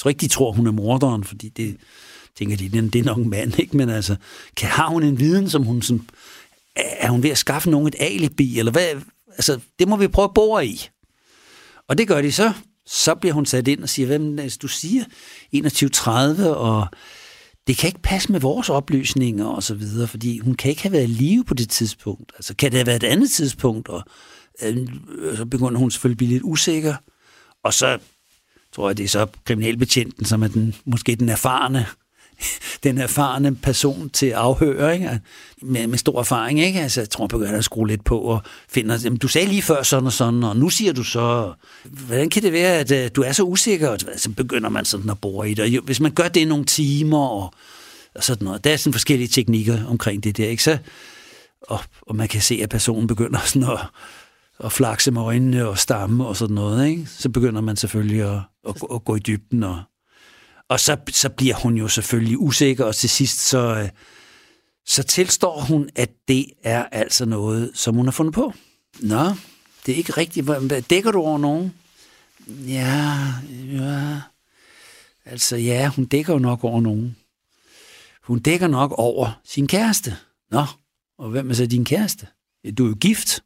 tror 0.00 0.08
ikke, 0.08 0.20
de 0.20 0.28
tror, 0.28 0.52
hun 0.52 0.66
er 0.66 0.72
morderen, 0.72 1.24
fordi 1.24 1.48
det 1.48 1.76
tænker 2.38 2.56
de, 2.56 2.68
det 2.68 2.96
er 2.96 3.04
nok 3.04 3.18
en 3.18 3.30
mand, 3.30 3.58
ikke? 3.58 3.76
Men 3.76 3.88
altså, 3.88 4.16
kan, 4.56 4.68
har 4.68 4.88
hun 4.88 5.02
en 5.02 5.18
viden, 5.18 5.50
som 5.50 5.62
hun 5.62 5.82
sådan, 5.82 6.08
er 6.76 7.10
hun 7.10 7.22
ved 7.22 7.30
at 7.30 7.38
skaffe 7.38 7.70
nogen 7.70 7.88
et 7.88 7.96
alibi, 7.98 8.58
eller 8.58 8.72
hvad? 8.72 8.88
Altså, 9.28 9.60
det 9.78 9.88
må 9.88 9.96
vi 9.96 10.08
prøve 10.08 10.24
at 10.24 10.34
bore 10.34 10.66
i. 10.66 10.88
Og 11.88 11.98
det 11.98 12.08
gør 12.08 12.22
de 12.22 12.32
så. 12.32 12.52
Så 12.86 13.14
bliver 13.14 13.32
hun 13.32 13.46
sat 13.46 13.68
ind 13.68 13.82
og 13.82 13.88
siger, 13.88 14.06
hvem, 14.06 14.38
altså, 14.38 14.58
du 14.62 14.68
siger 14.68 15.04
21.30, 15.56 16.42
og 16.44 16.86
det 17.66 17.76
kan 17.76 17.88
ikke 17.88 18.02
passe 18.02 18.32
med 18.32 18.40
vores 18.40 18.68
oplysninger 18.68 19.46
og 19.46 19.62
så 19.62 19.74
videre, 19.74 20.08
fordi 20.08 20.38
hun 20.38 20.54
kan 20.54 20.70
ikke 20.70 20.82
have 20.82 20.92
været 20.92 21.04
i 21.04 21.06
live 21.12 21.44
på 21.44 21.54
det 21.54 21.70
tidspunkt. 21.70 22.32
Altså, 22.36 22.54
kan 22.54 22.70
det 22.70 22.78
have 22.78 22.86
været 22.86 23.02
et 23.02 23.08
andet 23.08 23.30
tidspunkt? 23.30 23.88
Og 23.88 24.02
øh, 24.62 24.88
så 25.36 25.46
begynder 25.46 25.78
hun 25.78 25.90
selvfølgelig 25.90 26.14
at 26.14 26.18
blive 26.18 26.30
lidt 26.30 26.42
usikker. 26.42 26.94
Og 27.64 27.74
så 27.74 27.98
tror 28.74 28.88
jeg, 28.88 28.96
det 28.96 29.04
er 29.04 29.08
så 29.08 29.26
kriminalbetjenten, 29.44 30.24
som 30.24 30.42
er 30.42 30.48
den, 30.48 30.74
måske 30.84 31.16
den 31.16 31.28
erfarne 31.28 31.86
den 32.84 32.98
erfarne 32.98 33.56
person 33.56 34.10
til 34.10 34.30
afhøre, 34.30 34.94
ikke? 34.94 35.08
Altså, 35.08 35.20
med, 35.62 35.86
med 35.86 35.98
stor 35.98 36.20
erfaring. 36.20 36.60
Ikke? 36.60 36.80
Altså, 36.80 37.00
jeg 37.00 37.10
tror, 37.10 37.24
han 37.24 37.28
begynder 37.28 37.58
at 37.58 37.64
skrue 37.64 37.88
lidt 37.88 38.04
på 38.04 38.18
og 38.18 38.42
finder, 38.68 38.98
jamen, 39.04 39.18
du 39.18 39.28
sagde 39.28 39.48
lige 39.48 39.62
før 39.62 39.82
sådan 39.82 40.06
og 40.06 40.12
sådan, 40.12 40.44
og 40.44 40.56
nu 40.56 40.70
siger 40.70 40.92
du 40.92 41.02
så, 41.02 41.52
hvordan 41.84 42.30
kan 42.30 42.42
det 42.42 42.52
være, 42.52 42.78
at 42.78 42.90
øh, 42.90 43.10
du 43.14 43.22
er 43.22 43.32
så 43.32 43.42
usikker? 43.42 43.88
Og 43.88 43.98
så 44.16 44.30
begynder 44.30 44.68
man 44.68 44.84
sådan 44.84 45.10
at 45.10 45.20
bore 45.20 45.50
i 45.50 45.54
det. 45.54 45.78
Og 45.78 45.84
hvis 45.84 46.00
man 46.00 46.12
gør 46.12 46.28
det 46.28 46.48
nogle 46.48 46.64
timer 46.64 47.26
og, 47.26 47.54
og 48.14 48.24
sådan 48.24 48.44
noget, 48.44 48.64
der 48.64 48.72
er 48.72 48.76
sådan 48.76 48.92
forskellige 48.92 49.28
teknikker 49.28 49.86
omkring 49.86 50.24
det 50.24 50.36
der, 50.36 50.48
ikke? 50.48 50.62
Så, 50.62 50.78
og, 51.62 51.80
og 52.02 52.16
man 52.16 52.28
kan 52.28 52.40
se, 52.40 52.60
at 52.62 52.68
personen 52.68 53.06
begynder 53.06 53.38
sådan 53.46 53.70
at, 53.70 53.78
at 54.64 54.72
flakse 54.72 55.10
med 55.10 55.22
øjnene 55.22 55.68
og 55.68 55.78
stamme 55.78 56.26
og 56.26 56.36
sådan 56.36 56.54
noget, 56.54 56.88
ikke? 56.88 57.06
så 57.06 57.28
begynder 57.28 57.60
man 57.60 57.76
selvfølgelig 57.76 58.22
at, 58.22 58.40
og, 58.64 58.76
og 58.90 59.04
gå 59.04 59.16
i 59.16 59.18
dybden 59.18 59.62
og, 59.62 59.82
og 60.68 60.80
så, 60.80 60.96
så 61.08 61.28
bliver 61.28 61.54
hun 61.54 61.76
jo 61.76 61.88
selvfølgelig 61.88 62.38
usikker, 62.38 62.84
og 62.84 62.96
til 62.96 63.10
sidst 63.10 63.40
så, 63.40 63.58
øh, 63.58 63.88
så 64.86 65.02
tilstår 65.02 65.60
hun, 65.60 65.90
at 65.96 66.10
det 66.28 66.46
er 66.62 66.84
altså 66.92 67.24
noget, 67.24 67.70
som 67.74 67.94
hun 67.94 68.06
har 68.06 68.12
fundet 68.12 68.34
på. 68.34 68.52
Nå, 69.00 69.24
det 69.86 69.92
er 69.92 69.96
ikke 69.96 70.12
rigtigt. 70.12 70.50
Dækker 70.90 71.10
du 71.10 71.18
over 71.18 71.38
nogen? 71.38 71.74
Ja, 72.48 73.18
ja. 73.72 74.20
Altså 75.24 75.56
ja, 75.56 75.88
hun 75.88 76.04
dækker 76.04 76.32
jo 76.32 76.38
nok 76.38 76.64
over 76.64 76.80
nogen. 76.80 77.16
Hun 78.22 78.38
dækker 78.38 78.66
nok 78.66 78.92
over 78.92 79.40
sin 79.44 79.66
kæreste. 79.66 80.16
Nå, 80.50 80.64
og 81.18 81.30
hvem 81.30 81.50
er 81.50 81.54
så 81.54 81.66
din 81.66 81.84
kæreste? 81.84 82.26
Du 82.78 82.84
er 82.84 82.88
jo 82.88 82.94
gift. 83.00 83.42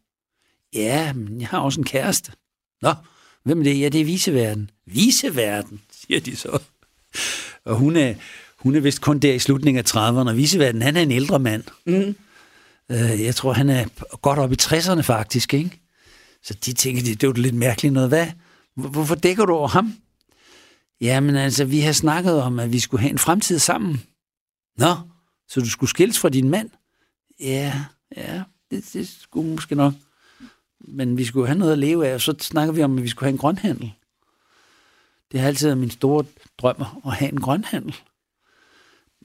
Ja, 0.74 1.12
men 1.12 1.40
jeg 1.40 1.48
har 1.48 1.58
også 1.58 1.80
en 1.80 1.86
kæreste. 1.86 2.32
Nå, 2.82 2.94
hvem 3.45 3.61
er 3.61 3.64
det? 3.64 3.80
Ja, 3.80 3.88
det 3.88 4.01
er 4.01 4.05
viseverden. 4.05 4.70
Viseverden, 4.86 5.80
siger 6.01 6.20
de 6.20 6.36
så. 6.36 6.59
Og 7.64 7.76
hun 7.76 7.97
er, 7.97 8.14
hun 8.59 8.74
er 8.74 8.80
vist 8.80 9.01
kun 9.01 9.18
der 9.18 9.34
i 9.34 9.38
slutningen 9.38 9.78
af 9.78 9.95
30'erne, 9.95 10.28
og 10.28 10.36
viseverden, 10.36 10.82
han 10.82 10.97
er 10.97 11.01
en 11.01 11.11
ældre 11.11 11.38
mand. 11.38 11.64
Mm. 11.86 12.16
Øh, 12.90 13.22
jeg 13.22 13.34
tror, 13.34 13.53
han 13.53 13.68
er 13.68 13.84
godt 14.16 14.38
op 14.38 14.53
i 14.53 14.57
60'erne 14.62 15.01
faktisk, 15.01 15.55
ikke? 15.55 15.80
Så 16.42 16.55
de 16.55 16.72
tænker, 16.72 17.03
det, 17.03 17.20
det 17.20 17.26
er 17.26 17.28
jo 17.28 17.42
lidt 17.42 17.55
mærkeligt 17.55 17.95
noget. 17.95 18.09
Hvad? 18.09 18.26
Hvorfor 18.74 19.14
dækker 19.14 19.45
du 19.45 19.55
over 19.55 19.68
ham? 19.68 19.95
Jamen 21.01 21.36
altså, 21.36 21.64
vi 21.64 21.80
har 21.80 21.92
snakket 21.92 22.42
om, 22.42 22.59
at 22.59 22.72
vi 22.72 22.80
skulle 22.80 23.01
have 23.01 23.11
en 23.11 23.18
fremtid 23.18 23.59
sammen. 23.59 24.03
Nå, 24.78 24.95
så 25.49 25.61
du 25.61 25.70
skulle 25.70 25.90
skilles 25.90 26.18
fra 26.18 26.28
din 26.28 26.49
mand? 26.49 26.70
Ja, 27.40 27.84
ja, 28.16 28.42
det, 28.70 28.84
det 28.92 29.09
skulle 29.09 29.51
måske 29.51 29.74
nok. 29.74 29.92
Men 30.89 31.18
vi 31.18 31.24
skulle 31.24 31.47
have 31.47 31.59
noget 31.59 31.72
at 31.72 31.78
leve 31.78 32.09
af, 32.09 32.14
og 32.14 32.20
så 32.20 32.35
snakker 32.41 32.72
vi 32.72 32.82
om, 32.82 32.97
at 32.99 33.03
vi 33.03 33.09
skulle 33.09 33.26
have 33.26 33.32
en 33.32 33.39
grønhandel. 33.39 33.93
Det 35.32 35.41
har 35.41 35.49
altid 35.49 35.66
været 35.66 35.78
min 35.78 35.91
store 35.91 36.24
drøm 36.59 36.85
at 37.07 37.12
have 37.12 37.32
en 37.32 37.41
grønhandel. 37.41 37.95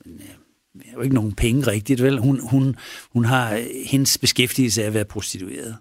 Men 0.05 0.13
øh, 0.13 0.27
jeg 0.75 0.85
har 0.85 0.93
jo 0.93 1.01
ikke 1.01 1.15
nogen 1.15 1.33
penge 1.33 1.67
rigtigt, 1.67 2.03
vel? 2.03 2.19
Hun, 2.19 2.39
hun, 2.39 2.75
hun 3.13 3.25
har 3.25 3.61
hendes 3.85 4.17
beskæftigelse 4.17 4.83
af 4.83 4.87
at 4.87 4.93
være 4.93 5.05
prostitueret. 5.05 5.77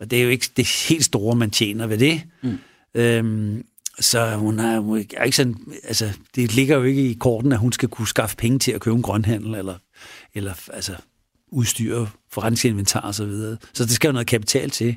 Og 0.00 0.10
det 0.10 0.18
er 0.18 0.22
jo 0.22 0.28
ikke 0.28 0.48
det 0.56 0.68
helt 0.88 1.04
store, 1.04 1.36
man 1.36 1.50
tjener 1.50 1.86
ved 1.86 1.98
det. 1.98 2.22
Mm. 2.42 2.58
Øhm, 2.94 3.64
så 4.00 4.36
hun 4.36 4.58
har 4.58 4.78
hun 4.80 5.06
er 5.16 5.24
ikke 5.24 5.36
sådan, 5.36 5.56
altså, 5.84 6.12
det 6.34 6.54
ligger 6.54 6.76
jo 6.76 6.82
ikke 6.82 7.10
i 7.10 7.14
korten, 7.14 7.52
at 7.52 7.58
hun 7.58 7.72
skal 7.72 7.88
kunne 7.88 8.08
skaffe 8.08 8.36
penge 8.36 8.58
til 8.58 8.72
at 8.72 8.80
købe 8.80 8.96
en 8.96 9.02
grønhandel, 9.02 9.54
eller, 9.54 9.74
eller 10.34 10.54
altså, 10.72 10.96
udstyr, 11.50 12.06
forretningsinventar 12.30 13.00
og 13.00 13.14
så 13.14 13.24
videre. 13.24 13.56
Så 13.72 13.84
det 13.84 13.92
skal 13.92 14.08
jo 14.08 14.12
noget 14.12 14.26
kapital 14.26 14.70
til. 14.70 14.96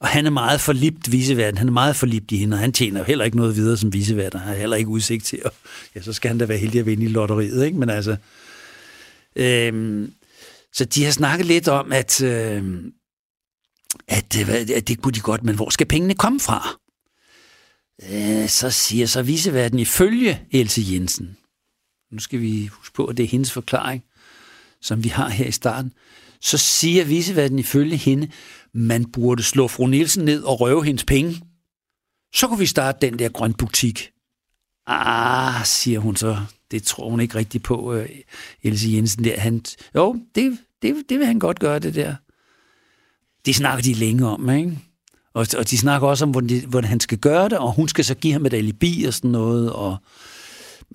Og 0.00 0.08
han 0.08 0.26
er 0.26 0.30
meget 0.30 0.60
forlibt 0.60 1.12
viseverden. 1.12 1.58
Han 1.58 1.68
er 1.68 1.72
meget 1.72 1.96
forlibt 1.96 2.32
i 2.32 2.36
hende, 2.36 2.54
og 2.54 2.58
han 2.58 2.72
tjener 2.72 3.00
jo 3.00 3.04
heller 3.04 3.24
ikke 3.24 3.36
noget 3.36 3.56
videre 3.56 3.76
som 3.76 3.92
viseverden. 3.92 4.40
Han 4.40 4.48
har 4.48 4.56
heller 4.56 4.76
ikke 4.76 4.90
udsigt 4.90 5.24
til, 5.24 5.40
at, 5.44 5.52
ja, 5.94 6.02
så 6.02 6.12
skal 6.12 6.28
han 6.28 6.38
da 6.38 6.44
være 6.44 6.58
heldig 6.58 6.80
at 6.80 6.86
vinde 6.86 7.04
i 7.04 7.08
lotteriet, 7.08 7.64
ikke? 7.64 7.78
Men 7.78 7.90
altså... 7.90 8.16
Øhm, 9.36 10.12
så 10.72 10.84
de 10.84 11.04
har 11.04 11.10
snakket 11.10 11.46
lidt 11.46 11.68
om, 11.68 11.92
at, 11.92 12.22
øhm, 12.22 12.92
at, 14.08 14.40
øh, 14.40 14.48
at 14.76 14.88
det 14.88 15.02
kunne 15.02 15.12
de 15.12 15.20
godt, 15.20 15.44
men 15.44 15.54
hvor 15.54 15.70
skal 15.70 15.86
pengene 15.86 16.14
komme 16.14 16.40
fra? 16.40 16.78
Øh, 18.02 18.48
så 18.48 18.70
siger 18.70 19.06
så 19.06 19.22
viseverden 19.22 19.78
ifølge 19.78 20.40
Else 20.50 20.82
Jensen. 20.90 21.36
Nu 22.12 22.18
skal 22.18 22.40
vi 22.40 22.66
huske 22.66 22.94
på, 22.94 23.04
at 23.04 23.16
det 23.16 23.22
er 23.22 23.28
hendes 23.28 23.52
forklaring, 23.52 24.04
som 24.84 25.04
vi 25.04 25.08
har 25.08 25.28
her 25.28 25.46
i 25.46 25.52
starten. 25.52 25.92
Så 26.40 26.58
siger 26.58 27.04
viseverden 27.04 27.58
ifølge 27.58 27.96
hende, 27.96 28.28
man 28.72 29.04
burde 29.04 29.42
slå 29.42 29.68
fru 29.68 29.86
Nielsen 29.86 30.24
ned 30.24 30.42
og 30.42 30.60
røve 30.60 30.84
hendes 30.84 31.04
penge. 31.04 31.42
Så 32.34 32.48
kunne 32.48 32.58
vi 32.58 32.66
starte 32.66 33.06
den 33.06 33.18
der 33.18 33.28
grøn 33.28 33.54
butik. 33.54 34.10
Ah, 34.86 35.64
siger 35.64 35.98
hun 35.98 36.16
så. 36.16 36.36
Det 36.70 36.82
tror 36.82 37.10
hun 37.10 37.20
ikke 37.20 37.34
rigtigt 37.34 37.64
på, 37.64 37.94
uh, 37.94 38.04
Else 38.62 38.88
Jensen 38.92 39.24
der. 39.24 39.40
Han, 39.40 39.64
jo, 39.94 40.16
det, 40.34 40.58
det, 40.82 40.94
det 41.08 41.18
vil 41.18 41.26
han 41.26 41.38
godt 41.38 41.58
gøre, 41.58 41.78
det 41.78 41.94
der. 41.94 42.14
Det 43.46 43.54
snakker 43.54 43.82
de 43.82 43.94
længe 43.94 44.26
om, 44.26 44.50
ikke? 44.50 44.78
Og, 45.34 45.46
og 45.58 45.70
de 45.70 45.78
snakker 45.78 46.08
også 46.08 46.24
om, 46.24 46.30
hvordan, 46.30 46.48
de, 46.48 46.66
hvordan 46.66 46.90
han 46.90 47.00
skal 47.00 47.18
gøre 47.18 47.48
det, 47.48 47.58
og 47.58 47.72
hun 47.72 47.88
skal 47.88 48.04
så 48.04 48.14
give 48.14 48.32
ham 48.32 48.46
et 48.46 48.54
alibi 48.54 49.04
og 49.04 49.14
sådan 49.14 49.30
noget. 49.30 49.72
Og, 49.72 49.96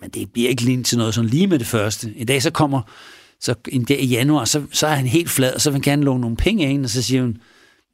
men 0.01 0.09
det 0.09 0.31
bliver 0.31 0.49
ikke 0.49 0.61
lige 0.61 0.83
til 0.83 0.97
noget 0.97 1.13
sådan 1.13 1.29
lige 1.29 1.47
med 1.47 1.59
det 1.59 1.67
første. 1.67 2.13
I 2.15 2.23
dag 2.23 2.41
så 2.41 2.51
kommer, 2.51 2.81
så 3.41 3.55
en 3.67 3.83
dag 3.83 3.99
i 3.99 4.05
januar, 4.05 4.45
så, 4.45 4.67
så 4.71 4.87
er 4.87 4.95
han 4.95 5.07
helt 5.07 5.29
flad, 5.29 5.53
og 5.53 5.61
så 5.61 5.69
vil 5.69 5.75
han 5.75 5.81
gerne 5.81 6.03
låne 6.03 6.21
nogle 6.21 6.37
penge 6.37 6.63
af 6.63 6.71
hende, 6.71 6.85
og 6.85 6.89
så 6.89 7.01
siger 7.01 7.21
hun, 7.21 7.41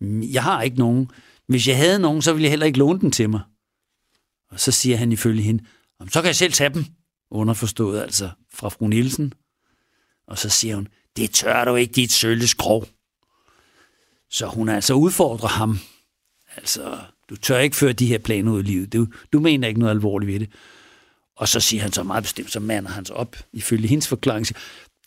mm, 0.01 0.23
jeg 0.23 0.43
har 0.43 0.61
ikke 0.61 0.77
nogen. 0.77 1.11
Hvis 1.47 1.67
jeg 1.67 1.77
havde 1.77 1.99
nogen, 1.99 2.21
så 2.21 2.33
ville 2.33 2.43
jeg 2.43 2.51
heller 2.51 2.65
ikke 2.65 2.79
låne 2.79 2.99
den 2.99 3.11
til 3.11 3.29
mig. 3.29 3.41
Og 4.51 4.59
så 4.59 4.71
siger 4.71 4.97
han 4.97 5.11
ifølge 5.11 5.41
hende, 5.41 5.63
så 6.09 6.21
kan 6.21 6.27
jeg 6.27 6.35
selv 6.35 6.53
tage 6.53 6.73
dem. 6.73 6.85
Underforstået 7.31 8.01
altså 8.01 8.29
fra 8.53 8.69
fru 8.69 8.87
Nielsen. 8.87 9.33
Og 10.27 10.37
så 10.37 10.49
siger 10.49 10.75
hun, 10.75 10.87
det 11.17 11.31
tør 11.31 11.65
du 11.65 11.75
ikke, 11.75 11.93
dit 11.93 12.11
sølle 12.11 12.47
skrov. 12.47 12.87
Så 14.29 14.47
hun 14.47 14.69
altså 14.69 14.93
udfordrer 14.93 15.47
ham. 15.49 15.79
Altså, 16.57 16.97
du 17.29 17.35
tør 17.35 17.59
ikke 17.59 17.75
føre 17.75 17.93
de 17.93 18.07
her 18.07 18.17
planer 18.17 18.51
ud 18.51 18.59
i 18.59 18.65
livet. 18.65 18.93
Du, 18.93 19.07
du 19.33 19.39
mener 19.39 19.67
ikke 19.67 19.79
noget 19.79 19.91
alvorligt 19.91 20.31
ved 20.31 20.39
det. 20.39 20.49
Og 21.35 21.47
så 21.47 21.59
siger 21.59 21.81
han 21.81 21.91
så 21.91 22.03
meget 22.03 22.23
bestemt, 22.23 22.51
så 22.51 22.59
mander 22.59 22.89
han 22.89 23.05
sig 23.05 23.15
op, 23.15 23.35
ifølge 23.53 23.87
hendes 23.87 24.07
forklaring. 24.07 24.47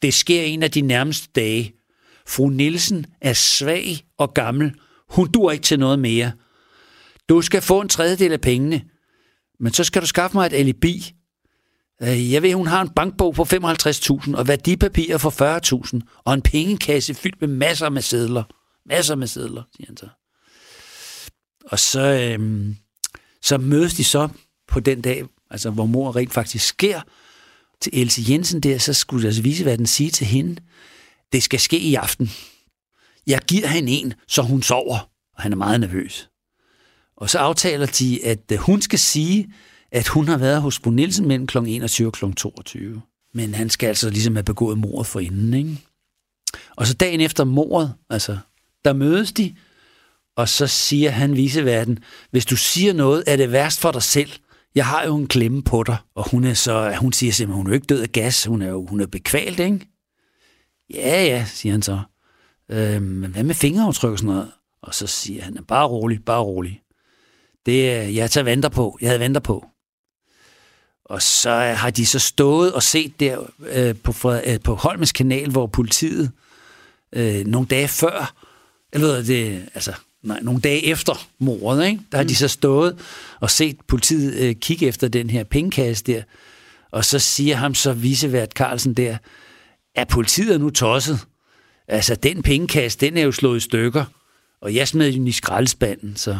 Det 0.02 0.14
sker 0.14 0.42
en 0.42 0.62
af 0.62 0.70
de 0.70 0.80
nærmeste 0.80 1.28
dage. 1.34 1.72
Fru 2.26 2.48
Nielsen 2.48 3.06
er 3.20 3.32
svag 3.32 4.04
og 4.18 4.34
gammel. 4.34 4.74
Hun 5.08 5.32
dur 5.32 5.50
ikke 5.50 5.62
til 5.62 5.78
noget 5.78 5.98
mere. 5.98 6.32
Du 7.28 7.42
skal 7.42 7.62
få 7.62 7.80
en 7.80 7.88
tredjedel 7.88 8.32
af 8.32 8.40
pengene, 8.40 8.84
men 9.60 9.72
så 9.72 9.84
skal 9.84 10.02
du 10.02 10.06
skaffe 10.06 10.36
mig 10.36 10.46
et 10.46 10.52
alibi. 10.52 11.14
Øh, 12.02 12.32
jeg 12.32 12.42
ved, 12.42 12.54
hun 12.54 12.66
har 12.66 12.82
en 12.82 12.88
bankbog 12.88 13.34
på 13.34 13.42
55.000 13.42 14.36
og 14.36 14.48
værdipapirer 14.48 15.18
for 15.18 15.30
40.000 16.00 16.00
og 16.24 16.34
en 16.34 16.42
pengekasse 16.42 17.14
fyldt 17.14 17.40
med 17.40 17.48
masser 17.48 17.88
med 17.88 18.02
sedler. 18.02 18.44
Masser 18.86 19.14
med 19.14 19.26
sedler, 19.26 19.62
siger 19.76 19.86
han 19.86 19.96
så. 19.96 20.08
Og 21.64 21.78
så, 21.78 22.00
øhm, 22.00 22.76
så 23.42 23.58
mødes 23.58 23.94
de 23.94 24.04
så 24.04 24.28
på 24.68 24.80
den 24.80 25.00
dag, 25.00 25.24
altså 25.50 25.70
hvor 25.70 25.86
mor 25.86 26.16
rent 26.16 26.32
faktisk 26.32 26.66
sker, 26.66 27.00
til 27.80 28.00
Else 28.00 28.22
Jensen 28.28 28.60
der, 28.60 28.78
så 28.78 28.92
skulle 28.92 29.26
altså 29.26 29.42
vise, 29.42 29.62
hvad 29.62 29.78
den 29.78 29.86
siger 29.86 30.10
til 30.10 30.26
hende, 30.26 30.56
det 31.32 31.42
skal 31.42 31.60
ske 31.60 31.78
i 31.78 31.94
aften. 31.94 32.30
Jeg 33.26 33.40
giver 33.40 33.66
hende 33.66 33.92
en, 33.92 34.14
så 34.28 34.42
hun 34.42 34.62
sover, 34.62 35.10
og 35.36 35.42
han 35.42 35.52
er 35.52 35.56
meget 35.56 35.80
nervøs. 35.80 36.28
Og 37.16 37.30
så 37.30 37.38
aftaler 37.38 37.86
de, 37.86 38.24
at 38.24 38.52
øh, 38.52 38.58
hun 38.58 38.82
skal 38.82 38.98
sige, 38.98 39.52
at 39.92 40.08
hun 40.08 40.28
har 40.28 40.36
været 40.36 40.62
hos 40.62 40.80
Bo 40.80 40.90
Nielsen 40.90 41.28
mellem 41.28 41.46
kl. 41.46 41.58
21 41.58 42.08
og 42.08 42.12
kl. 42.12 42.32
22. 42.32 43.02
Men 43.34 43.54
han 43.54 43.70
skal 43.70 43.86
altså 43.86 44.10
ligesom 44.10 44.36
have 44.36 44.44
begået 44.44 44.78
mordet 44.78 45.06
for 45.06 45.20
inden, 45.20 45.54
ikke? 45.54 45.78
Og 46.76 46.86
så 46.86 46.94
dagen 46.94 47.20
efter 47.20 47.44
mordet, 47.44 47.94
altså, 48.10 48.38
der 48.84 48.92
mødes 48.92 49.32
de, 49.32 49.54
og 50.36 50.48
så 50.48 50.66
siger 50.66 51.10
han 51.10 51.36
viseverden, 51.36 51.98
hvis 52.30 52.46
du 52.46 52.56
siger 52.56 52.92
noget, 52.92 53.24
er 53.26 53.36
det 53.36 53.52
værst 53.52 53.80
for 53.80 53.92
dig 53.92 54.02
selv. 54.02 54.30
Jeg 54.78 54.86
har 54.86 55.04
jo 55.04 55.16
en 55.16 55.26
klemme 55.26 55.62
på 55.62 55.82
dig. 55.82 55.96
Og 56.14 56.30
hun, 56.30 56.44
er 56.44 56.54
så, 56.54 56.96
hun 57.00 57.12
siger 57.12 57.32
simpelthen, 57.32 57.56
hun 57.56 57.66
er 57.66 57.70
jo 57.70 57.74
ikke 57.74 57.86
død 57.86 58.02
af 58.02 58.12
gas, 58.12 58.44
hun 58.44 58.62
er 58.62 58.68
jo 58.68 58.86
hun 58.86 59.00
er 59.00 59.06
bekvalt, 59.06 59.60
ikke? 59.60 59.88
Ja, 60.94 61.24
ja, 61.24 61.44
siger 61.44 61.72
han 61.72 61.82
så. 61.82 62.00
Øh, 62.70 63.02
men 63.02 63.30
hvad 63.30 63.42
med 63.42 63.54
fingeraftryk 63.54 64.12
og 64.12 64.18
sådan 64.18 64.34
noget? 64.34 64.52
Og 64.82 64.94
så 64.94 65.06
siger 65.06 65.42
han, 65.42 65.64
bare 65.68 65.86
rolig, 65.86 66.24
bare 66.24 66.42
rolig. 66.42 66.82
Det 67.66 67.84
jeg 68.14 68.30
tager 68.30 68.44
venter 68.44 68.68
på, 68.68 68.98
jeg 69.00 69.08
havde 69.08 69.20
venter 69.20 69.40
på. 69.40 69.66
Og 71.04 71.22
så 71.22 71.50
har 71.50 71.90
de 71.90 72.06
så 72.06 72.18
stået 72.18 72.72
og 72.72 72.82
set 72.82 73.20
der 73.20 73.38
øh, 73.60 73.94
på, 73.96 74.32
øh, 74.32 74.60
på 74.64 74.74
Holmens 74.74 75.12
kanal, 75.12 75.50
hvor 75.50 75.66
politiet 75.66 76.32
øh, 77.12 77.46
nogle 77.46 77.68
dage 77.68 77.88
før, 77.88 78.34
eller 78.92 79.22
det, 79.22 79.68
altså 79.74 79.92
nej, 80.22 80.40
nogle 80.42 80.60
dage 80.60 80.84
efter 80.84 81.28
mordet, 81.38 81.86
ikke? 81.86 82.00
der 82.12 82.18
har 82.18 82.24
de 82.24 82.32
mm. 82.32 82.34
så 82.34 82.48
stået 82.48 82.98
og 83.40 83.50
set 83.50 83.76
politiet 83.88 84.34
øh, 84.34 84.54
kigge 84.54 84.86
efter 84.86 85.08
den 85.08 85.30
her 85.30 85.44
pengekasse 85.44 86.04
der, 86.04 86.22
og 86.90 87.04
så 87.04 87.18
siger 87.18 87.56
ham 87.56 87.74
så 87.74 87.92
visevært 87.92 88.52
Carlsen 88.52 88.94
der, 88.94 89.18
at 89.94 90.08
politiet 90.08 90.54
er 90.54 90.58
nu 90.58 90.70
tosset. 90.70 91.18
Altså, 91.88 92.14
den 92.14 92.42
pengekasse, 92.42 92.98
den 92.98 93.16
er 93.16 93.22
jo 93.22 93.32
slået 93.32 93.56
i 93.56 93.60
stykker, 93.60 94.04
og 94.60 94.74
jeg 94.74 94.88
smed 94.88 95.12
den 95.12 95.26
i 95.26 95.32
skraldespanden, 95.32 96.16
så... 96.16 96.38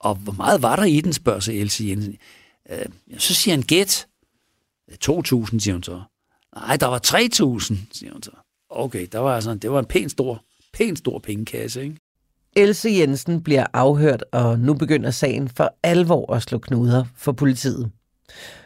Og 0.00 0.14
hvor 0.14 0.32
meget 0.32 0.62
var 0.62 0.76
der 0.76 0.84
i 0.84 1.00
den, 1.00 1.12
spørger 1.12 1.40
sig 1.40 1.60
Else 1.60 1.84
Jensen. 1.84 2.16
Øh, 2.70 3.18
så 3.18 3.34
siger 3.34 3.54
han, 3.54 3.62
gæt. 3.62 4.06
2.000, 4.90 5.58
siger 5.58 5.72
hun 5.72 5.82
så. 5.82 6.02
Nej, 6.56 6.76
der 6.76 6.86
var 6.86 7.00
3.000, 7.06 7.74
siger 7.92 8.12
hun 8.12 8.22
så. 8.22 8.30
Okay, 8.70 9.06
der 9.12 9.18
var 9.18 9.34
altså, 9.34 9.54
det 9.54 9.70
var 9.70 9.78
en 9.78 9.86
pæn 9.86 10.08
stor, 10.08 10.44
pæn 10.72 10.96
stor 10.96 11.18
pengekasse, 11.18 11.82
ikke? 11.82 11.96
Else 12.56 12.90
Jensen 12.90 13.42
bliver 13.42 13.66
afhørt, 13.72 14.24
og 14.32 14.58
nu 14.58 14.74
begynder 14.74 15.10
sagen 15.10 15.48
for 15.48 15.74
alvor 15.82 16.32
at 16.34 16.42
slå 16.42 16.58
knuder 16.58 17.04
for 17.16 17.32
politiet. 17.32 17.90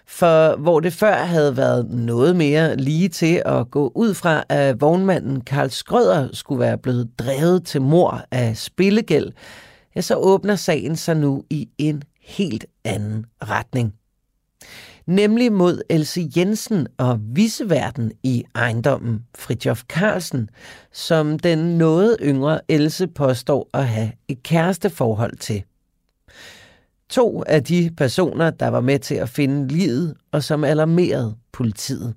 For 0.07 0.57
hvor 0.57 0.81
det 0.81 0.93
før 0.93 1.15
havde 1.15 1.57
været 1.57 1.91
noget 1.91 2.37
mere 2.37 2.77
lige 2.77 3.09
til 3.09 3.43
at 3.45 3.71
gå 3.71 3.93
ud 3.95 4.15
fra, 4.15 4.45
at 4.49 4.81
vognmanden 4.81 5.41
Karl 5.41 5.71
Skrøder 5.71 6.29
skulle 6.33 6.61
være 6.61 6.79
blevet 6.79 7.11
drevet 7.19 7.65
til 7.65 7.83
mor 7.83 8.23
af 8.31 8.57
spillegæld, 8.57 9.33
ja, 9.97 10.01
så 10.01 10.15
åbner 10.15 10.57
sagen 10.57 10.97
sig 10.97 11.17
nu 11.17 11.45
i 11.51 11.69
en 11.79 12.03
helt 12.21 12.67
anden 12.85 13.27
retning 13.43 13.95
nemlig 15.07 15.53
mod 15.53 15.83
Else 15.91 16.29
Jensen 16.37 16.87
og 16.99 17.19
viseverden 17.21 18.13
i 18.23 18.45
ejendommen 18.55 19.25
Fritjof 19.35 19.83
Carlsen, 19.83 20.51
som 20.93 21.39
den 21.39 21.59
noget 21.59 22.17
yngre 22.23 22.61
Else 22.69 23.07
påstår 23.07 23.71
at 23.75 23.89
have 23.89 24.13
et 24.29 24.43
kæresteforhold 24.43 25.37
til. 25.37 25.63
To 27.09 27.43
af 27.47 27.65
de 27.65 27.91
personer, 27.97 28.51
der 28.51 28.69
var 28.69 28.81
med 28.81 28.99
til 28.99 29.15
at 29.15 29.29
finde 29.29 29.69
livet 29.69 30.15
og 30.33 30.43
som 30.43 30.65
alarmerede 30.65 31.37
politiet. 31.53 32.15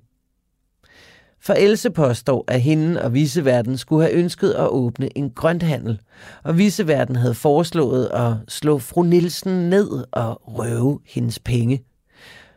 For 1.42 1.52
Else 1.52 1.90
påstår, 1.90 2.44
at 2.48 2.60
hende 2.60 3.02
og 3.02 3.14
viseverden 3.14 3.78
skulle 3.78 4.02
have 4.02 4.14
ønsket 4.14 4.50
at 4.50 4.68
åbne 4.68 5.18
en 5.18 5.30
grønthandel, 5.30 6.00
og 6.44 6.58
viseverden 6.58 7.16
havde 7.16 7.34
foreslået 7.34 8.06
at 8.06 8.32
slå 8.48 8.78
fru 8.78 9.02
Nielsen 9.02 9.70
ned 9.70 10.04
og 10.12 10.58
røve 10.58 11.00
hendes 11.06 11.38
penge. 11.38 11.84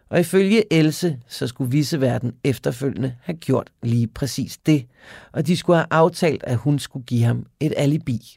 Og 0.10 0.20
ifølge 0.20 0.74
Else, 0.74 1.20
så 1.28 1.48
skulle 1.48 1.72
viseverden 1.72 2.34
efterfølgende 2.44 3.16
have 3.22 3.38
gjort 3.38 3.70
lige 3.84 4.08
præcis 4.08 4.58
det, 4.58 4.86
og 5.32 5.48
de 5.48 5.58
skulle 5.58 5.78
have 5.78 5.88
aftalt, 5.92 6.44
at 6.44 6.58
hun 6.58 6.80
skulle 6.80 7.06
give 7.06 7.24
ham 7.24 7.46
et 7.60 7.74
alibi. 7.78 8.36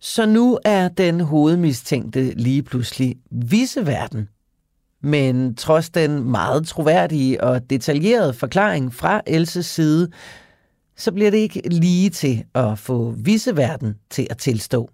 Så 0.00 0.26
nu 0.26 0.58
er 0.64 0.88
den 0.88 1.20
hovedmistænkte 1.20 2.30
lige 2.30 2.62
pludselig 2.62 3.16
viseverden. 3.30 4.28
Men 5.02 5.54
trods 5.54 5.90
den 5.90 6.30
meget 6.30 6.66
troværdige 6.66 7.44
og 7.44 7.70
detaljerede 7.70 8.34
forklaring 8.34 8.94
fra 8.94 9.20
Elses 9.26 9.66
side, 9.66 10.10
så 10.96 11.12
bliver 11.12 11.30
det 11.30 11.38
ikke 11.38 11.68
lige 11.68 12.10
til 12.10 12.44
at 12.54 12.78
få 12.78 13.10
viseverden 13.10 13.94
til 14.10 14.26
at 14.30 14.38
tilstå, 14.38 14.90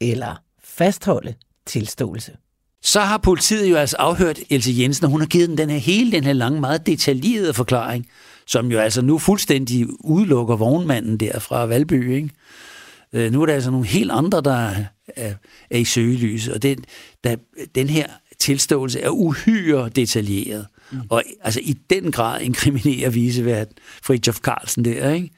eller 0.00 0.42
fastholde 0.64 1.34
tilståelse 1.66 2.36
så 2.82 3.00
har 3.00 3.18
politiet 3.18 3.70
jo 3.70 3.76
altså 3.76 3.96
afhørt 3.96 4.38
Else 4.50 4.74
Jensen, 4.78 5.04
og 5.04 5.10
hun 5.10 5.20
har 5.20 5.26
givet 5.26 5.48
den, 5.48 5.58
den 5.58 5.70
her 5.70 5.78
hele 5.78 6.12
den 6.12 6.24
her 6.24 6.32
lange, 6.32 6.60
meget 6.60 6.86
detaljerede 6.86 7.54
forklaring, 7.54 8.06
som 8.46 8.72
jo 8.72 8.78
altså 8.78 9.02
nu 9.02 9.18
fuldstændig 9.18 9.86
udelukker 10.00 10.56
vognmanden 10.56 11.16
der 11.16 11.38
fra 11.38 11.66
Valby, 11.66 12.14
ikke? 12.14 12.30
Øh, 13.12 13.32
nu 13.32 13.42
er 13.42 13.46
der 13.46 13.54
altså 13.54 13.70
nogle 13.70 13.86
helt 13.86 14.10
andre, 14.10 14.40
der 14.40 14.70
er, 15.16 15.34
er 15.70 15.78
i 15.78 15.84
søgelys, 15.84 16.48
og 16.48 16.62
den, 16.62 16.84
der, 17.24 17.36
den 17.74 17.88
her 17.88 18.06
tilståelse 18.38 19.00
er 19.00 19.10
uhyre 19.10 19.88
detaljeret, 19.88 20.66
mm. 20.92 21.00
og 21.10 21.22
altså 21.40 21.60
i 21.62 21.76
den 21.90 22.12
grad 22.12 22.40
inkriminerer 22.40 23.10
visevært 23.10 23.68
Fridtjof 24.02 24.38
Carlsen 24.38 24.84
der, 24.84 25.12
ikke? 25.12 25.30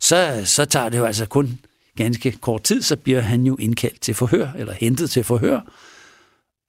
Så, 0.00 0.42
så 0.44 0.64
tager 0.64 0.88
det 0.88 0.98
jo 0.98 1.04
altså 1.04 1.26
kun 1.26 1.58
ganske 1.96 2.32
kort 2.32 2.62
tid, 2.62 2.82
så 2.82 2.96
bliver 2.96 3.20
han 3.20 3.44
jo 3.44 3.56
indkaldt 3.56 4.00
til 4.00 4.14
forhør, 4.14 4.48
eller 4.58 4.72
hentet 4.72 5.10
til 5.10 5.24
forhør, 5.24 5.60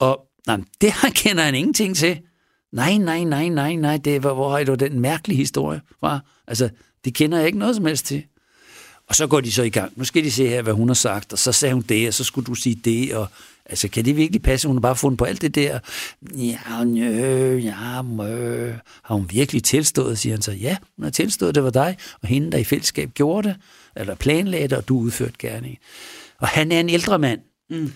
og 0.01 0.27
nej, 0.47 0.57
det 0.81 0.93
her 1.01 1.09
kender 1.15 1.43
han 1.43 1.55
ingenting 1.55 1.95
til. 1.95 2.19
Nej, 2.71 2.97
nej, 2.97 3.23
nej, 3.23 3.47
nej, 3.47 3.75
nej, 3.75 3.97
det, 3.97 4.23
var, 4.23 4.33
hvor 4.33 4.57
har 4.57 4.63
du 4.63 4.75
den 4.75 4.99
mærkelige 4.99 5.37
historie 5.37 5.81
fra? 5.99 6.19
Altså, 6.47 6.69
det 7.05 7.13
kender 7.13 7.37
jeg 7.37 7.47
ikke 7.47 7.59
noget 7.59 7.75
som 7.75 7.85
helst 7.85 8.05
til. 8.05 8.23
Og 9.07 9.15
så 9.15 9.27
går 9.27 9.41
de 9.41 9.51
så 9.51 9.63
i 9.63 9.69
gang. 9.69 9.93
Nu 9.95 10.03
skal 10.03 10.23
de 10.23 10.31
se 10.31 10.47
her, 10.47 10.61
hvad 10.61 10.73
hun 10.73 10.89
har 10.89 10.93
sagt, 10.93 11.33
og 11.33 11.39
så 11.39 11.51
sagde 11.51 11.73
hun 11.73 11.83
det, 11.89 12.07
og 12.07 12.13
så 12.13 12.23
skulle 12.23 12.45
du 12.45 12.53
sige 12.53 12.75
det, 12.75 13.15
og 13.15 13.27
altså, 13.65 13.87
kan 13.87 14.05
det 14.05 14.17
virkelig 14.17 14.41
passe, 14.41 14.67
hun 14.67 14.77
har 14.77 14.81
bare 14.81 14.95
fundet 14.95 15.17
på 15.17 15.25
alt 15.25 15.41
det 15.41 15.55
der? 15.55 15.79
Ja, 16.35 16.83
nø, 16.83 17.57
ja, 17.57 18.01
mø. 18.01 18.71
Har 19.03 19.15
hun 19.15 19.29
virkelig 19.31 19.63
tilstået, 19.63 20.19
siger 20.19 20.35
han 20.35 20.41
så. 20.41 20.51
Ja, 20.51 20.77
hun 20.95 21.03
har 21.03 21.11
tilstået, 21.11 21.55
det 21.55 21.63
var 21.63 21.69
dig, 21.69 21.97
og 22.21 22.27
hende, 22.27 22.51
der 22.51 22.57
i 22.57 22.63
fællesskab 22.63 23.13
gjorde 23.13 23.47
det, 23.47 23.57
eller 23.95 24.15
planlagde 24.15 24.67
det, 24.67 24.77
og 24.77 24.87
du 24.87 24.99
udførte 24.99 25.35
gerne. 25.39 25.75
Og 26.37 26.47
han 26.47 26.71
er 26.71 26.79
en 26.79 26.89
ældre 26.89 27.19
mand. 27.19 27.39
Mm. 27.69 27.91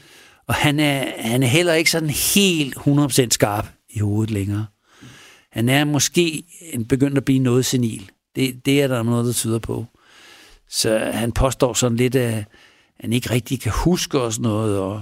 Og 0.48 0.56
han 0.56 0.80
er, 0.80 1.22
han 1.22 1.44
er 1.44 1.48
heller 1.48 1.74
ikke 1.74 1.92
sådan 1.92 2.10
helt 2.10 2.78
100% 2.78 3.28
skarp 3.32 3.68
i 3.90 4.00
hovedet 4.00 4.32
længere. 4.32 4.66
Han 5.52 5.70
er 5.70 5.84
måske 5.84 6.44
begyndt 6.90 7.18
at 7.18 7.26
blive 7.26 7.40
noget 7.40 7.66
senil. 7.66 8.12
Det, 8.36 8.66
det 8.66 8.82
er 8.82 8.88
der 8.88 9.04
noget, 9.04 9.26
der 9.26 9.34
tyder 9.34 9.60
på. 9.60 9.86
Så 10.70 10.98
han 11.14 11.32
påstår 11.32 11.74
sådan 11.74 11.98
lidt, 11.98 12.16
at 12.16 12.46
han 13.00 13.14
ikke 13.14 13.30
rigtig 13.30 13.62
kan 13.62 13.72
huske 13.76 14.22
og 14.22 14.34
sådan 14.34 14.44
noget. 14.44 14.80
Og, 14.80 15.02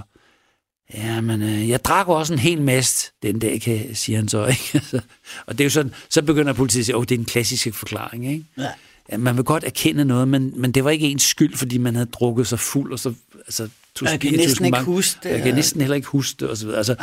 ja, 0.94 1.20
men 1.20 1.42
øh, 1.42 1.68
jeg 1.68 1.84
drak 1.84 2.08
også 2.08 2.32
en 2.32 2.38
hel 2.38 2.62
masse 2.62 3.12
den 3.22 3.38
dag, 3.38 3.60
kan, 3.60 3.94
siger 3.94 4.18
han 4.18 4.28
så. 4.28 4.46
Ikke? 4.74 5.02
og 5.46 5.58
det 5.58 5.60
er 5.60 5.64
jo 5.64 5.70
sådan, 5.70 5.94
så 6.10 6.22
begynder 6.22 6.52
politiet 6.52 6.80
at 6.80 6.86
sige, 6.86 6.96
at 6.96 7.08
det 7.08 7.14
er 7.14 7.18
en 7.18 7.24
klassisk 7.24 7.74
forklaring. 7.74 8.32
Ikke? 8.32 8.44
Ja. 8.58 8.68
Ja, 9.12 9.16
man 9.16 9.36
vil 9.36 9.44
godt 9.44 9.64
erkende 9.64 10.04
noget, 10.04 10.28
men, 10.28 10.60
men 10.60 10.72
det 10.72 10.84
var 10.84 10.90
ikke 10.90 11.06
ens 11.06 11.22
skyld, 11.22 11.56
fordi 11.56 11.78
man 11.78 11.94
havde 11.94 12.06
drukket 12.06 12.46
sig 12.46 12.58
fuld, 12.58 12.92
og 12.92 12.98
så 12.98 13.14
altså, 13.34 13.68
Tusk, 13.94 14.12
jeg 14.12 14.20
kan 14.20 14.32
næsten 14.32 14.64
ikke 14.64 14.82
huske 14.82 15.20
det. 15.22 15.30
Jeg 15.30 15.42
kan 15.42 15.54
næsten 15.54 15.80
heller 15.80 15.96
ikke 15.96 16.08
huske 16.08 16.46
det. 16.46 16.60
Videre. 16.60 16.76
Altså, 16.76 16.94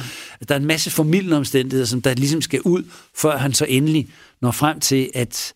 der 0.50 0.56
er 0.56 0.60
en 0.60 0.66
masse 0.66 0.92
formidlende 0.92 1.38
omstændigheder, 1.38 1.86
som 1.86 2.02
der 2.02 2.14
ligesom 2.14 2.42
skal 2.42 2.62
ud, 2.62 2.84
før 3.16 3.38
han 3.38 3.54
så 3.54 3.66
endelig 3.66 4.10
når 4.42 4.52
frem 4.52 4.80
til, 4.80 5.12
at 5.14 5.54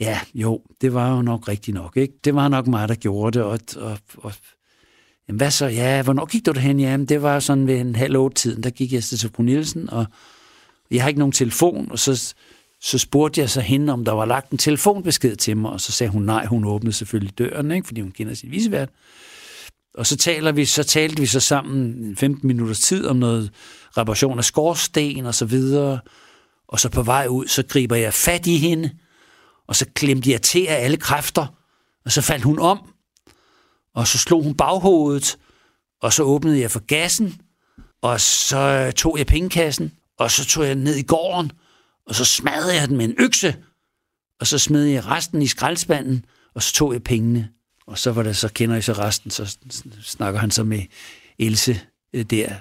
ja, 0.00 0.20
jo, 0.34 0.62
det 0.80 0.94
var 0.94 1.16
jo 1.16 1.22
nok 1.22 1.48
rigtigt 1.48 1.74
nok. 1.74 1.96
Ikke? 1.96 2.14
Det 2.24 2.34
var 2.34 2.48
nok 2.48 2.66
mig, 2.66 2.88
der 2.88 2.94
gjorde 2.94 3.38
det. 3.38 3.46
Og, 3.46 3.60
og, 3.76 3.98
og 4.16 4.32
jamen, 5.28 5.36
hvad 5.36 5.50
så? 5.50 5.66
Ja, 5.66 6.02
hvornår 6.02 6.26
gik 6.26 6.46
du 6.46 6.52
derhen? 6.52 6.80
Jamen, 6.80 7.06
det 7.06 7.22
var 7.22 7.40
sådan 7.40 7.66
ved 7.66 7.80
en 7.80 7.96
halv 7.96 8.16
otte 8.16 8.34
tiden, 8.34 8.62
der 8.62 8.70
gik 8.70 8.92
jeg 8.92 9.04
til 9.04 9.30
Fru 9.36 9.42
Nielsen, 9.42 9.90
og 9.90 10.06
jeg 10.90 11.02
har 11.02 11.08
ikke 11.08 11.18
nogen 11.18 11.32
telefon, 11.32 11.88
og 11.90 11.98
så, 11.98 12.34
så 12.80 12.98
spurgte 12.98 13.40
jeg 13.40 13.50
så 13.50 13.60
hende, 13.60 13.92
om 13.92 14.04
der 14.04 14.12
var 14.12 14.24
lagt 14.24 14.50
en 14.50 14.58
telefonbesked 14.58 15.36
til 15.36 15.56
mig, 15.56 15.70
og 15.70 15.80
så 15.80 15.92
sagde 15.92 16.10
hun 16.10 16.22
nej, 16.22 16.46
hun 16.46 16.64
åbnede 16.64 16.92
selvfølgelig 16.92 17.38
døren, 17.38 17.70
ikke? 17.70 17.86
fordi 17.86 18.00
hun 18.00 18.10
kender 18.10 18.34
sin 18.34 18.50
visevært. 18.50 18.88
Og 19.94 20.06
så, 20.06 20.16
taler 20.16 20.52
vi, 20.52 20.64
så 20.64 20.82
talte 20.82 21.20
vi 21.20 21.26
så 21.26 21.40
sammen 21.40 22.16
15 22.16 22.46
minutters 22.46 22.80
tid 22.80 23.06
om 23.06 23.16
noget 23.16 23.50
reparation 23.96 24.38
af 24.38 24.44
skorsten 24.44 25.26
og 25.26 25.34
så 25.34 25.44
videre. 25.44 26.00
Og 26.68 26.80
så 26.80 26.88
på 26.88 27.02
vej 27.02 27.26
ud, 27.26 27.46
så 27.46 27.62
griber 27.68 27.96
jeg 27.96 28.14
fat 28.14 28.46
i 28.46 28.56
hende, 28.56 28.90
og 29.66 29.76
så 29.76 29.86
klemte 29.94 30.30
jeg 30.30 30.42
til 30.42 30.66
af 30.66 30.84
alle 30.84 30.96
kræfter, 30.96 31.46
og 32.04 32.12
så 32.12 32.22
faldt 32.22 32.44
hun 32.44 32.58
om, 32.58 32.78
og 33.94 34.06
så 34.06 34.18
slog 34.18 34.42
hun 34.42 34.54
baghovedet, 34.54 35.38
og 36.02 36.12
så 36.12 36.22
åbnede 36.22 36.60
jeg 36.60 36.70
for 36.70 36.80
gassen, 36.80 37.40
og 38.02 38.20
så 38.20 38.92
tog 38.96 39.18
jeg 39.18 39.26
pengekassen, 39.26 39.92
og 40.18 40.30
så 40.30 40.44
tog 40.44 40.64
jeg 40.64 40.74
ned 40.74 40.94
i 40.94 41.02
gården, 41.02 41.52
og 42.06 42.14
så 42.14 42.24
smadrede 42.24 42.74
jeg 42.74 42.88
den 42.88 42.96
med 42.96 43.04
en 43.04 43.14
økse, 43.18 43.56
og 44.40 44.46
så 44.46 44.58
smed 44.58 44.84
jeg 44.84 45.06
resten 45.06 45.42
i 45.42 45.46
skraldespanden, 45.46 46.24
og 46.54 46.62
så 46.62 46.74
tog 46.74 46.92
jeg 46.92 47.02
pengene. 47.02 47.48
Og 47.86 47.98
så 47.98 48.12
var 48.12 48.22
det, 48.22 48.36
så 48.36 48.48
kender 48.48 48.76
I 48.76 48.82
så 48.82 48.92
resten, 48.92 49.30
så 49.30 49.56
snakker 50.02 50.40
han 50.40 50.50
så 50.50 50.64
med 50.64 50.82
Else 51.38 51.80
øh, 52.12 52.24
der, 52.24 52.54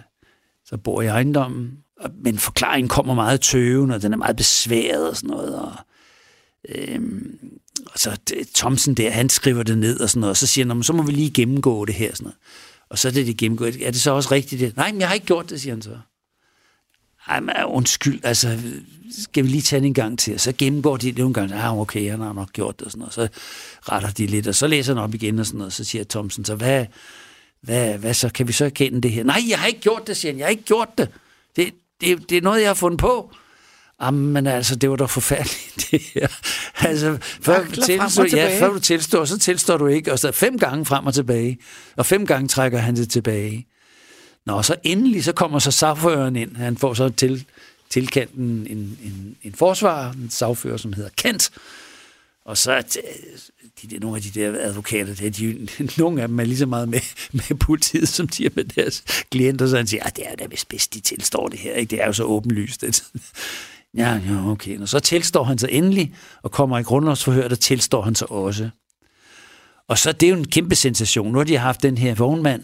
så 0.66 0.78
bor 0.78 1.02
i 1.02 1.06
ejendommen, 1.06 1.78
men 2.24 2.38
forklaringen 2.38 2.90
kommer 2.90 3.14
meget 3.14 3.42
tøvende, 3.42 3.96
og 3.96 4.02
den 4.02 4.14
er 4.14 4.18
meget 4.18 4.36
besværet 4.36 5.10
og 5.10 5.16
sådan 5.16 5.30
noget. 5.30 5.60
Og, 5.60 5.74
øhm, 6.70 7.40
og 7.86 8.00
så 8.00 8.18
øh, 8.36 8.46
Thomsen 8.56 8.94
der, 8.94 9.10
han 9.10 9.30
skriver 9.30 9.64
det 9.64 9.78
ned 9.78 10.00
og 10.00 10.10
sådan 10.10 10.20
noget, 10.20 10.32
og 10.32 10.38
så 10.38 10.48
siger 10.48 10.68
han, 10.68 10.84
så 10.84 10.94
må 10.94 11.04
vi 11.04 11.12
lige 11.12 11.32
gennemgå 11.32 11.86
det 11.86 11.96
her. 11.96 12.12
Sådan 12.16 12.24
noget. 12.24 12.38
Og 12.90 13.00
så 13.00 13.08
er 13.08 13.12
det 13.12 13.28
det 13.28 13.38
gennemgået. 13.38 13.88
Er 13.88 13.92
det 13.92 14.02
så 14.02 14.12
også 14.12 14.32
rigtigt? 14.32 14.62
Det? 14.62 14.78
Nej, 14.78 14.92
men 14.92 15.02
jeg 15.02 15.08
har 15.08 15.16
ikke 15.16 15.26
gjort 15.26 15.50
det, 15.50 15.62
siger 15.62 15.74
han 15.74 15.82
så. 15.82 15.98
Ej, 17.30 17.40
men 17.40 17.56
undskyld, 17.66 18.20
altså, 18.24 18.60
skal 19.24 19.44
vi 19.44 19.50
lige 19.50 19.62
tage 19.62 19.86
en 19.86 19.94
gang 19.94 20.20
til? 20.20 20.34
Og 20.34 20.40
så 20.40 20.54
gennemgår 20.58 20.98
de 20.98 21.12
det 21.12 21.20
en 21.20 21.34
gang. 21.34 21.54
Ah, 21.54 21.80
okay, 21.80 22.12
han 22.12 22.20
har 22.20 22.34
nok 22.34 22.54
gjort 22.54 22.80
det, 22.80 22.86
og 22.86 22.92
sådan 22.92 23.00
noget. 23.00 23.14
Så 23.14 23.28
retter 23.92 24.12
de 24.12 24.28
lidt, 24.28 24.48
og 24.48 24.56
så 24.56 24.68
læser 24.68 24.94
han 24.94 25.04
op 25.04 25.14
igen, 25.14 25.40
og 25.40 25.46
sådan 25.46 25.58
noget. 25.58 25.74
Så 25.74 25.84
siger 25.84 26.04
Thomsen, 26.04 26.46
så 26.46 26.56
hvad, 26.56 26.86
hvad, 27.62 27.98
hvad 27.98 28.14
så? 28.14 28.30
Kan 28.30 28.48
vi 28.48 28.54
så 28.54 28.66
erkende 28.66 29.02
det 29.02 29.12
her? 29.12 29.24
Nej, 29.24 29.42
jeg 29.50 29.60
har 29.60 29.68
ikke 29.68 29.80
gjort 29.80 30.08
det, 30.08 30.18
siger 30.18 30.32
han. 30.32 30.40
Jeg 30.40 30.46
har 30.46 30.50
ikke 30.52 30.64
gjort 30.64 30.98
det. 30.98 31.10
Det, 31.56 31.74
det, 32.02 32.30
det 32.30 32.38
er 32.38 32.42
noget, 32.42 32.62
jeg 32.62 32.70
har 32.70 32.74
fundet 32.74 33.00
på. 33.00 33.32
Jamen 34.02 34.48
altså, 34.48 34.76
det 34.76 34.90
var 34.90 34.96
da 34.96 35.06
forfærdeligt, 35.06 35.76
det 35.92 36.02
her. 36.14 36.28
Altså, 36.76 37.18
før, 37.22 37.66
du 37.66 37.82
tilstår, 37.82 38.36
ja, 38.36 38.62
før 38.62 38.74
du 38.74 38.80
tilstår, 38.80 39.26
så 39.26 39.38
tilstår 39.38 39.78
du 39.78 39.88
ikke. 39.88 40.12
Og 40.12 40.20
så 40.20 40.32
fem 40.32 40.60
gange 40.60 40.86
frem 40.86 41.06
og 41.06 41.14
tilbage. 41.14 41.58
Og 41.98 42.06
fem 42.06 42.26
gange 42.26 42.48
trækker 42.48 42.78
han 42.78 42.96
det 42.96 43.10
tilbage. 43.10 43.68
Nå, 44.50 44.62
så 44.62 44.76
endelig, 44.84 45.24
så 45.24 45.34
kommer 45.34 45.60
så 45.60 45.72
sagføreren 45.72 46.36
ind. 46.36 46.56
Han 46.56 46.78
får 46.78 46.94
så 46.94 47.10
til, 47.10 47.46
tilkendt 47.90 48.34
en, 48.34 48.68
en, 48.70 49.36
en 49.44 49.54
forsvar, 49.54 50.12
en 50.12 50.30
sagfører, 50.30 50.78
som 50.78 50.94
hedder 50.94 51.10
Kent. 51.18 51.52
Og 52.46 52.58
så 52.58 52.72
er 52.72 52.82
de 53.82 53.88
der, 53.90 54.00
nogle 54.00 54.18
af 54.18 54.24
de 54.24 54.40
der 54.40 54.60
advokater, 54.60 55.16
der, 55.16 55.30
de, 55.30 55.68
nogle 56.02 56.22
af 56.22 56.28
dem 56.28 56.40
er 56.40 56.44
lige 56.44 56.58
så 56.58 56.66
meget 56.66 56.90
med, 56.90 57.00
med 57.32 57.58
politiet, 57.58 58.10
som 58.10 58.28
de 58.28 58.46
er 58.46 58.50
med 58.56 58.64
deres 58.64 59.04
klienter, 59.32 59.68
så 59.68 59.78
han 59.78 59.88
siger, 59.88 60.04
at 60.04 60.16
det 60.16 60.24
er 60.28 60.36
da 60.36 60.46
vist 60.46 60.70
bedst, 60.70 60.94
de 60.94 61.00
tilstår 61.00 61.48
det 61.48 61.60
her. 61.60 61.74
Ikke? 61.74 61.90
Det 61.90 62.02
er 62.02 62.06
jo 62.06 62.14
så 62.14 62.24
åbenlyst. 62.24 62.84
At, 62.84 63.04
ja, 63.98 64.22
ja, 64.30 64.48
okay. 64.52 64.80
Og 64.80 64.90
så 64.90 65.00
tilstår 65.00 65.44
han 65.44 65.58
så 65.58 65.68
endelig, 65.72 66.14
og 66.44 66.52
kommer 66.52 66.80
i 66.80 66.84
grundlovsforhør, 66.84 67.48
der 67.48 67.56
tilstår 67.56 68.02
han 68.02 68.16
så 68.16 68.26
også. 68.26 68.70
Og 69.88 69.98
så 69.98 70.12
det 70.12 70.28
er 70.28 70.32
jo 70.32 70.38
en 70.38 70.48
kæmpe 70.48 70.76
sensation. 70.76 71.32
Nu 71.32 71.38
har 71.38 71.46
de 71.46 71.58
haft 71.58 71.82
den 71.82 71.98
her 71.98 72.16
vognmand 72.16 72.64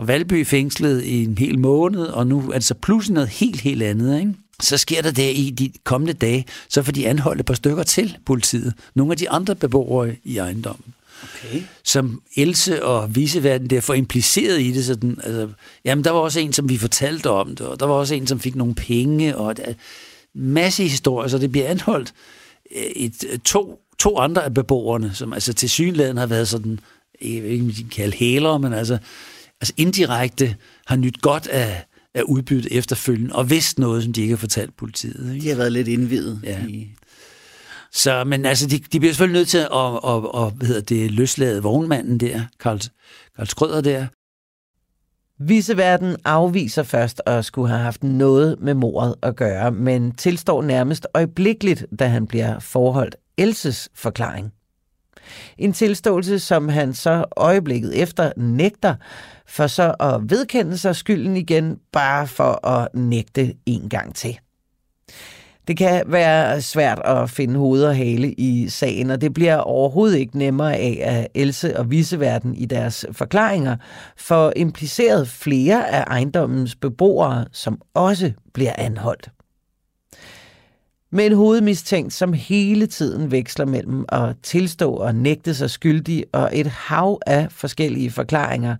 fra 0.00 0.06
Valby 0.06 0.46
fængslet 0.46 1.04
i 1.04 1.24
en 1.24 1.38
hel 1.38 1.58
måned, 1.58 2.02
og 2.02 2.26
nu 2.26 2.50
er 2.50 2.54
det 2.54 2.64
så 2.64 2.74
pludselig 2.74 3.14
noget 3.14 3.28
helt, 3.28 3.60
helt 3.60 3.82
andet. 3.82 4.20
Ikke? 4.20 4.34
så 4.62 4.76
sker 4.76 5.02
der 5.02 5.10
det 5.10 5.36
i 5.36 5.50
de 5.50 5.72
kommende 5.84 6.12
dage, 6.12 6.46
så 6.68 6.82
får 6.82 6.92
de 6.92 7.08
anholdt 7.08 7.40
et 7.40 7.46
par 7.46 7.54
stykker 7.54 7.82
til 7.82 8.16
politiet. 8.26 8.74
Nogle 8.94 9.12
af 9.12 9.16
de 9.16 9.30
andre 9.30 9.54
beboere 9.54 10.16
i 10.24 10.38
ejendommen. 10.38 10.94
Okay. 11.22 11.62
Som 11.84 12.22
Else 12.36 12.84
og 12.84 13.16
viseverden 13.16 13.70
der 13.70 13.80
får 13.80 13.94
impliceret 13.94 14.60
i 14.60 14.72
det. 14.72 14.84
Sådan, 14.84 15.18
altså, 15.24 15.48
jamen, 15.84 16.04
der 16.04 16.10
var 16.10 16.18
også 16.18 16.40
en, 16.40 16.52
som 16.52 16.68
vi 16.68 16.78
fortalte 16.78 17.30
om 17.30 17.56
det, 17.56 17.66
og 17.66 17.80
der 17.80 17.86
var 17.86 17.94
også 17.94 18.14
en, 18.14 18.26
som 18.26 18.40
fik 18.40 18.56
nogle 18.56 18.74
penge, 18.74 19.36
og 19.36 19.56
der, 19.56 19.74
masse 20.34 20.82
historier, 20.82 21.28
så 21.28 21.38
det 21.38 21.52
bliver 21.52 21.68
anholdt 21.68 22.12
øh, 22.76 22.82
et, 22.82 23.40
to, 23.44 23.80
to 23.98 24.18
andre 24.18 24.44
af 24.44 24.54
beboerne, 24.54 25.10
som 25.14 25.32
altså 25.32 25.52
til 25.52 25.70
synligheden 25.70 26.16
har 26.16 26.26
været 26.26 26.48
sådan, 26.48 26.80
jeg 27.22 27.42
ved 27.42 27.50
ikke, 27.50 27.64
om 27.64 27.70
de 27.70 27.74
kan 27.74 27.90
kalde 27.90 28.16
hæler, 28.16 28.58
men 28.58 28.72
altså, 28.72 28.98
altså 29.60 29.74
indirekte 29.76 30.56
har 30.86 30.96
nyt 30.96 31.22
godt 31.22 31.46
af, 31.46 31.84
er 32.14 32.22
udbyttet 32.22 32.78
efterfølgende, 32.78 33.36
og 33.36 33.50
vidst 33.50 33.78
noget, 33.78 34.02
som 34.02 34.12
de 34.12 34.20
ikke 34.20 34.32
har 34.32 34.38
fortalt 34.38 34.76
politiet. 34.76 35.34
Ikke? 35.34 35.44
De 35.44 35.48
har 35.48 35.56
været 35.56 35.72
lidt 35.72 35.88
indvidet. 35.88 36.40
Ja. 36.44 36.64
I... 36.68 36.94
Så, 37.92 38.24
men 38.24 38.44
altså, 38.44 38.66
de, 38.66 38.78
de 38.78 39.00
bliver 39.00 39.12
selvfølgelig 39.12 39.38
nødt 39.40 39.48
til 39.48 39.58
at, 39.58 39.66
at, 39.72 40.00
at, 40.04 40.46
at 40.46 40.52
hvad 40.52 40.66
hedder 40.66 40.80
det, 40.80 41.10
løslade 41.10 41.62
vognmanden 41.62 42.20
der, 42.20 42.42
Karl, 42.60 42.80
Karl 43.36 43.46
Skrøder 43.46 43.80
der. 43.80 44.06
Viseverden 45.42 46.16
afviser 46.24 46.82
først 46.82 47.22
at 47.26 47.44
skulle 47.44 47.68
have 47.68 47.80
haft 47.80 48.04
noget 48.04 48.56
med 48.60 48.74
mordet 48.74 49.14
at 49.22 49.36
gøre, 49.36 49.72
men 49.72 50.12
tilstår 50.12 50.62
nærmest 50.62 51.06
øjeblikkeligt, 51.14 51.86
da 51.98 52.06
han 52.06 52.26
bliver 52.26 52.58
forholdt 52.58 53.16
Elses 53.38 53.88
forklaring. 53.94 54.52
En 55.58 55.72
tilståelse, 55.72 56.38
som 56.38 56.68
han 56.68 56.94
så 56.94 57.24
øjeblikket 57.36 58.02
efter 58.02 58.32
nægter, 58.36 58.94
for 59.46 59.66
så 59.66 59.94
at 60.00 60.30
vedkende 60.30 60.78
sig 60.78 60.96
skylden 60.96 61.36
igen, 61.36 61.78
bare 61.92 62.26
for 62.26 62.66
at 62.66 62.88
nægte 62.94 63.54
en 63.66 63.88
gang 63.88 64.14
til. 64.14 64.38
Det 65.68 65.76
kan 65.76 66.02
være 66.06 66.60
svært 66.60 67.00
at 67.04 67.30
finde 67.30 67.58
hoved 67.58 67.84
og 67.84 67.96
hale 67.96 68.32
i 68.32 68.68
sagen, 68.68 69.10
og 69.10 69.20
det 69.20 69.34
bliver 69.34 69.56
overhovedet 69.56 70.18
ikke 70.18 70.38
nemmere 70.38 70.76
af, 70.76 70.98
at 71.02 71.26
Else 71.34 71.78
og 71.78 71.90
Viseverden 71.90 72.54
i 72.54 72.64
deres 72.64 73.06
forklaringer 73.12 73.76
får 74.16 74.52
impliceret 74.56 75.28
flere 75.28 75.90
af 75.90 76.04
ejendommens 76.06 76.76
beboere, 76.76 77.44
som 77.52 77.80
også 77.94 78.32
bliver 78.54 78.72
anholdt. 78.78 79.28
Med 81.12 81.26
en 81.26 81.32
hovedmistænkt, 81.32 82.12
som 82.12 82.32
hele 82.32 82.86
tiden 82.86 83.30
veksler 83.30 83.66
mellem 83.66 84.04
at 84.08 84.36
tilstå 84.42 84.92
og 84.92 85.14
nægte 85.14 85.54
sig 85.54 85.70
skyldig 85.70 86.24
og 86.32 86.50
et 86.52 86.66
hav 86.66 87.18
af 87.26 87.52
forskellige 87.52 88.10
forklaringer, 88.10 88.76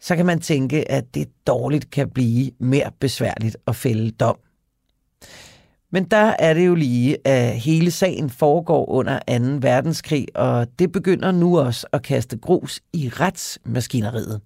så 0.00 0.16
kan 0.16 0.26
man 0.26 0.40
tænke, 0.40 0.90
at 0.90 1.14
det 1.14 1.28
dårligt 1.46 1.90
kan 1.90 2.10
blive 2.10 2.50
mere 2.58 2.90
besværligt 3.00 3.56
at 3.66 3.76
fælde 3.76 4.10
dom. 4.10 4.36
Men 5.90 6.04
der 6.04 6.34
er 6.38 6.54
det 6.54 6.66
jo 6.66 6.74
lige, 6.74 7.26
at 7.28 7.60
hele 7.60 7.90
sagen 7.90 8.30
foregår 8.30 8.90
under 8.90 9.18
2. 9.18 9.58
verdenskrig, 9.60 10.26
og 10.34 10.66
det 10.78 10.92
begynder 10.92 11.32
nu 11.32 11.58
også 11.58 11.86
at 11.92 12.02
kaste 12.02 12.38
grus 12.38 12.80
i 12.92 13.08
retsmaskineriet. 13.08 14.40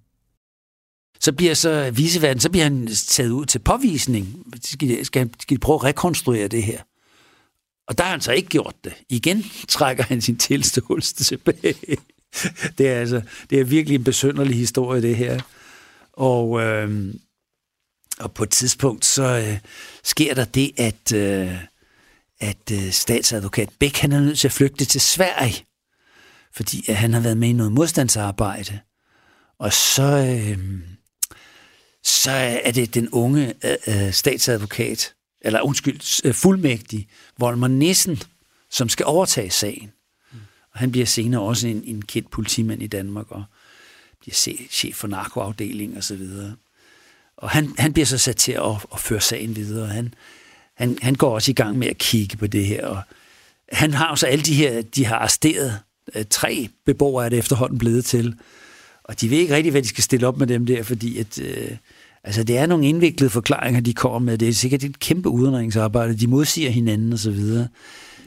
Så 1.19 1.31
bliver 1.31 1.53
så 1.53 1.91
viseverden, 1.91 2.39
så 2.39 2.49
bliver 2.49 2.63
han 2.63 2.87
taget 3.07 3.29
ud 3.29 3.45
til 3.45 3.59
påvisning. 3.59 4.45
Skal, 4.63 5.05
skal, 5.05 5.29
skal 5.39 5.55
de 5.55 5.59
prøve 5.59 5.75
at 5.75 5.83
rekonstruere 5.83 6.47
det 6.47 6.63
her? 6.63 6.81
Og 7.87 7.97
der 7.97 8.03
har 8.03 8.11
han 8.11 8.21
så 8.21 8.31
ikke 8.31 8.49
gjort 8.49 8.75
det. 8.83 8.93
Igen 9.09 9.45
trækker 9.67 10.03
han 10.03 10.21
sin 10.21 10.37
tilståelse 10.37 11.15
tilbage. 11.15 11.75
det, 12.77 12.87
er 12.87 12.99
altså, 12.99 13.21
det 13.49 13.59
er 13.59 13.63
virkelig 13.63 13.95
en 13.95 14.03
besynderlig 14.03 14.55
historie, 14.55 15.01
det 15.01 15.15
her. 15.15 15.41
Og, 16.13 16.61
øh, 16.61 17.13
og 18.19 18.33
på 18.33 18.43
et 18.43 18.49
tidspunkt, 18.49 19.05
så 19.05 19.23
øh, 19.23 19.59
sker 20.03 20.33
der 20.33 20.45
det, 20.45 20.71
at, 20.77 21.13
øh, 21.13 21.55
at 22.39 22.71
øh, 22.71 22.91
statsadvokat 22.91 23.69
Bæk, 23.79 23.97
han 23.97 24.11
er 24.11 24.19
nødt 24.19 24.39
til 24.39 24.47
at 24.47 24.51
flygte 24.51 24.85
til 24.85 25.01
Sverige, 25.01 25.65
fordi 26.53 26.85
at 26.89 26.95
han 26.95 27.13
har 27.13 27.19
været 27.19 27.37
med 27.37 27.49
i 27.49 27.53
noget 27.53 27.71
modstandsarbejde. 27.71 28.79
Og 29.59 29.73
så, 29.73 30.03
øh, 30.03 30.79
så 32.07 32.31
er 32.31 32.71
det 32.71 32.93
den 32.93 33.09
unge 33.09 33.53
øh, 33.63 34.05
øh 34.05 34.13
statsadvokat, 34.13 35.13
eller 35.41 35.61
undskyld, 35.61 36.25
øh, 36.25 36.33
fuldmægtig, 36.33 37.07
Volmer 37.37 37.67
Nissen, 37.67 38.19
som 38.69 38.89
skal 38.89 39.05
overtage 39.05 39.51
sagen. 39.51 39.91
Og 40.73 40.79
han 40.79 40.91
bliver 40.91 41.05
senere 41.05 41.41
også 41.41 41.67
en, 41.67 41.83
en 41.85 42.01
kendt 42.01 42.31
politimand 42.31 42.83
i 42.83 42.87
Danmark, 42.87 43.31
og 43.31 43.43
bliver 44.19 44.35
chef 44.71 44.95
for 44.95 45.07
narkoafdeling 45.07 45.97
og 45.97 46.03
så 46.03 46.15
videre. 46.15 46.55
Og 47.37 47.49
han, 47.49 47.73
han 47.77 47.93
bliver 47.93 48.05
så 48.05 48.17
sat 48.17 48.35
til 48.35 48.51
at, 48.51 48.85
at 48.93 48.99
føre 48.99 49.21
sagen 49.21 49.55
videre. 49.55 49.87
Han, 49.87 50.13
han, 50.75 50.97
han 51.01 51.15
går 51.15 51.33
også 51.33 51.51
i 51.51 51.53
gang 51.53 51.77
med 51.77 51.87
at 51.87 51.97
kigge 51.97 52.37
på 52.37 52.47
det 52.47 52.65
her, 52.65 52.87
og 52.87 53.01
han 53.71 53.93
har 53.93 54.07
også 54.07 54.27
alle 54.27 54.45
de 54.45 54.53
her, 54.53 54.81
de 54.81 55.05
har 55.05 55.15
arresteret 55.15 55.79
øh, 56.15 56.25
tre 56.29 56.69
beboere 56.85 57.25
er 57.25 57.29
det 57.29 57.39
efterhånden 57.39 57.77
blevet 57.77 58.05
til, 58.05 58.35
og 59.03 59.21
de 59.21 59.29
ved 59.29 59.37
ikke 59.37 59.55
rigtig, 59.55 59.71
hvad 59.71 59.81
de 59.81 59.87
skal 59.87 60.03
stille 60.03 60.27
op 60.27 60.37
med 60.37 60.47
dem 60.47 60.65
der, 60.65 60.83
fordi 60.83 61.17
at, 61.17 61.39
øh, 61.39 61.71
altså, 62.27 62.43
det 62.43 62.57
er 62.57 62.65
nogle 62.65 62.87
indviklede 62.87 63.29
forklaringer, 63.29 63.81
de 63.81 63.93
kommer 63.93 64.19
med. 64.19 64.37
Det 64.37 64.47
er 64.47 64.53
sikkert 64.53 64.83
et 64.83 64.99
kæmpe 64.99 65.29
udredningsarbejde. 65.29 66.17
De 66.17 66.27
modsiger 66.27 66.69
hinanden 66.69 67.13
og 67.13 67.19
så 67.19 67.31
videre. 67.31 67.67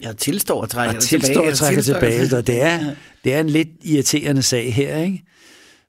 Jeg 0.02 0.16
tilstår 0.16 0.62
at 0.62 0.68
trække 0.70 1.00
tilbage. 1.00 1.48
Og 1.48 1.54
trækker 1.54 1.82
tilbage, 1.82 2.36
og 2.36 2.46
det 2.46 2.62
er, 2.62 2.94
det 3.24 3.34
er 3.34 3.40
en 3.40 3.50
lidt 3.50 3.68
irriterende 3.82 4.42
sag 4.42 4.74
her, 4.74 4.96
ikke? 4.96 5.24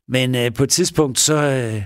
Men 0.07 0.35
øh, 0.35 0.53
på 0.53 0.63
et 0.63 0.69
tidspunkt, 0.69 1.19
så, 1.19 1.35
øh, 1.35 1.83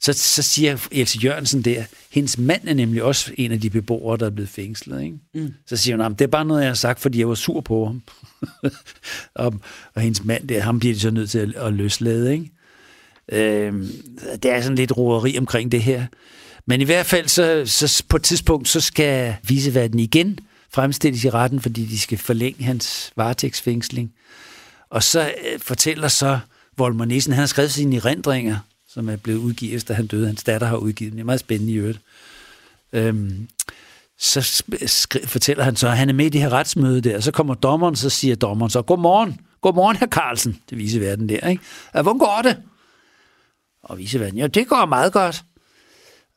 så, 0.00 0.12
så 0.12 0.42
siger 0.42 0.88
Else 0.92 1.18
Jørgensen 1.18 1.62
der, 1.62 1.84
hendes 2.12 2.38
mand 2.38 2.68
er 2.68 2.74
nemlig 2.74 3.02
også 3.02 3.32
en 3.36 3.52
af 3.52 3.60
de 3.60 3.70
beboere, 3.70 4.16
der 4.16 4.26
er 4.26 4.30
blevet 4.30 4.48
fængslet. 4.48 5.02
Ikke? 5.02 5.16
Mm. 5.34 5.54
Så 5.66 5.76
siger 5.76 6.02
hun, 6.02 6.12
det 6.12 6.20
er 6.20 6.26
bare 6.26 6.44
noget, 6.44 6.60
jeg 6.60 6.70
har 6.70 6.74
sagt, 6.74 7.00
fordi 7.00 7.18
jeg 7.18 7.28
var 7.28 7.34
sur 7.34 7.60
på 7.60 7.84
ham. 7.84 8.02
og, 9.44 9.54
og 9.94 10.02
hendes 10.02 10.24
mand 10.24 10.48
der, 10.48 10.60
ham 10.60 10.78
bliver 10.78 10.94
de 10.94 11.00
så 11.00 11.10
nødt 11.10 11.30
til 11.30 11.38
at, 11.38 11.54
at 11.54 11.72
løslade. 11.72 12.32
Ikke? 12.32 12.50
Øh, 13.32 13.72
det 14.42 14.50
er 14.50 14.60
sådan 14.60 14.76
lidt 14.76 14.96
roeri 14.96 15.38
omkring 15.38 15.72
det 15.72 15.82
her. 15.82 16.06
Men 16.66 16.80
i 16.80 16.84
hvert 16.84 17.06
fald, 17.06 17.28
så, 17.28 17.62
så 17.66 18.02
på 18.08 18.16
et 18.16 18.22
tidspunkt, 18.22 18.68
så 18.68 18.80
skal 18.80 19.34
viseverden 19.42 19.98
igen 20.00 20.38
fremstilles 20.70 21.24
i 21.24 21.30
retten, 21.30 21.60
fordi 21.60 21.84
de 21.84 21.98
skal 21.98 22.18
forlænge 22.18 22.64
hans 22.64 23.12
varetægtsfængsling. 23.16 24.12
Og 24.90 25.02
så 25.02 25.20
øh, 25.20 25.60
fortæller 25.60 26.08
så 26.08 26.38
Volmer 26.76 27.04
Nissen, 27.04 27.32
han 27.32 27.40
har 27.40 27.46
skrevet 27.46 27.72
sine 27.72 27.96
erindringer, 27.96 28.56
som 28.88 29.08
er 29.08 29.16
blevet 29.16 29.38
udgivet, 29.38 29.74
efter 29.74 29.94
han 29.94 30.06
døde. 30.06 30.26
Hans 30.26 30.44
datter 30.44 30.66
har 30.66 30.76
udgivet 30.76 31.12
dem. 31.12 31.16
Det 31.16 31.20
er 31.22 31.26
meget 31.26 31.40
spændende 31.40 31.72
i 31.72 31.76
øvrigt. 31.76 32.00
Øhm, 32.92 33.48
så 34.18 34.40
skri- 34.86 35.26
fortæller 35.26 35.64
han 35.64 35.76
så, 35.76 35.88
at 35.88 35.96
han 35.96 36.08
er 36.08 36.12
med 36.12 36.26
i 36.26 36.28
det 36.28 36.40
her 36.40 36.52
retsmøde 36.52 37.00
der, 37.00 37.16
og 37.16 37.22
så 37.22 37.32
kommer 37.32 37.54
dommeren, 37.54 37.96
så 37.96 38.10
siger 38.10 38.36
dommeren 38.36 38.70
så, 38.70 38.82
godmorgen, 38.82 39.40
godmorgen 39.60 39.96
herr 39.96 40.06
Carlsen, 40.06 40.58
det 40.70 40.78
viser 40.78 41.00
verden 41.00 41.28
der, 41.28 41.48
ikke? 41.48 41.62
Ja, 41.94 42.02
hvordan 42.02 42.18
går 42.18 42.40
det? 42.44 42.56
Og 43.86 43.98
viser 43.98 44.26
jo, 44.26 44.36
ja, 44.36 44.46
det 44.46 44.68
går 44.68 44.86
meget 44.86 45.12
godt. 45.12 45.44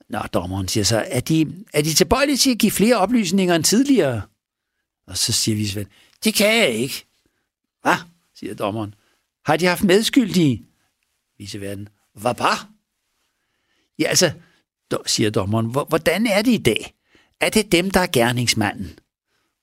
Nå, 0.10 0.20
dommeren 0.20 0.68
siger 0.68 0.84
så, 0.84 1.06
er 1.08 1.20
de, 1.20 1.66
er 1.74 1.82
de 1.82 1.94
tilbøjelige 1.94 2.38
til 2.38 2.52
at 2.52 2.58
give 2.58 2.72
flere 2.72 2.98
oplysninger 2.98 3.56
end 3.56 3.64
tidligere? 3.64 4.22
Og 5.08 5.18
så 5.18 5.32
siger 5.32 5.56
Visvand, 5.56 5.88
det 6.24 6.34
kan 6.34 6.58
jeg 6.58 6.70
ikke. 6.70 7.06
Hvad? 7.82 7.96
siger 8.36 8.56
dommeren. 8.56 8.96
Har 9.46 9.58
de 9.58 9.66
haft 9.66 9.84
medskyldige? 9.84 10.66
Viseverden. 11.38 11.90
Hvad 12.14 12.36
bare? 12.36 12.58
Ja, 14.00 14.08
altså, 14.08 14.32
siger 15.06 15.30
dommeren, 15.30 15.66
hvordan 15.66 16.28
er 16.28 16.42
det 16.42 16.52
i 16.52 16.58
dag? 16.58 16.94
Er 17.40 17.50
det 17.50 17.72
dem, 17.72 17.92
der 17.92 18.00
er 18.00 18.08
gerningsmanden? 18.14 19.00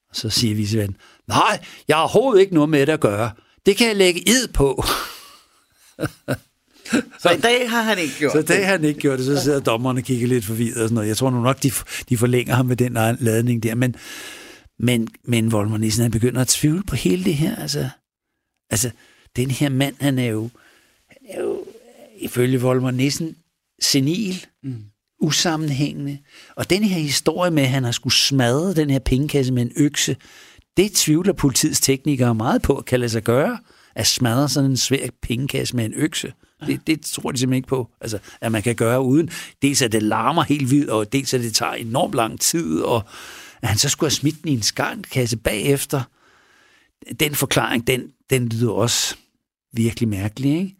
Og 0.08 0.16
så 0.16 0.30
siger 0.30 0.54
viseverden, 0.54 0.96
nej, 1.26 1.64
jeg 1.88 1.96
har 1.96 2.02
overhovedet 2.02 2.40
ikke 2.40 2.54
noget 2.54 2.68
med 2.68 2.86
det 2.86 2.92
at 2.92 3.00
gøre. 3.00 3.32
Det 3.66 3.76
kan 3.76 3.88
jeg 3.88 3.96
lægge 3.96 4.20
id 4.20 4.48
på. 4.48 4.84
Så 7.22 7.30
i 7.30 7.40
dag 7.40 7.70
har 7.70 7.82
han 7.82 7.98
ikke 7.98 8.14
gjort 8.18 8.32
det? 8.32 8.48
Så 8.48 8.54
i 8.54 8.56
dag 8.56 8.66
har 8.66 8.72
han 8.72 8.84
ikke 8.84 9.00
gjort 9.00 9.18
det. 9.18 9.26
Så 9.26 9.42
sidder 9.42 9.60
dommerne 9.60 10.00
og 10.00 10.04
kigger 10.04 10.26
lidt 10.26 10.44
forvirret 10.44 10.82
og 10.82 10.88
sådan 10.88 10.94
noget. 10.94 11.08
Jeg 11.08 11.16
tror 11.16 11.30
nu 11.30 11.42
nok, 11.42 11.62
de, 11.62 11.70
de 12.08 12.16
forlænger 12.16 12.54
ham 12.54 12.66
med 12.66 12.76
den 12.76 12.92
ladning 13.20 13.62
der. 13.62 13.74
Men, 13.74 13.96
men, 14.78 15.08
men 15.24 15.52
Volmer 15.52 15.78
Nissen, 15.78 16.02
han 16.02 16.10
begynder 16.10 16.40
at 16.40 16.48
tvivle 16.48 16.82
på 16.82 16.96
hele 16.96 17.24
det 17.24 17.34
her. 17.34 17.56
Altså, 17.56 17.88
altså 18.70 18.90
den 19.36 19.50
her 19.50 19.68
mand, 19.68 19.94
han 20.00 20.18
er 20.18 20.26
jo, 20.26 20.48
han 21.08 21.18
er 21.28 21.42
jo 21.42 21.64
ifølge 22.18 22.60
Volmer 22.60 22.90
Nissen 22.90 23.36
senil, 23.82 24.46
mm. 24.62 24.76
usammenhængende. 25.20 26.18
Og 26.56 26.70
den 26.70 26.82
her 26.82 27.00
historie 27.00 27.50
med, 27.50 27.62
at 27.62 27.68
han 27.68 27.84
har 27.84 27.92
skulle 27.92 28.14
smadre 28.14 28.74
den 28.74 28.90
her 28.90 28.98
pengekasse 28.98 29.52
med 29.52 29.62
en 29.62 29.72
økse, 29.76 30.16
det 30.76 30.92
tvivler 30.92 31.32
politiets 31.32 31.80
teknikere 31.80 32.34
meget 32.34 32.62
på 32.62 32.76
at 32.76 32.84
kan 32.84 33.00
lade 33.00 33.10
sig 33.10 33.22
gøre, 33.22 33.58
at 33.94 34.06
smadre 34.06 34.48
sådan 34.48 34.70
en 34.70 34.76
svær 34.76 35.06
pengekasse 35.22 35.76
med 35.76 35.84
en 35.84 35.94
økse. 35.94 36.32
Det, 36.66 36.86
det 36.86 37.00
tror 37.00 37.32
de 37.32 37.38
simpelthen 37.38 37.56
ikke 37.58 37.68
på, 37.68 37.90
altså, 38.00 38.18
at 38.40 38.52
man 38.52 38.62
kan 38.62 38.74
gøre 38.74 39.02
uden. 39.02 39.30
Dels 39.62 39.82
at 39.82 39.92
det 39.92 40.02
larmer 40.02 40.42
helt 40.42 40.70
vildt, 40.70 40.90
og 40.90 41.12
dels 41.12 41.34
at 41.34 41.40
det 41.40 41.54
tager 41.54 41.72
enormt 41.72 42.14
lang 42.14 42.40
tid, 42.40 42.80
og 42.80 43.04
at 43.62 43.68
han 43.68 43.78
så 43.78 43.88
skulle 43.88 44.08
have 44.08 44.14
smidt 44.14 44.42
den 44.42 44.48
i 44.48 44.54
en 44.54 44.62
skarnkasse 44.62 45.36
bagefter. 45.36 46.02
Den 47.20 47.34
forklaring, 47.34 47.86
den, 47.86 48.02
den 48.30 48.48
lyder 48.48 48.70
også 48.70 49.16
virkelig 49.72 50.08
mærkelig, 50.08 50.58
ikke? 50.58 50.76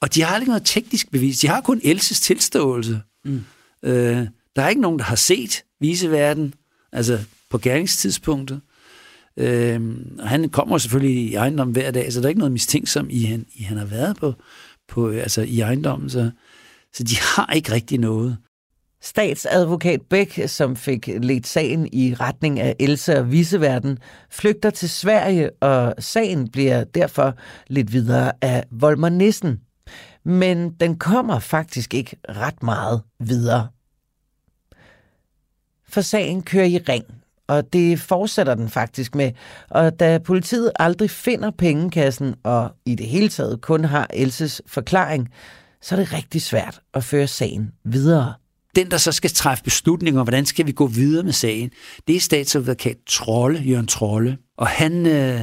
Og 0.00 0.14
de 0.14 0.22
har 0.22 0.36
ikke 0.36 0.50
noget 0.50 0.62
teknisk 0.64 1.10
bevis. 1.10 1.38
De 1.38 1.48
har 1.48 1.60
kun 1.60 1.80
Elses 1.84 2.20
tilståelse. 2.20 3.00
Mm. 3.24 3.44
Øh, 3.82 4.26
der 4.56 4.62
er 4.62 4.68
ikke 4.68 4.80
nogen, 4.80 4.98
der 4.98 5.04
har 5.04 5.16
set 5.16 5.64
viseverden, 5.80 6.54
altså 6.92 7.18
på 7.50 7.58
gerningstidspunktet. 7.58 8.60
Øh, 9.36 9.80
og 10.18 10.28
han 10.28 10.48
kommer 10.48 10.78
selvfølgelig 10.78 11.16
i 11.16 11.34
ejendommen 11.34 11.72
hver 11.72 11.90
dag, 11.90 12.12
så 12.12 12.20
der 12.20 12.24
er 12.24 12.28
ikke 12.28 12.38
noget 12.38 12.52
mistænksom 12.52 13.06
i, 13.10 13.22
han, 13.22 13.46
i 13.54 13.62
han 13.62 13.76
har 13.76 13.84
været 13.84 14.16
på, 14.16 14.34
på 14.90 15.10
altså 15.10 15.42
i 15.42 15.60
ejendommen. 15.60 16.10
Så, 16.10 16.30
så 16.92 17.04
de 17.04 17.16
har 17.16 17.52
ikke 17.52 17.72
rigtig 17.72 17.98
noget. 17.98 18.36
Statsadvokat 19.02 20.00
Bæk, 20.02 20.40
som 20.46 20.76
fik 20.76 21.06
ledt 21.06 21.46
sagen 21.46 21.88
i 21.92 22.14
retning 22.14 22.60
af 22.60 22.76
Elsa 22.78 23.18
og 23.18 23.30
Viseverden, 23.30 23.98
flygter 24.30 24.70
til 24.70 24.90
Sverige, 24.90 25.50
og 25.50 25.94
sagen 25.98 26.48
bliver 26.48 26.84
derfor 26.84 27.34
lidt 27.66 27.92
videre 27.92 28.32
af 28.40 28.64
Volmer 28.70 29.08
Nissen. 29.08 29.60
Men 30.24 30.70
den 30.70 30.98
kommer 30.98 31.38
faktisk 31.38 31.94
ikke 31.94 32.16
ret 32.28 32.62
meget 32.62 33.02
videre. 33.20 33.68
For 35.88 36.00
sagen 36.00 36.42
kører 36.42 36.64
i 36.64 36.78
ring, 36.78 37.04
og 37.50 37.72
det 37.72 38.00
fortsætter 38.00 38.54
den 38.54 38.68
faktisk 38.68 39.14
med. 39.14 39.32
Og 39.70 40.00
da 40.00 40.18
politiet 40.18 40.72
aldrig 40.76 41.10
finder 41.10 41.50
pengekassen, 41.50 42.34
og 42.42 42.70
i 42.86 42.94
det 42.94 43.06
hele 43.06 43.28
taget 43.28 43.60
kun 43.60 43.84
har 43.84 44.06
Elses 44.14 44.62
forklaring, 44.66 45.28
så 45.82 45.94
er 45.94 45.98
det 45.98 46.12
rigtig 46.12 46.42
svært 46.42 46.80
at 46.94 47.04
føre 47.04 47.26
sagen 47.26 47.72
videre 47.84 48.34
den, 48.76 48.90
der 48.90 48.96
så 48.96 49.12
skal 49.12 49.30
træffe 49.30 49.64
beslutninger 49.64 50.20
om, 50.20 50.24
hvordan 50.24 50.46
skal 50.46 50.66
vi 50.66 50.72
gå 50.72 50.86
videre 50.86 51.22
med 51.22 51.32
sagen, 51.32 51.70
det 52.08 52.16
er 52.16 52.20
statsadvokat 52.20 52.96
Trolle, 53.06 53.58
Jørgen 53.58 53.86
Trolle. 53.86 54.38
Og 54.56 54.66
han, 54.66 55.06
øh, 55.06 55.40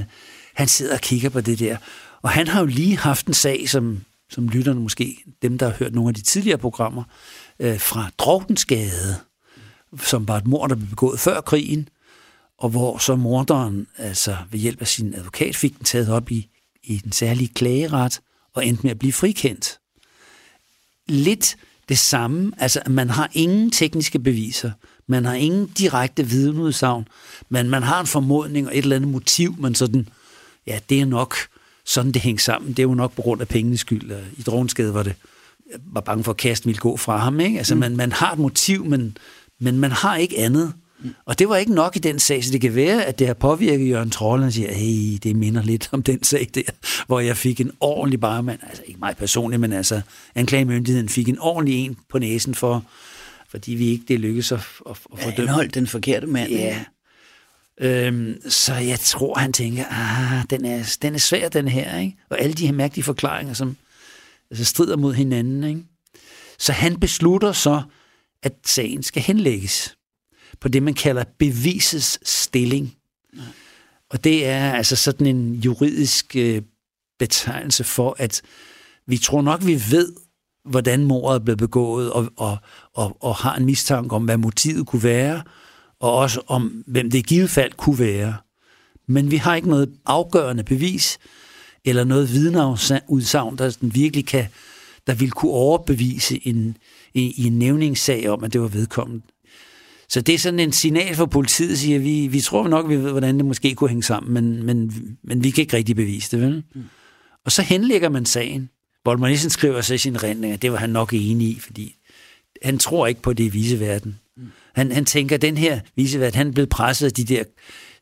han 0.56 0.68
sidder 0.68 0.94
og 0.94 1.02
kigger 1.02 1.30
på 1.30 1.42
det 1.42 1.60
der. 1.60 1.78
Og 2.22 2.30
han 2.30 2.48
har 2.48 2.60
jo 2.60 2.66
lige 2.66 2.98
haft 2.98 3.28
en 3.28 3.34
sag, 3.34 3.70
som, 3.70 4.02
som 4.30 4.48
lytterne 4.48 4.80
måske, 4.80 5.18
dem 5.42 5.58
der 5.58 5.66
har 5.66 5.76
hørt 5.80 5.96
nogle 5.96 6.10
af 6.10 6.16
de 6.16 6.22
tidligere 6.22 6.58
programmer, 6.58 7.04
øh, 7.60 7.80
fra 7.80 8.10
Drogtensgade, 8.18 9.16
som 10.00 10.28
var 10.28 10.38
et 10.38 10.48
mor, 10.48 10.68
der 10.68 10.76
blev 10.76 10.90
begået 10.90 11.20
før 11.20 11.42
krigen, 11.42 11.90
og 12.58 12.70
hvor 12.70 12.98
så 12.98 13.16
morderen 13.16 13.88
altså 13.98 14.38
ved 14.52 14.60
hjælp 14.60 14.82
af 14.82 14.88
sin 14.88 15.14
advokat 15.14 15.56
fik 15.56 15.78
den 15.78 15.84
taget 15.84 16.10
op 16.10 16.32
i, 16.32 16.48
i 16.84 16.98
den 16.98 17.12
særlige 17.12 17.48
klageret 17.48 18.20
og 18.54 18.66
endte 18.66 18.84
med 18.84 18.92
at 18.92 19.00
blive 19.00 19.14
frikendt. 19.14 19.80
Lidt 21.08 21.58
det 21.90 21.98
samme. 21.98 22.52
Altså, 22.58 22.82
man 22.88 23.10
har 23.10 23.30
ingen 23.34 23.72
tekniske 23.72 24.20
beviser. 24.20 24.72
Man 25.08 25.26
har 25.26 25.34
ingen 25.34 25.68
direkte 25.68 26.28
vidneudsagn. 26.28 27.08
Men 27.50 27.70
man 27.70 27.84
har 27.84 28.00
en 28.00 28.08
formodning 28.08 28.68
og 28.68 28.78
et 28.78 28.84
eller 28.84 28.96
andet 28.96 29.12
motiv, 29.12 29.56
man 29.60 29.76
sådan, 29.76 30.10
ja, 30.68 30.80
det 30.90 31.02
er 31.02 31.06
nok 31.06 31.36
sådan, 31.86 32.12
det 32.12 32.22
hænger 32.22 32.40
sammen. 32.40 32.70
Det 32.70 32.80
er 32.80 32.84
jo 32.84 32.94
nok 32.94 33.16
på 33.16 33.22
grund 33.22 33.42
af 33.42 33.48
pengenes 33.48 33.80
skyld. 33.80 34.12
I 34.38 34.42
Dronskade 34.42 34.94
var 34.94 35.04
det, 35.04 35.16
var 35.94 36.02
bange 36.02 36.24
for, 36.24 36.32
at 36.32 36.38
kasten 36.38 36.68
ville 36.68 36.80
gå 36.80 36.98
fra 36.98 37.18
ham. 37.18 37.40
Ikke? 37.40 37.58
Altså, 37.58 37.76
mm. 37.76 37.80
man, 37.80 37.96
man 37.96 38.12
har 38.12 38.32
et 38.32 38.40
motiv, 38.40 38.86
men, 38.86 39.18
men 39.60 39.78
man 39.80 39.92
har 39.92 40.16
ikke 40.16 40.38
andet. 40.38 40.74
Og 41.26 41.40
det 41.40 41.50
var 41.50 41.58
ikke 41.58 41.74
nok 41.74 41.96
i 41.96 42.00
den 42.00 42.20
sag, 42.20 42.44
så 42.44 42.52
det 42.52 42.62
kan 42.62 42.76
være, 42.76 43.06
at 43.06 43.20
det 43.20 43.28
har 43.28 43.34
påvirket 43.34 43.90
Jørgen 43.90 44.10
Troll, 44.10 44.44
og 44.44 44.54
siger, 44.54 44.74
hey, 44.74 45.18
det 45.24 45.36
minder 45.36 45.64
lidt 45.64 45.90
om 45.92 46.04
den 46.04 46.24
sag 46.24 46.50
der, 46.56 46.62
hvor 47.08 47.20
jeg 47.20 47.38
fik 47.38 47.62
en 47.62 47.72
ordentlig 47.80 48.20
barmand, 48.20 48.60
altså 48.64 48.84
ikke 48.86 49.00
mig 49.00 49.18
personligt, 49.18 49.60
men 49.60 49.74
altså 49.74 50.02
anklagemyndigheden 50.36 51.10
fik 51.10 51.30
en 51.30 51.40
ordentlig 51.40 51.76
en 51.76 51.98
på 52.10 52.20
næsen 52.20 52.56
for, 52.56 52.86
fordi 53.50 53.76
vi 53.76 53.88
ikke 53.88 54.06
det 54.08 54.20
lykkedes 54.20 54.52
at, 54.52 54.60
at, 54.90 54.98
at. 55.28 55.40
Ja, 55.40 55.68
den 55.74 55.88
forkerte 55.88 56.28
mand. 56.28 56.52
Ja. 56.52 56.86
Øhm, 57.82 58.50
så 58.50 58.74
jeg 58.74 59.00
tror, 59.00 59.40
han 59.40 59.54
tænker, 59.54 59.86
ah, 59.90 60.44
den 60.50 60.66
er, 60.66 60.98
den 61.02 61.14
er 61.14 61.20
svær, 61.20 61.50
den 61.50 61.68
her, 61.68 62.00
ikke? 62.00 62.18
Og 62.30 62.42
alle 62.42 62.54
de 62.54 62.66
her 62.66 62.74
mærkelige 62.74 63.04
forklaringer, 63.04 63.54
som 63.54 63.78
altså, 64.52 64.66
strider 64.66 64.98
mod 64.98 65.14
hinanden, 65.14 65.64
ikke? 65.64 65.82
Så 66.60 66.72
han 66.72 67.00
beslutter 67.00 67.52
så, 67.52 67.82
at 68.44 68.54
sagen 68.66 69.04
skal 69.04 69.22
henlægges 69.22 69.97
på 70.60 70.68
det, 70.68 70.84
man 70.84 70.94
kalder 70.94 71.24
bevisets 71.38 72.20
stilling. 72.30 72.96
Nej. 73.34 73.46
Og 74.10 74.24
det 74.24 74.46
er 74.46 74.72
altså 74.72 74.96
sådan 74.96 75.28
en 75.28 75.54
juridisk 75.54 76.36
øh, 76.36 76.62
betegnelse 77.20 77.84
for, 77.84 78.16
at 78.20 78.42
vi 79.08 79.18
tror 79.18 79.42
nok, 79.42 79.66
vi 79.66 79.82
ved, 79.92 80.14
hvordan 80.66 81.04
mordet 81.04 81.44
blev 81.44 81.58
begået, 81.58 82.12
og, 82.12 82.30
og, 82.38 82.58
og, 82.94 83.18
og 83.24 83.36
har 83.36 83.56
en 83.56 83.66
mistanke 83.66 84.16
om, 84.16 84.26
hvad 84.26 84.38
motivet 84.38 84.88
kunne 84.88 85.04
være, 85.04 85.42
og 86.00 86.14
også 86.14 86.42
om, 86.48 86.84
hvem 86.88 87.12
det 87.12 87.18
i 87.18 87.22
givet 87.22 87.50
fald 87.50 87.72
kunne 87.74 88.00
være. 88.00 88.38
Men 89.08 89.32
vi 89.32 89.38
har 89.38 89.56
ikke 89.56 89.70
noget 89.70 89.94
afgørende 90.06 90.64
bevis, 90.64 91.20
eller 91.86 92.04
noget 92.04 92.32
vidneudsagn, 92.34 93.58
der 93.58 93.78
virkelig 93.82 94.26
kan, 94.26 94.46
der 95.08 95.14
vil 95.14 95.32
kunne 95.32 95.52
overbevise 95.52 96.48
en, 96.48 96.78
i, 97.14 97.34
i 97.44 97.48
en 97.48 97.60
nævningssag 97.60 98.30
om, 98.30 98.44
at 98.44 98.54
det 98.54 98.62
var 98.62 98.68
vedkommende. 98.68 99.26
Så 100.10 100.22
det 100.22 100.36
er 100.36 100.40
sådan 100.40 100.60
en 100.60 100.72
signal 100.72 101.16
for 101.16 101.26
politiet, 101.26 101.80
siger 101.80 102.00
vi, 102.00 102.28
vi 102.28 102.42
tror 102.42 102.68
nok, 102.68 102.90
vi 102.90 102.96
ved, 102.96 103.12
hvordan 103.12 103.38
det 103.38 103.46
måske 103.46 103.76
kunne 103.76 103.90
hænge 103.90 104.04
sammen, 104.04 104.34
men, 104.34 104.64
men, 104.64 105.18
men 105.24 105.44
vi 105.44 105.50
kan 105.50 105.62
ikke 105.62 105.78
rigtig 105.78 105.96
bevise 105.96 106.32
det, 106.32 106.46
vel? 106.46 106.64
Mm. 106.76 106.84
Og 107.46 107.52
så 107.52 107.62
henlægger 107.62 108.10
man 108.10 108.26
sagen. 108.26 108.70
Volmer 109.06 109.28
Nielsen 109.28 109.50
skriver 109.50 109.82
så 109.82 109.94
i 109.94 109.98
sin 109.98 110.24
rendning, 110.24 110.54
at 110.54 110.62
det 110.62 110.72
var 110.72 110.78
han 110.78 110.90
nok 110.90 111.14
enig 111.14 111.48
i, 111.48 111.60
fordi 111.60 111.96
han 112.62 112.78
tror 112.78 113.08
ikke 113.08 113.22
på 113.22 113.34
det 113.34 113.44
i 113.44 113.50
viseverden. 113.50 114.20
Mm. 114.38 114.44
Han, 114.76 114.92
han 114.92 115.06
tænker, 115.06 115.36
at 115.36 115.42
den 115.42 115.58
her 115.58 115.80
viseverden, 115.96 116.38
han 116.38 116.48
er 116.48 116.52
blevet 116.52 116.70
presset 116.70 117.06
af 117.06 117.14
de 117.14 117.24
der 117.24 117.44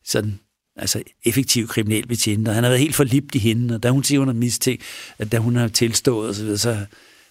sådan, 0.04 0.38
altså 0.76 1.02
effektive 1.24 1.66
kriminalbetjente, 1.66 2.52
han 2.52 2.62
har 2.62 2.70
været 2.70 2.80
helt 2.80 2.94
forlibt 2.94 3.34
i 3.34 3.38
hende, 3.38 3.74
og 3.74 3.82
da 3.82 3.90
hun 3.90 4.04
siger, 4.04 4.18
hun 4.18 4.28
har 4.28 4.34
mistænkt, 4.34 4.82
at 5.18 5.32
da 5.32 5.38
hun 5.38 5.56
har 5.56 5.68
tilstået 5.68 6.30
osv., 6.30 6.46
så, 6.46 6.56
så 6.56 6.86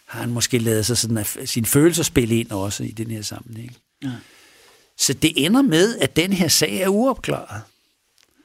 har 0.07 0.19
han 0.19 0.29
måske 0.29 0.57
lavet 0.57 0.85
sig 0.85 0.97
sådan 0.97 1.17
at 1.17 1.37
sin 1.45 1.65
følelser 1.65 2.03
spille 2.03 2.39
ind 2.39 2.51
også 2.51 2.83
i 2.83 2.91
den 2.91 3.11
her 3.11 3.21
sammenhæng. 3.21 3.75
Ja. 4.03 4.11
Så 4.97 5.13
det 5.13 5.45
ender 5.45 5.61
med, 5.61 5.97
at 5.97 6.15
den 6.15 6.33
her 6.33 6.47
sag 6.47 6.77
er 6.77 6.87
uopklaret. 6.87 7.61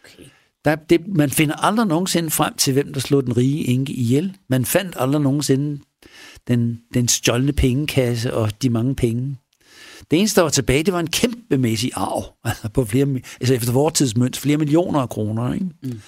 Okay. 0.05 0.25
Der, 0.65 0.75
det, 0.75 1.09
man 1.09 1.31
finder 1.31 1.55
aldrig 1.55 1.87
nogensinde 1.87 2.31
frem 2.31 2.55
til, 2.55 2.73
hvem 2.73 2.93
der 2.93 3.01
slog 3.01 3.27
den 3.27 3.37
rige 3.37 3.69
enke 3.69 3.93
ihjel. 3.93 4.37
Man 4.49 4.65
fandt 4.65 4.95
aldrig 4.99 5.23
nogensinde 5.23 5.83
den, 6.49 6.81
den 6.95 7.09
stjålne 7.09 7.53
pengekasse 7.53 8.35
og 8.35 8.63
de 8.63 8.71
mange 8.71 8.95
penge. 8.95 9.37
Det 10.11 10.19
eneste, 10.19 10.37
der 10.37 10.43
var 10.43 10.51
tilbage, 10.51 10.83
det 10.83 10.93
var 10.93 11.01
en 11.01 11.11
kæmpemæssig 11.11 11.91
arv, 11.95 12.25
altså, 12.45 12.69
på 12.69 12.85
flere, 12.85 13.21
altså 13.41 13.55
efter 13.55 13.73
vores 13.73 13.95
tidsmønt, 13.95 14.37
flere 14.37 14.57
millioner 14.57 15.01
af 15.01 15.09
kroner, 15.09 15.53
ikke? 15.55 15.67
Mm. 15.83 16.01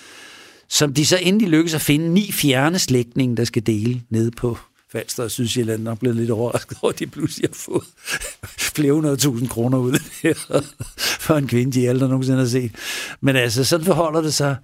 som 0.68 0.94
de 0.94 1.06
så 1.06 1.18
endelig 1.22 1.48
lykkedes 1.48 1.74
at 1.74 1.80
finde 1.80 2.08
ni 2.08 2.32
fjerne 2.32 2.78
slægtninge, 2.78 3.36
der 3.36 3.44
skal 3.44 3.66
dele 3.66 4.02
ned 4.10 4.30
på 4.30 4.58
Falster 4.92 5.24
og 5.24 5.30
Sydsjælland 5.30 5.88
er 5.88 5.94
blevet 5.94 6.16
lidt 6.16 6.30
overrasket 6.30 6.78
over, 6.82 6.92
at 6.92 6.98
de 6.98 7.06
pludselig 7.06 7.50
har 7.50 7.54
fået 7.54 7.84
flere 8.58 8.92
hundrede 8.92 9.16
tusind 9.16 9.48
kroner 9.48 9.78
ud 9.78 9.98
for 11.20 11.34
en 11.34 11.48
kvinde, 11.48 11.72
de 11.72 11.88
aldrig 11.88 12.08
nogensinde 12.08 12.38
har 12.38 12.46
set. 12.46 12.72
Men 13.20 13.36
altså, 13.36 13.64
sådan 13.64 13.86
forholder 13.86 14.20
det 14.20 14.34
sig. 14.34 14.56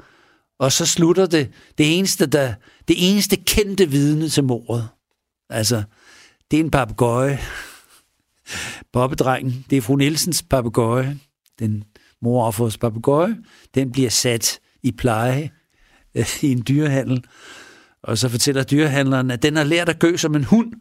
Og 0.58 0.72
så 0.72 0.86
slutter 0.86 1.26
det, 1.26 1.50
det 1.78 1.98
eneste, 1.98 2.26
der, 2.26 2.54
det 2.88 3.10
eneste 3.10 3.36
kendte 3.36 3.90
vidne 3.90 4.28
til 4.28 4.44
mordet. 4.44 4.88
Altså, 5.50 5.82
det 6.50 6.56
er 6.56 6.64
en 6.64 6.70
papegøje 6.70 7.38
Bobbedrengen, 8.92 9.64
det 9.70 9.78
er 9.78 9.82
fru 9.82 9.96
Nielsens 9.96 10.42
papegøje. 10.42 11.18
Den 11.58 11.84
moroffers 12.22 12.78
papegøje, 12.78 13.36
den 13.74 13.92
bliver 13.92 14.10
sat 14.10 14.60
i 14.82 14.92
pleje 14.92 15.50
øh, 16.14 16.42
i 16.42 16.52
en 16.52 16.64
dyrehandel. 16.68 17.24
Og 18.02 18.18
så 18.18 18.28
fortæller 18.28 18.62
dyrehandleren, 18.62 19.30
at 19.30 19.42
den 19.42 19.56
har 19.56 19.64
lært 19.64 19.88
at 19.88 19.98
gø 19.98 20.16
som 20.16 20.34
en 20.34 20.44
hund, 20.44 20.72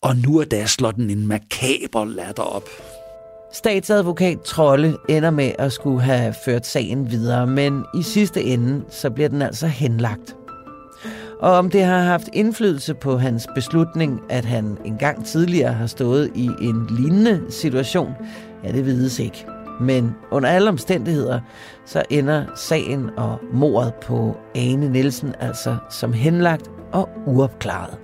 og 0.00 0.16
nu 0.16 0.38
er 0.38 0.44
der 0.44 0.66
slået 0.66 0.96
den 0.96 1.10
en 1.10 1.26
makaber 1.26 2.04
latter 2.04 2.42
op. 2.42 2.68
Statsadvokat 3.52 4.40
Trolle 4.40 4.96
ender 5.08 5.30
med 5.30 5.52
at 5.58 5.72
skulle 5.72 6.02
have 6.02 6.34
ført 6.44 6.66
sagen 6.66 7.10
videre, 7.10 7.46
men 7.46 7.84
i 7.94 8.02
sidste 8.02 8.42
ende 8.42 8.84
så 8.90 9.10
bliver 9.10 9.28
den 9.28 9.42
altså 9.42 9.66
henlagt. 9.66 10.36
Og 11.40 11.52
om 11.52 11.70
det 11.70 11.84
har 11.84 12.02
haft 12.02 12.28
indflydelse 12.32 12.94
på 12.94 13.18
hans 13.18 13.46
beslutning, 13.54 14.20
at 14.28 14.44
han 14.44 14.78
engang 14.84 15.26
tidligere 15.26 15.72
har 15.72 15.86
stået 15.86 16.30
i 16.34 16.50
en 16.60 16.86
lignende 16.90 17.42
situation, 17.50 18.12
ja, 18.64 18.72
det 18.72 18.86
vides 18.86 19.18
ikke. 19.18 19.55
Men 19.80 20.14
under 20.30 20.48
alle 20.48 20.68
omstændigheder, 20.68 21.40
så 21.84 22.02
ender 22.10 22.44
sagen 22.54 23.10
og 23.16 23.38
mordet 23.52 23.94
på 23.94 24.36
Ane 24.54 24.88
Nielsen 24.88 25.34
altså 25.40 25.76
som 25.90 26.12
henlagt 26.12 26.70
og 26.92 27.08
uopklaret. 27.26 27.98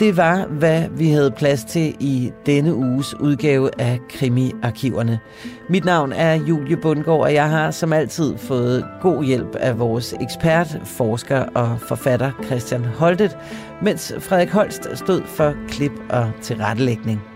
Det 0.00 0.16
var, 0.16 0.46
hvad 0.46 0.88
vi 0.90 1.10
havde 1.10 1.30
plads 1.30 1.64
til 1.64 1.96
i 2.00 2.32
denne 2.46 2.74
uges 2.74 3.14
udgave 3.20 3.80
af 3.80 3.98
Krimi-arkiverne. 4.10 5.20
Mit 5.68 5.84
navn 5.84 6.12
er 6.12 6.34
Julie 6.34 6.76
Bundgaard, 6.76 7.20
og 7.20 7.34
jeg 7.34 7.50
har 7.50 7.70
som 7.70 7.92
altid 7.92 8.38
fået 8.38 8.84
god 9.00 9.24
hjælp 9.24 9.54
af 9.54 9.78
vores 9.78 10.14
ekspert, 10.20 10.78
forsker 10.84 11.44
og 11.54 11.80
forfatter 11.80 12.30
Christian 12.44 12.84
Holtet, 12.84 13.38
mens 13.82 14.12
Frederik 14.18 14.50
Holst 14.50 14.88
stod 14.94 15.22
for 15.26 15.54
klip 15.68 15.92
og 16.10 16.30
tilrettelægning. 16.42 17.29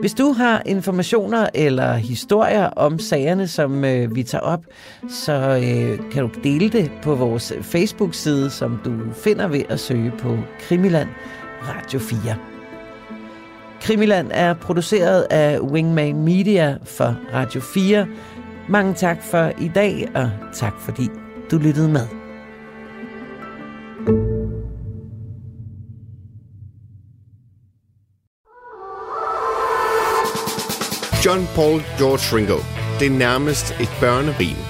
Hvis 0.00 0.14
du 0.14 0.32
har 0.32 0.62
informationer 0.66 1.46
eller 1.54 1.94
historier 1.94 2.66
om 2.66 2.98
sagerne, 2.98 3.48
som 3.48 3.84
øh, 3.84 4.14
vi 4.14 4.22
tager 4.22 4.42
op, 4.42 4.64
så 5.08 5.32
øh, 5.32 6.10
kan 6.12 6.22
du 6.22 6.30
dele 6.44 6.68
det 6.68 6.92
på 7.02 7.14
vores 7.14 7.52
Facebook-side, 7.62 8.50
som 8.50 8.80
du 8.84 8.92
finder 9.14 9.48
ved 9.48 9.62
at 9.68 9.80
søge 9.80 10.12
på 10.18 10.38
Krimiland 10.60 11.08
Radio 11.62 11.98
4. 11.98 12.36
Krimiland 13.80 14.30
er 14.30 14.54
produceret 14.54 15.26
af 15.30 15.60
Wingman 15.60 16.22
Media 16.22 16.78
for 16.84 17.16
Radio 17.34 17.60
4. 17.60 18.06
Mange 18.68 18.94
tak 18.94 19.22
for 19.22 19.52
i 19.60 19.70
dag, 19.74 20.08
og 20.14 20.30
tak 20.54 20.74
fordi 20.80 21.08
du 21.50 21.58
lyttede 21.58 21.88
med. 21.88 22.19
John 31.24 31.46
Paul 31.54 31.82
George 31.98 32.36
Ringo. 32.36 32.58
Det 32.98 33.06
er 33.06 33.10
nærmest 33.10 33.74
et 33.80 33.90
børnerim. 34.00 34.69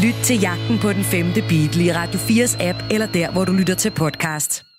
Lyt 0.03 0.13
til 0.23 0.41
jagten 0.41 0.79
på 0.79 0.93
den 0.93 1.03
femte 1.03 1.41
Beatle 1.41 1.83
i 1.83 1.91
Radio 1.91 2.19
4's 2.19 2.63
app 2.63 2.83
eller 2.91 3.07
der, 3.07 3.31
hvor 3.31 3.45
du 3.45 3.51
lytter 3.51 3.75
til 3.75 3.91
podcast. 3.91 4.70